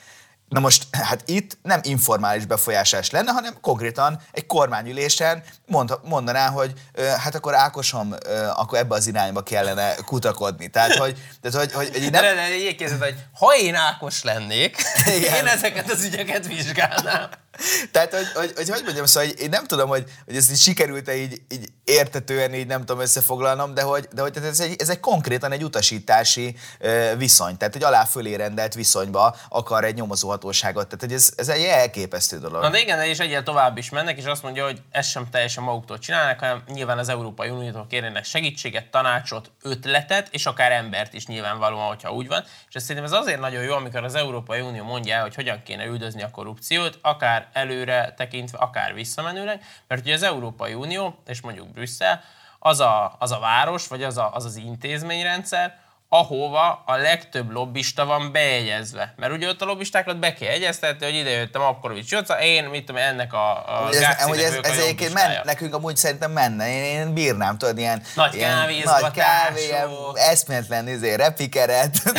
Na 0.50 0.60
most, 0.60 0.88
hát 0.92 1.24
itt 1.26 1.58
nem 1.62 1.80
informális 1.84 2.46
befolyásás 2.46 3.10
lenne, 3.10 3.32
hanem 3.32 3.58
konkrétan 3.62 4.22
egy 4.32 4.46
kormányülésen 4.46 5.44
mond, 5.66 6.00
mondaná, 6.04 6.50
hogy 6.50 6.74
hát 7.18 7.36
akkor 7.36 7.56
Ákosom, 7.56 8.16
akkor 8.56 8.78
ebbe 8.78 8.96
az 8.96 9.08
irányba 9.08 9.44
kellene 9.44 9.96
kutakodni. 9.96 10.68
Tehát, 10.68 10.96
hogy, 10.96 11.18
tehát, 11.42 11.58
hogy, 11.58 11.74
hogy, 11.74 11.90
hogy 11.92 12.12
nem... 12.12 12.22
De, 12.22 12.34
de, 12.34 12.88
de, 12.88 13.06
hogy 13.06 13.16
ha 13.34 13.56
én 13.56 13.76
Ákos 13.76 14.24
lennék, 14.24 14.78
Igen. 15.18 15.36
én 15.36 15.48
ezeket 15.48 15.92
az 15.92 16.04
ügyeket 16.04 16.48
vizsgálnám. 16.48 17.30
Tehát, 17.92 18.14
hogy, 18.16 18.32
hogy, 18.34 18.54
hogy, 18.56 18.70
hogy 18.70 18.82
mondjam, 18.84 19.06
szóval 19.06 19.30
én 19.30 19.50
nem 19.50 19.66
tudom, 19.66 19.90
hogy, 19.90 20.04
hogy 20.26 20.36
ez 20.36 20.50
így 20.50 20.58
sikerült-e 20.58 21.16
így, 21.16 21.42
így 21.52 21.70
értetően 21.84 22.54
így 22.54 22.68
nem 22.68 22.80
tudom 22.80 23.02
összefoglalnom, 23.02 23.74
de 23.74 23.82
hogy, 23.82 24.08
de 24.12 24.22
hogy 24.22 24.38
ez, 24.44 24.60
egy, 24.60 24.76
ez 24.82 24.90
egy 24.90 25.00
konkrétan 25.00 25.52
egy 25.52 25.64
utasítási 25.64 26.56
viszony, 27.18 27.58
tehát 27.58 27.76
egy 27.76 27.84
alá 27.84 28.06
fölé 28.06 28.36
rendelt 28.36 28.74
viszonyba 28.74 29.36
akar 29.50 29.84
egy 29.84 29.96
nyomozóhatóságot, 29.96 30.86
tehát 30.86 31.02
hogy 31.02 31.14
ez, 31.14 31.34
ez 31.36 31.50
egy 31.50 31.64
elképesztő 31.64 32.40
dolog. 32.40 32.62
Na 32.62 32.70
de 32.70 32.80
igen, 32.80 33.02
és 33.02 33.20
egyel 33.20 33.44
tovább 33.44 33.78
is 33.78 33.90
mennek, 33.90 34.18
és 34.18 34.26
azt 34.26 34.44
mondja, 34.44 34.64
hogy 34.64 34.82
ezt 34.92 35.10
sem 35.10 35.30
teljesen 35.30 35.64
maguktól 35.64 36.00
csinálnak, 36.00 36.40
hanem 36.40 36.64
nyilván 36.68 36.98
az 36.98 37.10
Európai 37.10 37.50
Uniótól 37.50 37.88
kérnének 37.90 38.24
segítséget, 38.24 38.92
tanácsot, 38.92 39.52
ötletet, 39.62 40.28
és 40.32 40.46
akár 40.46 40.72
embert 40.72 41.14
is 41.14 41.26
nyilvánvalóan, 41.26 41.88
hogyha 41.88 42.12
úgy 42.12 42.28
van. 42.28 42.44
És 42.70 42.76
ezt 42.76 42.86
szerintem 42.86 43.14
ez 43.14 43.20
azért 43.20 43.40
nagyon 43.40 43.64
jó, 43.64 43.74
amikor 43.74 44.04
az 44.04 44.16
Európai 44.16 44.60
Unió 44.62 44.84
mondja 44.84 45.22
hogy 45.22 45.36
hogyan 45.36 45.64
kéne 45.64 45.86
üldözni 45.86 46.24
a 46.24 46.32
korrupciót, 46.32 47.00
akár 47.02 47.45
előre 47.54 48.14
tekintve, 48.18 48.58
akár 48.58 48.94
visszamenőleg, 48.94 49.64
mert 49.88 50.02
ugye 50.02 50.14
az 50.14 50.24
Európai 50.24 50.74
Unió, 50.74 51.20
és 51.26 51.42
mondjuk 51.42 51.68
Brüsszel, 51.68 52.24
az 52.60 52.80
a, 52.80 53.16
az 53.20 53.32
a 53.32 53.40
város, 53.40 53.88
vagy 53.88 54.04
az, 54.04 54.18
a, 54.18 54.34
az 54.34 54.46
az 54.46 54.56
intézményrendszer, 54.56 55.80
ahova 56.18 56.84
a 56.86 56.96
legtöbb 56.96 57.52
lobbista 57.52 58.06
van 58.06 58.32
bejegyezve. 58.32 59.14
Mert 59.18 59.34
ugye 59.34 59.48
ott 59.48 59.62
a 59.62 59.66
lobbistákat 59.66 60.20
be 60.20 60.34
kell 60.34 60.50
jegyeztetni, 60.52 61.06
hogy 61.06 61.16
ide 61.16 61.30
jöttem 61.30 61.62
Apkorovics 61.62 62.12
Jóca, 62.12 62.42
én 62.42 62.64
mit 62.64 62.86
tudom, 62.86 63.02
ennek 63.02 63.34
a, 63.34 63.52
a 63.52 63.88
ez, 63.92 63.96
ez, 63.96 64.38
ez, 64.38 64.58
ez 64.62 64.78
egyébként 64.78 65.14
men, 65.14 65.40
nekünk 65.44 65.74
amúgy 65.74 65.98
szerintem 65.98 66.32
menne, 66.32 66.70
én, 66.70 66.84
én 66.84 67.14
bírnám, 67.14 67.58
tudod, 67.58 67.78
ilyen, 67.78 68.02
nagy 68.16 68.36
ilyen 68.36 68.70
nagy 68.84 69.12
kávé, 69.12 69.74
eszméletlen 70.14 70.88
izé, 70.88 71.14
repikeret. 71.14 72.02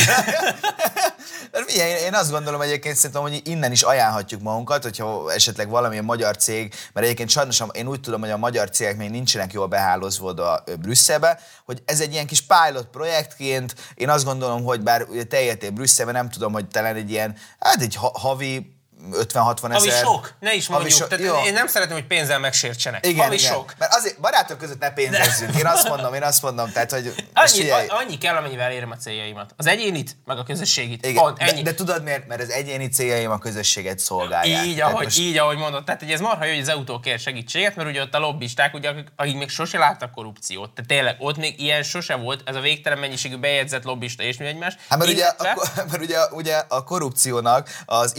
én, 1.77 1.97
én 1.97 2.15
azt 2.15 2.31
gondolom 2.31 2.61
egyébként 2.61 2.97
szerintem, 2.97 3.23
hogy 3.23 3.41
innen 3.45 3.73
is 3.73 3.83
ajánlhatjuk 3.83 4.43
magunkat, 4.43 4.83
hogyha 4.83 5.33
esetleg 5.33 5.69
valamilyen 5.69 6.05
magyar 6.05 6.37
cég, 6.37 6.75
mert 6.93 7.07
egyébként 7.07 7.31
sajnos 7.31 7.63
én 7.73 7.87
úgy 7.89 8.01
tudom, 8.01 8.21
hogy 8.21 8.31
a 8.31 8.37
magyar 8.37 8.71
cégek 8.71 8.97
még 8.97 9.11
nincsenek 9.11 9.53
jól 9.53 9.67
behálózva 9.67 10.63
Brüsszelbe, 10.81 11.41
hogy 11.65 11.83
ez 11.85 12.01
egy 12.01 12.13
ilyen 12.13 12.27
kis 12.27 12.41
pilot 12.41 12.87
projektként, 12.87 13.75
én 13.95 14.09
azt 14.09 14.25
gondolom, 14.25 14.65
hogy 14.65 14.83
bár 14.83 15.03
ugye 15.03 15.25
te 15.25 15.41
éltél 15.41 15.71
Brüsszelben, 15.71 16.15
nem 16.15 16.31
tudom, 16.31 16.53
hogy 16.53 16.69
talán 16.69 16.95
egy 16.95 17.11
ilyen, 17.11 17.37
hát 17.59 17.83
egy 17.83 17.97
havi 17.99 18.76
50-60 19.13 19.75
ezer. 19.75 19.75
Ami 19.75 19.91
sok, 19.91 20.35
ne 20.41 20.55
is 20.55 20.69
mondjuk. 20.69 20.93
So, 20.93 21.07
Tehát 21.07 21.25
jó. 21.25 21.45
én 21.45 21.53
nem 21.53 21.67
szeretem, 21.67 21.95
hogy 21.95 22.07
pénzzel 22.07 22.39
megsértsenek. 22.39 23.07
Igen, 23.07 23.27
Ami 23.27 23.37
igen. 23.37 23.53
sok. 23.53 23.75
Mert 23.79 23.95
azért 23.95 24.21
barátok 24.21 24.59
között 24.59 24.81
ne 24.81 24.91
pénzezzünk. 24.91 25.57
Én 25.59 25.67
azt 25.67 25.89
mondom, 25.89 26.15
én 26.15 26.23
azt 26.23 26.43
mondom. 26.43 26.73
Tehát, 26.73 26.93
hogy 26.93 27.15
annyi, 27.33 27.71
annyi 27.89 28.19
kell, 28.19 28.37
amennyivel 28.37 28.73
érem 28.73 28.91
a 28.91 28.97
céljaimat. 28.97 29.55
Az 29.57 29.67
egyénit, 29.67 30.17
meg 30.25 30.39
a 30.39 30.43
közösségit. 30.43 31.07
Igen, 31.07 31.23
Pont, 31.23 31.39
ennyi. 31.39 31.63
De, 31.63 31.71
de, 31.71 31.75
tudod 31.75 32.03
miért? 32.03 32.27
Mert 32.27 32.43
az 32.43 32.51
egyéni 32.51 32.89
céljaim 32.89 33.31
a 33.31 33.39
közösséget 33.39 33.99
szolgálják. 33.99 34.67
Így, 34.67 34.81
ahogy, 34.81 35.05
most... 35.05 35.19
így 35.19 35.39
ahogy 35.39 35.57
mondod. 35.57 35.85
Tehát 35.85 36.01
hogy 36.01 36.11
ez 36.11 36.21
marha 36.21 36.45
jó, 36.45 36.53
hogy 36.53 36.61
az 36.61 36.69
EU-tól 36.69 37.01
kér 37.01 37.19
segítséget, 37.19 37.77
mert 37.77 37.89
ugye 37.89 38.03
ott 38.03 38.15
a 38.15 38.19
lobbisták, 38.19 38.75
ugye, 38.75 38.93
akik, 39.17 39.37
még 39.37 39.49
sose 39.49 39.79
láttak 39.79 40.13
korrupciót. 40.13 40.71
Tehát 40.71 40.89
tényleg 40.89 41.17
ott 41.19 41.37
még 41.37 41.61
ilyen 41.61 41.83
sose 41.83 42.15
volt, 42.15 42.43
ez 42.45 42.55
a 42.55 42.61
végtelen 42.61 42.99
mennyiségű 42.99 43.37
bejegyzett 43.37 43.85
lobbista 43.85 44.23
és 44.23 44.37
mi 44.37 44.47
egymás. 44.47 44.77
Hát 44.89 44.99
mert, 44.99 45.11
ugye, 45.11 45.27
a, 45.27 45.71
mert 45.91 46.03
ugye, 46.03 46.19
ugye 46.31 46.63
a 46.69 46.85
korrupciónak 46.85 47.83
az 47.87 48.17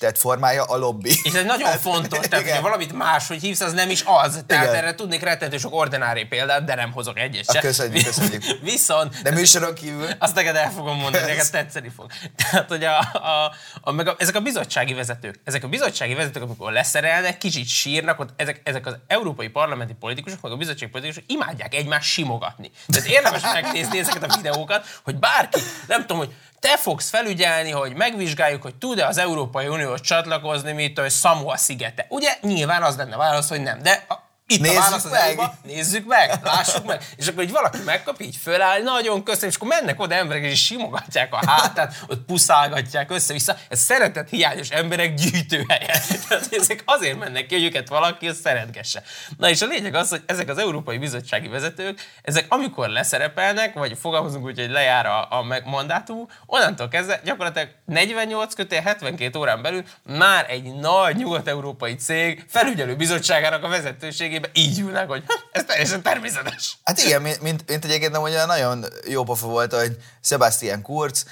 intézményesített 0.00 0.18
formája 0.18 0.64
a 0.64 0.76
lobby. 0.76 1.10
És 1.22 1.32
ez 1.32 1.44
nagyon 1.44 1.68
hát, 1.68 1.80
fontos, 1.80 2.28
tehát 2.28 2.44
hogyha 2.44 2.62
valamit 2.62 2.94
hogy 3.28 3.40
hívsz, 3.40 3.60
az 3.60 3.72
nem 3.72 3.90
is 3.90 4.02
az. 4.06 4.42
Tehát 4.46 4.64
igen. 4.64 4.74
erre 4.74 4.94
tudnék 4.94 5.22
rettető 5.22 5.58
sok 5.58 5.74
ordinári 5.74 6.24
példát, 6.24 6.64
de 6.64 6.74
nem 6.74 6.92
hozok 6.92 7.18
egyet 7.18 7.52
se. 7.52 7.60
Köszönjük, 7.60 8.04
köszönjük. 8.04 8.44
Viszont... 8.72 9.22
De 9.22 9.30
műsoron 9.30 9.74
kívül... 9.74 10.08
Azt 10.18 10.34
neked 10.34 10.56
el 10.56 10.70
fogom 10.70 10.96
mondani, 10.96 11.26
neked 11.26 11.50
tetszeni 11.50 11.90
fog. 11.96 12.10
Tehát, 12.40 12.68
hogy 12.68 12.84
a, 12.84 12.98
a, 12.98 13.52
a, 13.80 13.92
meg 13.92 14.08
a, 14.08 14.14
ezek 14.18 14.34
a 14.34 14.40
bizottsági 14.40 14.94
vezetők, 14.94 15.40
ezek 15.44 15.64
a 15.64 15.68
bizottsági 15.68 16.14
vezetők, 16.14 16.42
amikor 16.42 16.72
leszerelnek, 16.72 17.38
kicsit 17.38 17.68
sírnak, 17.68 18.20
ott 18.20 18.30
ezek, 18.36 18.60
ezek 18.64 18.86
az 18.86 18.96
európai 19.06 19.48
parlamenti 19.48 19.94
politikusok, 20.00 20.40
meg 20.40 20.52
a 20.52 20.56
bizottsági 20.56 20.90
politikusok 20.90 21.30
imádják 21.30 21.74
egymást 21.74 22.08
simogatni. 22.08 22.70
Tehát 22.88 23.08
érdemes 23.08 23.42
megnézni 23.42 23.98
ezeket 23.98 24.24
a 24.24 24.36
videókat, 24.36 24.86
hogy 25.04 25.16
bárki, 25.16 25.60
nem 25.86 26.00
tudom, 26.00 26.18
hogy 26.18 26.34
te 26.60 26.76
fogsz 26.76 27.10
felügyelni, 27.10 27.70
hogy 27.70 27.94
megvizsgáljuk, 27.94 28.62
hogy 28.62 28.74
tud-e 28.74 29.06
az 29.06 29.18
Európai 29.18 29.68
Unióhoz 29.68 30.00
csatlakozni, 30.00 30.72
mint 30.72 30.98
hogy 30.98 31.10
Samoa 31.10 31.56
szigete. 31.56 32.06
Ugye 32.08 32.36
nyilván 32.40 32.82
az 32.82 32.96
lenne 32.96 33.16
válasz, 33.16 33.48
hogy 33.48 33.62
nem, 33.62 33.82
de 33.82 34.06
itt 34.50 34.60
nézzük 34.60 34.78
a 34.78 34.80
válasz 34.80 35.04
az 35.04 35.10
meg. 35.10 35.20
Elba, 35.20 35.54
nézzük 35.62 36.06
meg, 36.06 36.38
lássuk 36.42 36.86
meg. 36.86 37.02
És 37.16 37.26
akkor 37.26 37.44
hogy 37.44 37.52
valaki 37.52 37.78
megkap, 37.84 38.20
így 38.20 38.36
föláll, 38.36 38.82
nagyon 38.82 39.22
köszönöm, 39.22 39.48
és 39.48 39.54
akkor 39.54 39.68
mennek 39.68 40.00
oda 40.00 40.14
emberek, 40.14 40.42
és 40.42 40.64
simogatják 40.64 41.32
a 41.32 41.40
hátát, 41.46 41.94
ott 42.08 42.24
puszálgatják 42.24 43.10
össze-vissza. 43.10 43.56
Ez 43.68 43.80
szeretet 43.80 44.28
hiányos 44.28 44.68
emberek 44.68 45.14
gyűjtőhelye. 45.14 46.00
Tehát 46.28 46.48
ezek 46.50 46.82
azért 46.84 47.18
mennek 47.18 47.46
ki, 47.46 47.54
hogy 47.54 47.64
őket 47.64 47.88
valaki 47.88 48.30
szeretgesse. 48.42 49.02
Na 49.38 49.48
és 49.48 49.62
a 49.62 49.66
lényeg 49.66 49.94
az, 49.94 50.08
hogy 50.08 50.22
ezek 50.26 50.48
az 50.48 50.58
Európai 50.58 50.98
Bizottsági 50.98 51.48
vezetők, 51.48 52.00
ezek 52.22 52.46
amikor 52.48 52.88
leszerepelnek, 52.88 53.74
vagy 53.74 53.98
fogalmazunk 54.00 54.44
úgy, 54.44 54.58
hogy 54.58 54.70
lejár 54.70 55.06
a, 55.06 55.38
a 55.38 55.60
mandátum, 55.64 56.28
onnantól 56.46 56.88
kezdve 56.88 57.20
gyakorlatilag 57.24 57.68
48 57.84 58.54
kötél 58.54 58.80
72 58.80 59.38
órán 59.38 59.62
belül 59.62 59.82
már 60.02 60.46
egy 60.48 60.74
nagy 60.74 61.16
nyugat-európai 61.16 61.94
cég 61.94 62.44
felügyelő 62.48 62.96
bizottságának 62.96 63.64
a 63.64 63.68
vezetőségében 63.68 64.39
kezébe 64.40 64.50
így 64.52 64.78
ülnek, 64.78 65.08
hogy 65.08 65.24
ez 65.52 65.64
teljesen 65.64 66.02
természetes. 66.02 66.76
Hát 66.84 66.98
igen, 66.98 67.22
mint, 67.22 67.40
mint, 67.42 67.68
mint 67.68 67.84
egyébként 67.84 68.16
ugye 68.16 68.44
nagyon 68.44 68.84
jó 69.08 69.24
pofa 69.24 69.46
volt, 69.46 69.74
hogy 69.74 69.96
Sebastian 70.22 70.82
Kurz 70.82 71.24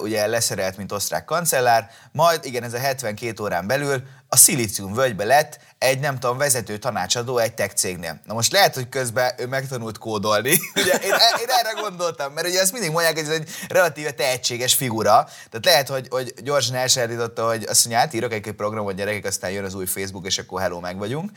ugye 0.00 0.26
leszerelt, 0.26 0.76
mint 0.76 0.92
osztrák 0.92 1.24
kancellár, 1.24 1.90
majd 2.12 2.44
igen, 2.44 2.62
ez 2.62 2.74
a 2.74 2.78
72 2.78 3.42
órán 3.42 3.66
belül 3.66 4.02
a 4.36 4.38
Szilícium 4.38 4.94
völgybe 4.94 5.24
lett 5.24 5.58
egy, 5.78 5.98
nem 5.98 6.18
tudom, 6.18 6.38
vezető 6.38 6.76
tanácsadó 6.76 7.38
egy 7.38 7.54
tech 7.54 7.74
cégnél. 7.74 8.20
Na 8.24 8.34
most 8.34 8.52
lehet, 8.52 8.74
hogy 8.74 8.88
közben 8.88 9.32
ő 9.38 9.46
megtanult 9.46 9.98
kódolni. 9.98 10.50
ugye, 10.82 10.92
én, 10.92 11.12
e, 11.12 11.40
én, 11.40 11.48
erre 11.48 11.80
gondoltam, 11.80 12.32
mert 12.32 12.46
ugye 12.46 12.60
ezt 12.60 12.72
mindig 12.72 12.90
mondják, 12.90 13.14
hogy 13.14 13.24
ez 13.24 13.30
egy 13.30 13.48
relatíve 13.68 14.10
tehetséges 14.10 14.74
figura. 14.74 15.24
Tehát 15.24 15.64
lehet, 15.64 15.88
hogy, 15.88 16.06
hogy 16.10 16.34
gyorsan 16.42 16.74
elsajátította, 16.74 17.46
hogy 17.46 17.64
azt 17.68 17.84
mondja, 17.84 18.02
átírok 18.02 18.32
egy 18.32 18.52
programot 18.52 18.94
gyerekek, 18.94 19.24
aztán 19.24 19.50
jön 19.50 19.64
az 19.64 19.74
új 19.74 19.86
Facebook, 19.86 20.26
és 20.26 20.38
akkor 20.38 20.60
hello, 20.60 20.80
meg 20.80 20.98
vagyunk. 20.98 21.30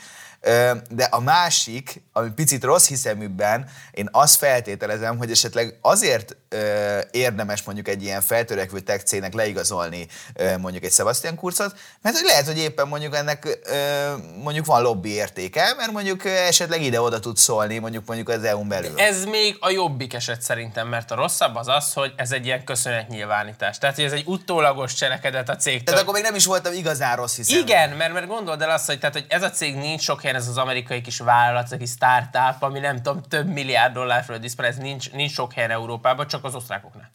De 0.89 1.03
a 1.09 1.19
másik, 1.19 2.01
ami 2.13 2.29
picit 2.29 2.63
rossz 2.63 2.87
hiszeműbben, 2.87 3.69
én 3.91 4.09
azt 4.11 4.35
feltételezem, 4.35 5.17
hogy 5.17 5.31
esetleg 5.31 5.77
azért 5.81 6.35
érdemes 7.11 7.63
mondjuk 7.63 7.87
egy 7.87 8.03
ilyen 8.03 8.21
feltörekvő 8.21 8.79
tech 8.79 9.03
cégnek 9.03 9.33
leigazolni 9.33 10.07
mondjuk 10.59 10.83
egy 10.83 10.91
Sebastian 10.91 11.35
Kurzot, 11.35 11.75
mert 12.01 12.15
hogy 12.15 12.25
lehet, 12.25 12.45
hogy 12.45 12.57
éppen 12.57 12.87
mondjuk 12.89 13.15
ennek 13.15 13.59
mondjuk 14.43 14.65
van 14.65 14.81
lobby 14.81 15.09
értéke, 15.09 15.73
mert 15.77 15.91
mondjuk 15.91 16.25
esetleg 16.25 16.81
ide-oda 16.81 17.19
tud 17.19 17.37
szólni 17.37 17.77
mondjuk 17.77 18.05
mondjuk 18.05 18.29
az 18.29 18.43
EU-n 18.43 18.67
belül. 18.67 18.99
Ez 18.99 19.25
még 19.25 19.57
a 19.59 19.69
jobbik 19.69 20.13
eset 20.13 20.41
szerintem, 20.41 20.87
mert 20.87 21.11
a 21.11 21.15
rosszabb 21.15 21.55
az 21.55 21.67
az, 21.67 21.93
hogy 21.93 22.13
ez 22.15 22.31
egy 22.31 22.45
ilyen 22.45 22.63
köszönetnyilvánítás. 22.63 23.77
Tehát, 23.77 23.95
hogy 23.95 24.05
ez 24.05 24.11
egy 24.11 24.23
utólagos 24.25 24.93
cselekedet 24.93 25.49
a 25.49 25.55
cégtől. 25.55 25.83
Tehát 25.83 26.01
akkor 26.01 26.13
még 26.13 26.23
nem 26.23 26.35
is 26.35 26.45
voltam 26.45 26.73
igazán 26.73 27.15
rossz 27.15 27.35
hiszem. 27.35 27.59
Igen, 27.59 27.89
mert, 27.89 28.13
mert 28.13 28.27
gondold 28.27 28.61
el 28.61 28.69
azt, 28.69 28.85
hogy, 28.85 28.99
tehát, 28.99 29.15
hogy 29.15 29.25
ez 29.29 29.43
a 29.43 29.49
cég 29.49 29.75
nincs 29.75 30.01
sok 30.01 30.21
helyen, 30.21 30.35
ez 30.35 30.47
az 30.47 30.57
amerikai 30.57 31.01
kis 31.01 31.17
vállalat, 31.19 31.71
egy 31.71 31.87
startup, 31.87 32.55
ami 32.59 32.79
nem 32.79 32.95
tudom, 33.01 33.21
több 33.29 33.47
milliárd 33.47 33.93
dollár 33.93 34.23
fölött 34.23 34.57
ez 34.57 34.77
nincs, 34.77 35.11
nincs 35.11 35.31
sok 35.31 35.53
helyen 35.53 35.71
Európában, 35.71 36.27
csak 36.27 36.43
az 36.43 36.55
osztrákoknál. 36.55 37.11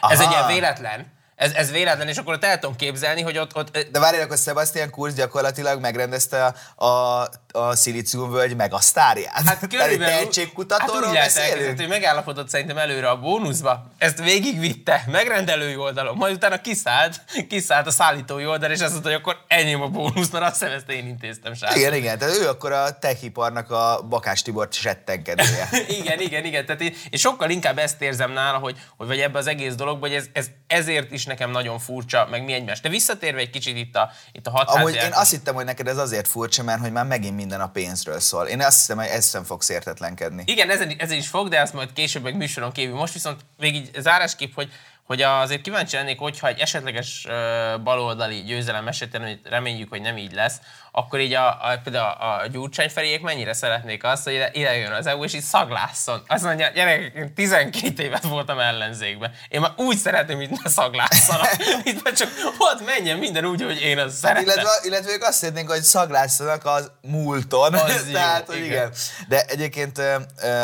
Aha. 0.00 0.12
Ez 0.12 0.20
egy 0.20 0.30
ilyen 0.30 0.46
véletlen, 0.46 1.12
ez, 1.44 1.52
ez 1.52 1.70
véletlen, 1.70 2.08
és 2.08 2.16
akkor 2.16 2.34
ott 2.34 2.44
el 2.44 2.58
tudom 2.58 2.76
képzelni, 2.76 3.22
hogy 3.22 3.38
ott... 3.38 3.56
ott 3.56 3.78
De 3.92 3.98
várj, 3.98 4.20
akkor 4.20 4.38
Sebastian 4.38 4.90
Kurz 4.90 5.14
gyakorlatilag 5.14 5.80
megrendezte 5.80 6.44
a, 6.44 6.84
a, 6.84 7.28
a 7.56 7.76
szilíciumvölgy 7.76 8.56
meg 8.56 8.72
a 8.72 8.80
sztárját. 8.80 9.42
Hát 9.46 9.58
körülbelül... 9.68 10.04
tehetségkutatóról 10.04 11.14
hát 11.14 11.14
beszélünk? 11.14 11.78
hogy 11.78 11.88
megállapodott 11.88 12.48
szerintem 12.48 12.78
előre 12.78 13.08
a 13.08 13.18
bónuszba, 13.18 13.86
ezt 13.98 14.18
végigvitte, 14.18 15.04
megrendelői 15.10 15.76
oldalon, 15.76 16.16
majd 16.16 16.34
utána 16.34 16.60
kiszállt, 16.60 17.20
kiszállt 17.48 17.86
a 17.86 17.90
szállítói 17.90 18.46
oldal, 18.46 18.70
és 18.70 18.80
azt 18.80 18.92
mondta, 18.92 19.08
hogy 19.08 19.18
akkor 19.18 19.36
ennyi 19.48 19.74
a 19.74 19.88
bónusz, 19.88 20.30
mert 20.30 20.44
azt 20.44 20.58
hiszem, 20.58 20.74
ezt 20.74 20.90
én 20.90 21.06
intéztem, 21.06 21.54
srác. 21.54 21.76
Igen, 21.76 21.94
igen, 21.94 22.18
tehát 22.18 22.34
ő 22.34 22.48
akkor 22.48 22.72
a 22.72 22.98
techiparnak 22.98 23.70
a 23.70 24.02
Bakás 24.08 24.42
Tibor 24.42 24.68
settenkedője. 24.70 25.68
igen, 26.00 26.20
igen, 26.20 26.44
igen. 26.44 26.66
Tehát 26.66 26.80
én, 26.80 26.94
én, 27.10 27.18
sokkal 27.18 27.50
inkább 27.50 27.78
ezt 27.78 28.02
érzem 28.02 28.32
nála, 28.32 28.58
hogy, 28.58 28.78
hogy 28.96 29.06
vagy 29.06 29.20
ebbe 29.20 29.38
az 29.38 29.46
egész 29.46 29.74
dologba, 29.74 30.06
hogy 30.06 30.16
ez, 30.16 30.26
ez, 30.32 30.46
ezért 30.66 31.12
is 31.12 31.24
nekem 31.24 31.50
nagyon 31.50 31.78
furcsa, 31.78 32.26
meg 32.30 32.44
mi 32.44 32.52
egymás. 32.52 32.80
De 32.80 32.88
visszatérve 32.88 33.40
egy 33.40 33.50
kicsit 33.50 33.76
itt 33.76 33.96
a, 33.96 34.10
itt 34.32 34.46
a 34.46 34.62
Amúgy 34.66 34.94
én 34.94 35.12
azt 35.12 35.30
hittem, 35.30 35.54
hogy 35.54 35.64
neked 35.64 35.88
ez 35.88 35.98
azért 35.98 36.28
furcsa, 36.28 36.62
mert 36.62 36.80
hogy 36.80 36.92
már 36.92 37.06
megint 37.06 37.36
minden 37.44 37.66
a 37.66 37.70
pénzről 37.70 38.20
szól. 38.20 38.46
Én 38.46 38.60
azt 38.60 38.76
hiszem, 38.76 38.96
hogy 38.96 39.06
ezt 39.06 39.30
sem 39.30 39.44
fogsz 39.44 39.68
értetlenkedni. 39.68 40.42
Igen, 40.46 40.70
ezen, 40.70 40.94
ezen 40.98 41.16
is 41.16 41.28
fog, 41.28 41.48
de 41.48 41.60
azt 41.60 41.72
majd 41.72 41.92
később 41.92 42.22
meg 42.22 42.36
műsoron 42.36 42.72
kívül. 42.72 42.96
Most 42.96 43.12
viszont 43.12 43.40
végig 43.58 43.82
így 43.82 44.00
zárásképp, 44.00 44.54
hogy 44.54 44.72
hogy 45.04 45.22
azért 45.22 45.62
kíváncsi 45.62 45.96
lennék, 45.96 46.18
hogyha 46.18 46.48
egy 46.48 46.58
esetleges 46.58 47.26
baloldali 47.82 48.42
győzelem 48.42 48.88
esetén, 48.88 49.20
hogy 49.20 49.40
reményjük, 49.44 49.88
hogy 49.88 50.00
nem 50.00 50.16
így 50.16 50.32
lesz, 50.32 50.60
akkor 50.96 51.20
így 51.20 51.32
a, 51.32 51.48
a, 51.48 51.80
például 51.84 52.06
a, 52.06 52.42
a 52.42 52.46
Gyurcsány 52.46 52.90
felék 52.90 53.22
mennyire 53.22 53.52
szeretnék 53.52 54.04
azt, 54.04 54.24
hogy 54.24 54.32
ide, 54.32 54.50
ide 54.52 54.76
jön 54.76 54.92
az 54.92 55.06
EU, 55.06 55.24
és 55.24 55.34
így 55.34 55.42
szaglásszon. 55.42 56.22
Azt 56.26 56.44
mondja, 56.44 56.70
gyerek, 56.74 57.12
én 57.14 57.34
12 57.34 58.02
évet 58.02 58.24
voltam 58.24 58.58
ellenzékben. 58.58 59.32
Én 59.48 59.60
már 59.60 59.72
úgy 59.76 59.96
szeretném, 59.96 60.36
hogy 60.36 60.50
ne 60.62 60.70
szaglásszanak. 60.70 61.56
Itt 61.84 62.12
csak 62.12 62.28
ott 62.58 62.86
menjen 62.86 63.18
minden 63.18 63.44
úgy, 63.44 63.62
hogy 63.62 63.80
én 63.80 63.98
azt 63.98 64.16
szeretem. 64.16 64.42
Illetve, 64.42 64.70
illetve 64.82 65.12
ők 65.12 65.22
azt 65.22 65.38
szeretnénk, 65.38 65.70
hogy 65.70 65.82
szaglásszanak 65.82 66.64
az 66.64 66.90
múlton. 67.00 67.74
Az 67.74 68.06
Tehát, 68.12 68.44
jó, 68.48 68.54
hogy 68.54 68.64
igen. 68.64 68.70
igen. 68.70 68.92
De 69.28 69.44
egyébként 69.44 70.00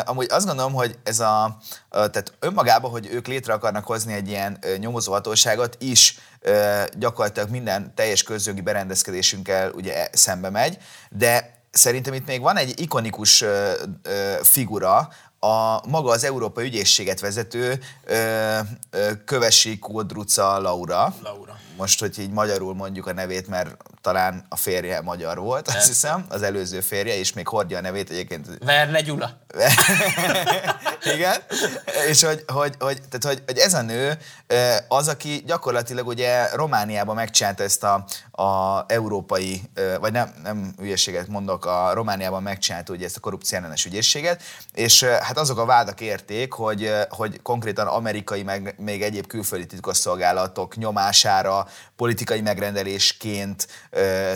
amúgy 0.05 0.27
azt 0.29 0.45
gondolom, 0.45 0.73
hogy 0.73 0.97
ez 1.03 1.19
a, 1.19 1.57
tehát 1.89 2.33
önmagában, 2.39 2.91
hogy 2.91 3.07
ők 3.11 3.27
létre 3.27 3.53
akarnak 3.53 3.85
hozni 3.85 4.13
egy 4.13 4.27
ilyen 4.27 4.59
nyomozóhatóságot 4.77 5.77
is 5.79 6.15
gyakorlatilag 6.93 7.49
minden 7.49 7.93
teljes 7.95 8.23
közjogi 8.23 8.61
berendezkedésünkkel 8.61 9.71
ugye 9.71 9.97
e- 10.03 10.09
szembe 10.13 10.49
megy, 10.49 10.77
de 11.09 11.59
szerintem 11.71 12.13
itt 12.13 12.25
még 12.25 12.41
van 12.41 12.57
egy 12.57 12.79
ikonikus 12.79 13.43
figura, 14.41 15.09
a 15.43 15.87
maga 15.87 16.11
az 16.11 16.23
Európai 16.23 16.65
Ügyészséget 16.65 17.19
vezető 17.19 17.79
ö, 18.03 18.59
ö, 18.89 19.11
Kövesi 19.25 19.79
Kódruca 19.79 20.59
Laura. 20.59 21.15
Laura. 21.23 21.59
Most, 21.77 21.99
hogy 21.99 22.19
így 22.19 22.31
magyarul 22.31 22.75
mondjuk 22.75 23.07
a 23.07 23.13
nevét, 23.13 23.47
mert 23.47 23.77
talán 24.01 24.45
a 24.49 24.55
férje 24.55 25.01
magyar 25.01 25.37
volt, 25.39 25.67
azt 25.67 25.75
Persze. 25.75 25.91
hiszem, 25.91 26.25
az 26.29 26.41
előző 26.41 26.79
férje, 26.79 27.17
és 27.17 27.33
még 27.33 27.47
hordja 27.47 27.77
a 27.77 27.81
nevét 27.81 28.09
egyébként. 28.09 28.47
Verne 28.65 29.01
Gyula. 29.01 29.39
Igen. 31.15 31.35
És 32.07 32.23
hogy, 32.23 32.43
hogy, 32.47 32.75
hogy, 32.79 33.01
tehát, 33.09 33.23
hogy, 33.23 33.43
hogy 33.45 33.57
ez 33.57 33.73
a 33.73 33.81
nő 33.81 34.17
az, 34.87 35.07
aki 35.07 35.43
gyakorlatilag 35.45 36.07
ugye 36.07 36.55
Romániában 36.55 37.15
megcsinálta 37.15 37.63
ezt 37.63 37.83
a, 37.83 38.05
a 38.41 38.85
európai, 38.87 39.61
vagy 39.99 40.11
nem, 40.11 40.33
nem 40.43 40.73
ügyességet 40.79 41.27
mondok, 41.27 41.65
a 41.65 41.93
Romániában 41.93 42.43
megcsinálta 42.43 42.93
ugye 42.93 43.05
ezt 43.05 43.17
a 43.17 43.19
korrupció 43.19 43.57
ellenes 43.57 43.85
ügyészséget, 43.85 44.41
és 44.73 45.03
hát 45.03 45.37
azok 45.37 45.57
a 45.57 45.65
vádak 45.65 46.01
érték, 46.01 46.53
hogy, 46.53 46.91
hogy 47.09 47.41
konkrétan 47.41 47.87
amerikai, 47.87 48.43
meg 48.43 48.75
még 48.77 49.01
egyéb 49.01 49.27
külföldi 49.27 49.65
titkosszolgálatok 49.65 50.75
nyomására 50.75 51.67
politikai 51.95 52.41
megrendelésként 52.41 53.67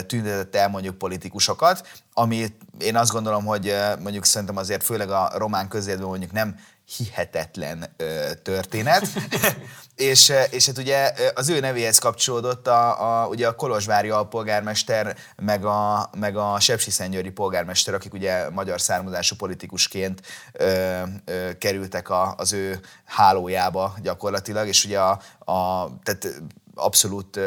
tüntetett 0.06 0.56
el 0.56 0.68
mondjuk 0.68 0.98
politikusokat, 0.98 1.88
ami 2.12 2.46
én 2.78 2.96
azt 2.96 3.12
gondolom, 3.12 3.44
hogy 3.44 3.74
mondjuk 3.98 4.24
szerintem 4.24 4.56
azért 4.56 4.84
főleg 4.84 5.10
a 5.10 5.30
román 5.34 5.68
közéletben 5.68 6.08
mondjuk 6.08 6.32
nem 6.32 6.56
hihetetlen 6.96 7.94
ö, 7.96 8.30
történet. 8.42 9.08
és, 9.96 10.32
és 10.50 10.66
hát 10.66 10.78
ugye 10.78 11.12
az 11.34 11.48
ő 11.48 11.60
nevéhez 11.60 11.98
kapcsolódott 11.98 12.66
a, 12.66 13.22
a, 13.22 13.26
ugye 13.26 13.46
a 13.48 13.54
Kolozsvári 13.54 14.10
alpolgármester, 14.10 15.16
meg 15.36 15.64
a, 15.64 16.10
meg 16.18 16.36
a 16.36 16.60
Sepsiszentgyőri 16.60 17.30
polgármester, 17.30 17.94
akik 17.94 18.12
ugye 18.12 18.50
magyar 18.50 18.80
származású 18.80 19.36
politikusként 19.36 20.22
ö, 20.52 21.02
ö, 21.24 21.50
kerültek 21.58 22.10
a, 22.10 22.34
az 22.36 22.52
ő 22.52 22.80
hálójába 23.04 23.94
gyakorlatilag, 24.02 24.68
és 24.68 24.84
ugye 24.84 25.00
a, 25.00 25.20
a 25.52 25.90
tehát 26.02 26.28
abszolút 26.76 27.40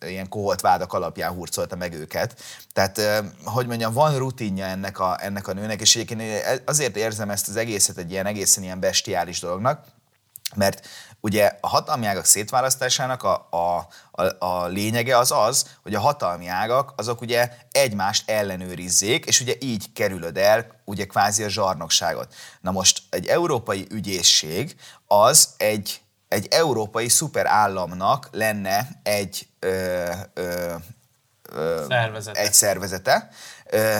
ilyen 0.00 0.28
koholt 0.28 0.60
vádak 0.60 0.92
alapján 0.92 1.32
hurcolta 1.32 1.76
meg 1.76 1.94
őket. 1.94 2.42
Tehát, 2.72 3.00
hogy 3.44 3.66
mondjam, 3.66 3.92
van 3.92 4.18
rutinja 4.18 4.64
ennek 4.64 4.98
a, 4.98 5.16
ennek 5.20 5.48
a 5.48 5.52
nőnek, 5.52 5.80
és 5.80 5.96
egyébként 5.96 6.20
én 6.20 6.60
azért 6.64 6.96
érzem 6.96 7.30
ezt 7.30 7.48
az 7.48 7.56
egészet 7.56 7.96
egy 7.96 8.10
ilyen 8.10 8.26
egészen 8.26 8.62
ilyen 8.62 8.80
bestiális 8.80 9.40
dolognak, 9.40 9.84
mert 10.54 10.86
ugye 11.20 11.52
a 11.60 11.68
hatalmi 11.68 12.06
ágak 12.06 12.24
szétválasztásának 12.24 13.22
a, 13.22 13.48
a, 13.50 13.88
a, 14.22 14.46
a 14.46 14.66
lényege 14.66 15.18
az 15.18 15.30
az, 15.32 15.66
hogy 15.82 15.94
a 15.94 16.00
hatalmi 16.00 16.46
ágak 16.46 16.92
azok 16.96 17.20
ugye 17.20 17.50
egymást 17.72 18.30
ellenőrizzék, 18.30 19.24
és 19.24 19.40
ugye 19.40 19.54
így 19.60 19.92
kerülöd 19.92 20.36
el 20.36 20.66
ugye 20.84 21.04
kvázi 21.04 21.42
a 21.42 21.48
zsarnokságot. 21.48 22.34
Na 22.60 22.70
most 22.70 23.02
egy 23.10 23.26
európai 23.26 23.86
ügyészség 23.90 24.76
az 25.06 25.48
egy 25.56 26.00
egy 26.28 26.46
európai 26.50 27.08
szuperállamnak 27.08 28.28
lenne 28.32 28.88
egy, 29.02 29.48
ö, 29.58 30.10
ö, 30.34 30.74
ö, 31.52 31.84
Szervezete. 31.88 32.40
egy 32.40 32.52
szervezete, 32.52 33.28
ö, 33.66 33.98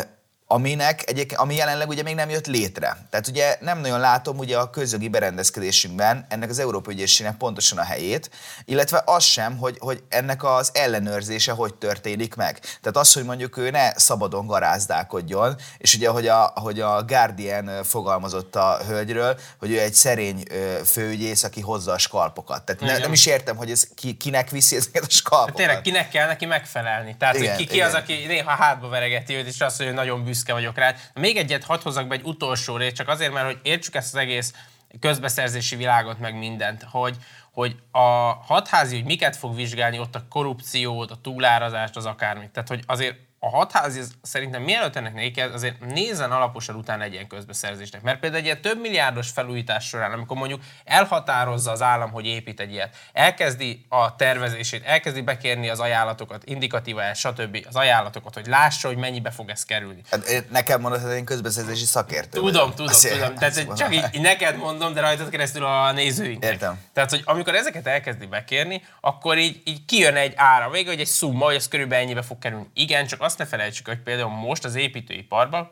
aminek 0.49 1.03
egyébként, 1.09 1.41
ami 1.41 1.55
jelenleg 1.55 1.89
ugye 1.89 2.03
még 2.03 2.15
nem 2.15 2.31
jött 2.31 2.47
létre. 2.47 2.97
Tehát 3.11 3.29
ugye 3.29 3.57
nem 3.61 3.81
nagyon 3.81 4.01
látom 4.01 4.39
ugye 4.39 4.59
a 4.59 4.71
közjogi 4.71 5.09
berendezkedésünkben 5.09 6.27
ennek 6.29 6.51
az 6.51 6.59
Európai 6.59 6.95
Ügyészségnek 6.95 7.37
pontosan 7.37 7.79
a 7.79 7.83
helyét, 7.83 8.31
illetve 8.65 9.03
az 9.05 9.25
sem, 9.25 9.57
hogy, 9.57 9.77
hogy 9.79 10.03
ennek 10.09 10.45
az 10.45 10.71
ellenőrzése 10.75 11.53
hogy 11.53 11.75
történik 11.75 12.35
meg. 12.35 12.59
Tehát 12.59 12.97
az, 12.97 13.13
hogy 13.13 13.25
mondjuk 13.25 13.57
ő 13.57 13.71
ne 13.71 13.99
szabadon 13.99 14.47
garázdálkodjon, 14.47 15.57
és 15.79 15.95
ugye, 15.95 16.09
hogy 16.09 16.29
a, 16.29 16.53
hogy 16.55 16.81
a 16.81 17.05
Guardian 17.05 17.85
fogalmazott 17.85 18.57
a 18.57 18.79
hölgyről, 18.87 19.39
hogy 19.59 19.71
ő 19.71 19.81
egy 19.81 19.95
szerény 19.95 20.43
főügyész, 20.85 21.45
aki 21.45 21.61
hozza 21.61 21.93
a 21.93 21.99
skalpokat. 21.99 22.65
Tehát 22.65 22.81
ne, 22.81 22.99
nem 22.99 23.13
is 23.13 23.27
értem, 23.27 23.57
hogy 23.57 23.71
ez 23.71 23.89
ki, 23.95 24.15
kinek 24.15 24.51
viszi 24.51 24.77
ezeket 24.77 25.03
a 25.03 25.11
skalpokat. 25.11 25.55
Tényleg 25.55 25.81
kinek 25.81 26.09
kell 26.09 26.27
neki 26.27 26.47
megfelelni? 26.47 27.17
Tehát, 27.19 27.35
Igen, 27.35 27.49
hogy 27.49 27.59
ki, 27.59 27.67
ki 27.67 27.75
igen. 27.75 27.89
az, 27.89 27.95
aki 27.95 28.25
néha 28.27 28.51
hátba 28.51 28.89
veregeti 28.89 29.35
őt, 29.35 29.47
és 29.47 29.61
azt 29.61 29.83
hogy 29.83 29.93
nagyon 29.93 30.25
büszke 30.25 30.36
vagyok 30.45 30.77
rá. 30.77 30.95
Még 31.15 31.37
egyet 31.37 31.65
hadd 31.65 31.83
hozzak 31.83 32.07
be 32.07 32.15
egy 32.15 32.25
utolsó 32.25 32.77
rét, 32.77 32.95
csak 32.95 33.09
azért, 33.09 33.33
mert 33.33 33.47
hogy 33.47 33.59
értsük 33.63 33.95
ezt 33.95 34.15
az 34.15 34.21
egész 34.21 34.55
közbeszerzési 35.01 35.77
világot, 35.77 36.19
meg 36.19 36.39
mindent, 36.39 36.83
hogy, 36.91 37.17
hogy 37.53 37.77
a 37.91 37.99
hatházi, 38.45 38.97
hogy 38.97 39.05
miket 39.05 39.37
fog 39.37 39.55
vizsgálni, 39.55 39.99
ott 39.99 40.15
a 40.15 40.27
korrupciót, 40.29 41.11
a 41.11 41.19
túlárazást, 41.23 41.97
az 41.97 42.07
akármit. 42.07 42.51
Tehát, 42.51 42.69
hogy 42.69 42.83
azért 42.87 43.17
a 43.39 43.49
hatházi 43.49 44.01
szerintem 44.23 44.63
mielőtt 44.63 44.97
ennek 44.97 45.15
neki 45.15 45.31
kell, 45.31 45.51
azért 45.53 45.81
nézzen 45.81 46.33
alaposan 46.33 46.75
utána 46.75 47.03
egy 47.03 47.13
ilyen 47.13 47.27
közbeszerzésnek. 47.27 48.03
Mert 48.03 48.19
például 48.21 48.41
egy 48.41 48.47
ilyen 48.47 48.61
több 48.61 48.81
milliárdos 48.81 49.31
felújítás 49.31 49.85
során, 49.87 50.13
amikor 50.13 50.37
mondjuk 50.37 50.61
elhatározza 50.85 51.71
az 51.71 51.83
állam, 51.83 52.11
hogy 52.11 52.27
épít 52.27 52.61
egy 52.61 52.73
ilyet, 52.73 52.97
elkezdi 53.13 53.85
a 53.89 54.17
tervezését, 54.17 54.85
elkezdi 54.85 55.21
bekérni 55.21 55.69
az 55.69 55.81
ajánlatokat, 55.81 56.45
indikatíva, 56.45 57.15
stb. 57.15 57.65
az 57.69 57.77
ajánlatokat, 57.77 58.35
hogy 58.35 58.47
lássa, 58.47 58.89
hogy 58.89 58.97
mennyibe 58.97 59.31
fog 59.31 59.51
ez 59.51 59.65
kerülni. 59.65 60.01
Hát, 60.11 60.29
én- 60.29 60.47
nekem 60.51 60.81
mondod, 60.81 61.01
hogy 61.01 61.13
én 61.17 61.25
közbeszerzési 61.25 61.85
szakértő. 61.85 62.39
Tudom, 62.39 62.75
tudom, 62.75 62.93
tudom. 63.11 63.35
Tehát 63.35 63.57
hogy 63.57 63.75
csak 63.75 63.95
így, 63.95 64.05
így 64.13 64.21
neked 64.21 64.57
mondom, 64.57 64.93
de 64.93 65.01
rajtad 65.01 65.29
keresztül 65.29 65.65
a 65.65 65.93
nézőinknek. 65.93 66.51
Értem. 66.53 66.81
Tehát, 66.93 67.11
hogy 67.11 67.23
amikor 67.25 67.55
ezeket 67.55 67.87
elkezdi 67.87 68.27
bekérni, 68.27 68.83
akkor 69.01 69.39
így, 69.39 69.63
így 69.65 69.85
kijön 69.85 70.17
egy 70.17 70.33
ára 70.37 70.71
vége, 70.71 70.91
hogy 70.91 71.01
egy 71.01 71.07
szumma, 71.07 71.45
hogy 71.45 71.55
ez 71.55 71.69
körülbelül 71.69 72.05
ennyibe 72.05 72.23
fog 72.23 72.39
kerülni. 72.39 72.67
Igen, 72.75 73.07
csak 73.07 73.21
azt 73.27 73.39
ne 73.39 73.45
felejtsük, 73.45 73.87
hogy 73.87 74.03
például 74.03 74.31
most 74.31 74.65
az 74.65 74.75
építőiparban 74.75 75.71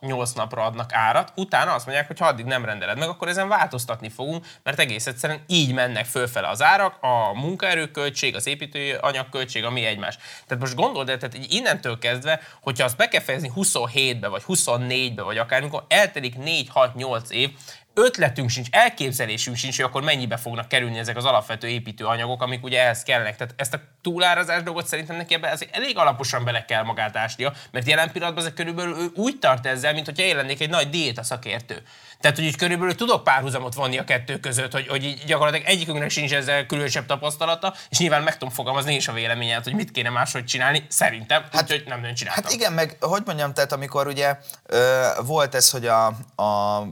6-8 0.00 0.34
napra 0.34 0.64
adnak 0.64 0.92
árat, 0.92 1.32
utána 1.36 1.74
azt 1.74 1.86
mondják, 1.86 2.06
hogy 2.06 2.18
ha 2.18 2.26
addig 2.26 2.44
nem 2.44 2.64
rendeled 2.64 2.98
meg, 2.98 3.08
akkor 3.08 3.28
ezen 3.28 3.48
változtatni 3.48 4.08
fogunk, 4.08 4.46
mert 4.62 4.78
egész 4.78 5.06
egyszerűen 5.06 5.40
így 5.46 5.72
mennek 5.72 6.04
fölfele 6.04 6.48
az 6.48 6.62
árak, 6.62 6.98
a 7.00 7.32
munkaerőköltség, 7.34 8.34
az 8.34 8.46
építőanyagköltség, 8.46 9.64
ami 9.64 9.84
egymás. 9.84 10.16
Tehát 10.46 10.62
most 10.62 10.74
gondold 10.74 11.08
el, 11.08 11.18
tehát 11.18 11.36
így 11.36 11.52
innentől 11.52 11.98
kezdve, 11.98 12.40
hogyha 12.62 12.84
azt 12.84 12.96
be 12.96 13.08
kell 13.08 13.22
fejezni 13.22 13.50
27-be, 13.56 14.28
vagy 14.28 14.42
24-be, 14.48 15.22
vagy 15.22 15.38
akármikor, 15.38 15.84
eltelik 15.88 16.34
4-6-8 16.38 17.30
év, 17.30 17.50
ötletünk 17.98 18.50
sincs, 18.50 18.68
elképzelésünk 18.70 19.56
sincs, 19.56 19.76
hogy 19.76 19.84
akkor 19.84 20.02
mennyibe 20.02 20.36
fognak 20.36 20.68
kerülni 20.68 20.98
ezek 20.98 21.16
az 21.16 21.24
alapvető 21.24 21.68
építőanyagok, 21.68 22.42
amik 22.42 22.64
ugye 22.64 22.82
ehhez 22.82 23.02
kellenek. 23.02 23.36
Tehát 23.36 23.54
ezt 23.56 23.74
a 23.74 23.80
túlárazás 24.02 24.62
dolgot 24.62 24.86
szerintem 24.86 25.16
neki 25.16 25.34
ebbe 25.34 25.58
elég 25.70 25.98
alaposan 25.98 26.44
bele 26.44 26.64
kell 26.64 26.82
magát 26.82 27.16
ásnia, 27.16 27.52
mert 27.70 27.86
jelen 27.86 28.12
pillanatban 28.12 28.44
ezek 28.44 28.54
körülbelül 28.54 28.96
ő 28.96 29.06
úgy 29.14 29.38
tart 29.38 29.66
ezzel, 29.66 29.92
mint 29.92 30.06
hogyha 30.06 30.22
én 30.22 30.36
lennék 30.36 30.60
egy 30.60 30.70
nagy 30.70 30.90
diéta 30.90 31.22
szakértő. 31.22 31.82
Tehát, 32.20 32.36
hogy 32.36 32.46
így 32.46 32.56
körülbelül 32.56 32.94
tudok 32.94 33.24
párhuzamot 33.24 33.74
vonni 33.74 33.98
a 33.98 34.04
kettő 34.04 34.40
között, 34.40 34.72
hogy, 34.72 34.86
hogy 34.88 35.04
így 35.04 35.24
gyakorlatilag 35.26 35.66
egyikünknek 35.66 36.10
sincs 36.10 36.32
ezzel 36.32 36.66
különösebb 36.66 37.06
tapasztalata, 37.06 37.74
és 37.90 37.98
nyilván 37.98 38.22
meg 38.22 38.38
tudom 38.38 38.54
fogalmazni 38.54 38.94
is 38.94 39.08
a 39.08 39.12
véleményet, 39.12 39.64
hogy 39.64 39.74
mit 39.74 39.90
kéne 39.90 40.10
máshogy 40.10 40.44
csinálni, 40.44 40.86
szerintem, 40.88 41.44
hát, 41.52 41.62
úgyhogy 41.62 41.82
nem 41.86 42.00
nagyon 42.00 42.14
csináltam. 42.14 42.44
Hát 42.44 42.52
igen, 42.52 42.72
meg 42.72 42.96
hogy 43.00 43.22
mondjam, 43.24 43.54
tehát 43.54 43.72
amikor 43.72 44.06
ugye 44.06 44.36
ö, 44.66 45.06
volt 45.24 45.54
ez, 45.54 45.70
hogy 45.70 45.86
a, 45.86 46.06
a 46.42 46.82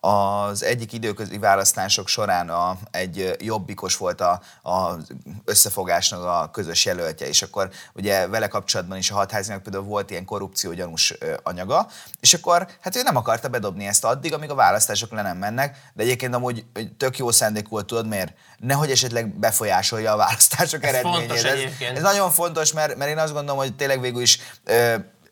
az 0.00 0.62
egyik 0.62 0.92
időközi 0.92 1.38
választások 1.38 2.08
során 2.08 2.48
a, 2.48 2.78
egy 2.90 3.36
jobbikos 3.38 3.96
volt 3.96 4.20
a, 4.20 4.40
a 4.62 4.96
összefogásnak 5.44 6.24
a 6.24 6.50
közös 6.52 6.84
jelöltje, 6.84 7.26
és 7.26 7.42
akkor 7.42 7.70
ugye 7.94 8.26
vele 8.26 8.48
kapcsolatban 8.48 8.98
is 8.98 9.10
a 9.10 9.14
hatházinak 9.14 9.62
például 9.62 9.84
volt 9.84 10.10
ilyen 10.10 10.24
korrupciógyanús 10.24 11.14
anyaga, 11.42 11.88
és 12.20 12.34
akkor 12.34 12.68
hát 12.80 12.96
ő 12.96 13.02
nem 13.02 13.16
akarta 13.16 13.48
bedobni 13.48 13.86
ezt 13.86 14.04
addig, 14.04 14.34
amíg 14.34 14.50
a 14.50 14.54
választások 14.54 15.10
le 15.10 15.22
nem 15.22 15.36
mennek, 15.36 15.90
de 15.94 16.02
egyébként 16.02 16.34
amúgy 16.34 16.64
tök 16.96 17.18
jó 17.18 17.30
szándék 17.30 17.68
volt, 17.68 17.86
tudod 17.86 18.08
miért? 18.08 18.32
Nehogy 18.58 18.90
esetleg 18.90 19.38
befolyásolja 19.38 20.12
a 20.12 20.16
választások 20.16 20.84
ez 20.84 20.94
eredményét. 20.94 21.30
Ez, 21.32 21.44
ez 21.94 22.02
nagyon 22.02 22.30
fontos, 22.30 22.72
mert, 22.72 22.96
mert 22.96 23.10
én 23.10 23.18
azt 23.18 23.32
gondolom, 23.32 23.60
hogy 23.60 23.76
tényleg 23.76 24.00
végül 24.00 24.22
is 24.22 24.38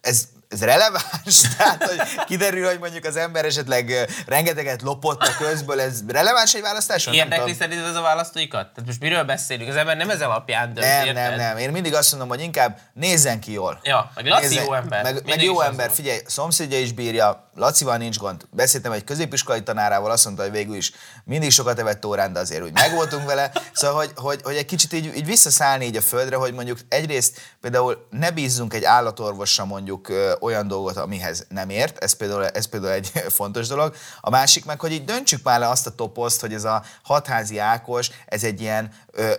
ez 0.00 0.28
ez 0.48 0.64
releváns? 0.64 1.40
Tehát, 1.58 1.84
hogy 1.84 2.24
kiderül, 2.26 2.66
hogy 2.66 2.78
mondjuk 2.78 3.04
az 3.04 3.16
ember 3.16 3.44
esetleg 3.44 3.92
rengeteget 4.26 4.82
lopott 4.82 5.22
a 5.22 5.36
közből, 5.38 5.80
ez 5.80 6.00
releváns 6.08 6.54
egy 6.54 6.62
választáson? 6.62 7.14
Érdekli 7.14 7.54
szerinted 7.54 7.86
ez 7.86 7.96
a 7.96 8.00
választóikat? 8.00 8.66
Tehát 8.66 8.86
most 8.86 9.00
miről 9.00 9.24
beszélünk? 9.24 9.70
Az 9.70 9.76
ember 9.76 9.96
nem 9.96 10.10
ez 10.10 10.22
alapján 10.22 10.74
dönt, 10.74 10.86
Nem, 10.86 11.06
érted? 11.06 11.14
nem, 11.14 11.36
nem. 11.36 11.56
Én 11.56 11.70
mindig 11.70 11.94
azt 11.94 12.10
mondom, 12.10 12.28
hogy 12.28 12.40
inkább 12.40 12.78
nézzen 12.92 13.40
ki 13.40 13.52
jól. 13.52 13.80
Ja, 13.82 14.10
meg 14.14 14.26
Laci 14.26 14.46
nézzen, 14.46 14.64
jó 14.64 14.72
ember. 14.72 15.02
Meg, 15.02 15.22
meg 15.26 15.42
jó 15.42 15.60
ember, 15.60 15.90
figyelj, 15.90 16.18
szomszédja 16.26 16.78
is 16.78 16.92
bírja, 16.92 17.50
Lacival 17.54 17.96
nincs 17.96 18.18
gond. 18.18 18.42
Beszéltem 18.50 18.92
egy 18.92 19.04
középiskolai 19.04 19.62
tanárával, 19.62 20.10
azt 20.10 20.24
mondta, 20.24 20.42
hogy 20.42 20.52
végül 20.52 20.76
is 20.76 20.92
mindig 21.24 21.50
sokat 21.50 21.78
evett 21.78 22.04
órán, 22.06 22.32
de 22.32 22.38
azért 22.38 22.62
úgy 22.62 22.72
megvoltunk 22.72 23.26
vele. 23.26 23.52
Szóval, 23.72 23.96
hogy, 23.96 24.10
hogy, 24.14 24.40
hogy 24.42 24.56
egy 24.56 24.64
kicsit 24.64 24.92
így, 24.92 25.16
így 25.16 25.26
visszaszállni 25.26 25.84
így 25.84 25.96
a 25.96 26.00
földre, 26.00 26.36
hogy 26.36 26.52
mondjuk 26.52 26.78
egyrészt 26.88 27.40
például 27.60 28.06
ne 28.10 28.30
bízzunk 28.30 28.74
egy 28.74 28.84
állatorvosra 28.84 29.64
mondjuk 29.64 30.08
olyan 30.46 30.68
dolgot, 30.68 30.96
amihez 30.96 31.46
nem 31.48 31.70
ért, 31.70 31.98
ez 31.98 32.12
például, 32.12 32.46
ez 32.46 32.66
például 32.66 32.92
egy 32.92 33.12
fontos 33.38 33.66
dolog. 33.66 33.94
A 34.20 34.30
másik 34.30 34.64
meg, 34.64 34.80
hogy 34.80 34.92
így 34.92 35.04
döntsük 35.04 35.42
már 35.42 35.60
le 35.60 35.68
azt 35.68 35.86
a 35.86 35.94
toposzt, 35.94 36.40
hogy 36.40 36.52
ez 36.52 36.64
a 36.64 36.82
hatházi 37.02 37.58
Ákos, 37.58 38.10
ez 38.26 38.44
egy 38.44 38.60
ilyen, 38.60 38.90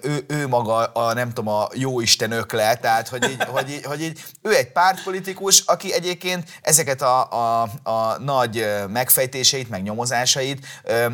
ő, 0.01 0.25
ő 0.27 0.47
maga 0.47 0.75
a 0.75 1.13
nem 1.13 1.27
tudom, 1.33 1.53
a 1.53 1.67
jóisten 1.73 2.31
ökle, 2.31 2.75
tehát 2.75 3.07
hogy 3.07 3.29
így, 3.29 3.43
hogy, 3.43 3.69
így, 3.69 3.85
hogy 3.85 4.01
így, 4.01 4.23
ő 4.41 4.55
egy 4.55 4.71
pártpolitikus, 4.71 5.59
aki 5.65 5.93
egyébként 5.93 6.49
ezeket 6.61 7.01
a, 7.01 7.31
a, 7.31 7.69
a 7.83 8.17
nagy 8.19 8.67
megfejtéseit, 8.87 9.69
meg 9.69 9.83
nyomozásait 9.83 10.65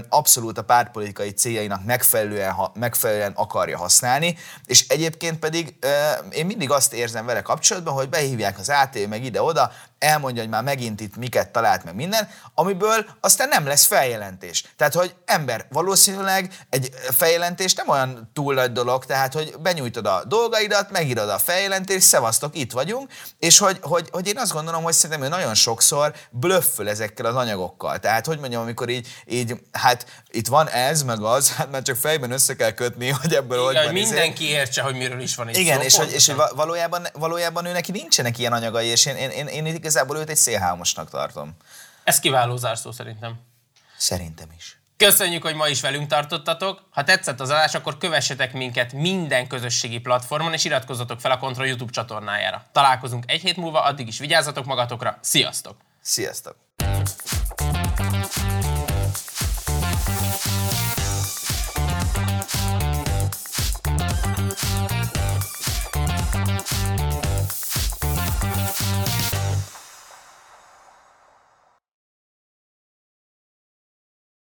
abszolút 0.10 0.58
a 0.58 0.64
pártpolitikai 0.64 1.30
céljainak 1.32 1.86
megfelelően, 1.86 2.56
megfelelően 2.74 3.32
akarja 3.36 3.78
használni, 3.78 4.38
és 4.66 4.88
egyébként 4.88 5.40
pedig 5.40 5.76
én 6.32 6.46
mindig 6.46 6.72
azt 6.72 6.94
érzem 6.94 7.26
vele 7.26 7.42
kapcsolatban, 7.42 7.94
hogy 7.94 8.10
behívják 8.10 8.60
az 8.60 8.70
AT 8.70 9.08
meg 9.08 9.24
ide-oda, 9.24 9.72
elmondja, 10.00 10.42
hogy 10.42 10.52
már 10.52 10.64
megint 10.64 11.02
itt 11.02 11.16
miket 11.16 11.50
talált 11.50 11.84
meg 11.84 11.96
minden, 11.96 12.30
amiből 12.54 13.06
aztán 13.20 13.48
nem 13.48 13.68
lesz 13.68 13.86
feljelentés. 13.86 14.64
Tehát, 14.78 14.94
hogy 14.94 15.16
ember, 15.26 15.66
valószínűleg 15.70 16.54
egy 16.70 16.90
feljelentés 17.12 17.74
nem 17.74 17.90
olyan 17.90 18.30
túl 18.34 18.54
nagy 18.54 18.72
dolog, 18.72 19.06
tehát, 19.06 19.34
hogy 19.34 19.56
benyújtod 19.60 20.06
a 20.06 20.24
dolgaidat, 20.28 20.92
megírod 20.92 21.30
a 21.30 21.38
feljelentést, 21.38 22.08
szevasztok, 22.08 22.58
itt 22.58 22.72
vagyunk, 22.72 23.12
és 23.40 23.58
hogy, 23.58 23.78
hogy, 23.82 24.08
hogy 24.12 24.28
én 24.28 24.38
azt 24.38 24.52
gondolom, 24.52 24.84
hogy 24.84 24.94
szerintem 24.94 25.26
ő 25.26 25.30
nagyon 25.30 25.54
sokszor 25.54 26.14
blöfföl 26.30 26.90
ezekkel 26.90 27.26
az 27.26 27.36
anyagokkal. 27.36 28.00
Tehát, 28.00 28.26
hogy 28.26 28.40
mondjam, 28.40 28.62
amikor 28.62 28.90
így, 28.90 29.08
így 29.26 29.56
hát 29.72 30.06
itt 30.30 30.48
van 30.48 30.70
ez, 30.70 31.04
meg 31.04 31.22
az, 31.22 31.56
hát 31.56 31.72
már 31.72 31.82
csak 31.82 31.96
fejben 31.96 32.32
össze 32.32 32.56
kell 32.56 32.72
kötni, 32.72 33.10
hogy 33.10 33.34
ebből 33.34 33.58
Igen, 33.58 33.84
hogy 33.84 33.86
van. 33.86 33.96
Izé. 33.96 34.10
Mindenki 34.10 34.50
értse, 34.50 34.82
hogy 34.82 34.96
miről 34.96 35.22
is 35.22 35.36
van 35.36 35.50
itt 35.50 35.56
Igen, 35.56 35.78
szó, 35.78 35.84
és, 35.84 35.96
hogy, 35.96 36.12
és 36.12 36.28
hogy 36.28 36.36
valójában, 36.56 37.08
valójában 37.14 37.66
ő 37.66 37.72
neki 37.72 37.92
nincsenek 37.92 38.38
ilyen 38.38 38.54
anyagai, 38.54 38.88
és 38.88 39.06
én, 39.06 39.16
én, 39.16 39.48
én, 39.48 39.48
én 39.66 39.76
igazából 39.76 40.18
őt 40.18 40.30
egy 40.30 40.36
szélhámosnak 40.36 41.10
tartom. 41.10 41.56
Ez 42.04 42.20
kiváló 42.20 42.56
zárszó 42.56 42.92
szerintem. 42.92 43.40
Szerintem 43.98 44.48
is. 44.58 44.78
Köszönjük, 44.98 45.44
hogy 45.44 45.56
ma 45.56 45.68
is 45.68 45.82
velünk 45.82 46.08
tartottatok. 46.08 46.82
Ha 46.90 47.04
tetszett 47.04 47.40
az 47.40 47.50
adás, 47.50 47.76
akkor 47.76 47.98
kövessetek 47.98 48.54
minket 48.54 48.94
minden 48.94 49.48
közösségi 49.48 50.00
platformon, 50.00 50.54
és 50.54 50.66
iratkozzatok 50.66 51.20
fel 51.20 51.32
a 51.32 51.38
Control 51.38 51.68
YouTube 51.68 51.92
csatornájára. 51.92 52.66
Találkozunk 52.72 53.24
egy 53.28 53.42
hét 53.42 53.58
múlva, 53.58 53.84
addig 53.84 54.08
is 54.08 54.20
vigyázzatok 54.20 54.66
magatokra. 54.66 55.18
Sziasztok! 55.22 55.78
Sziasztok! 56.02 56.56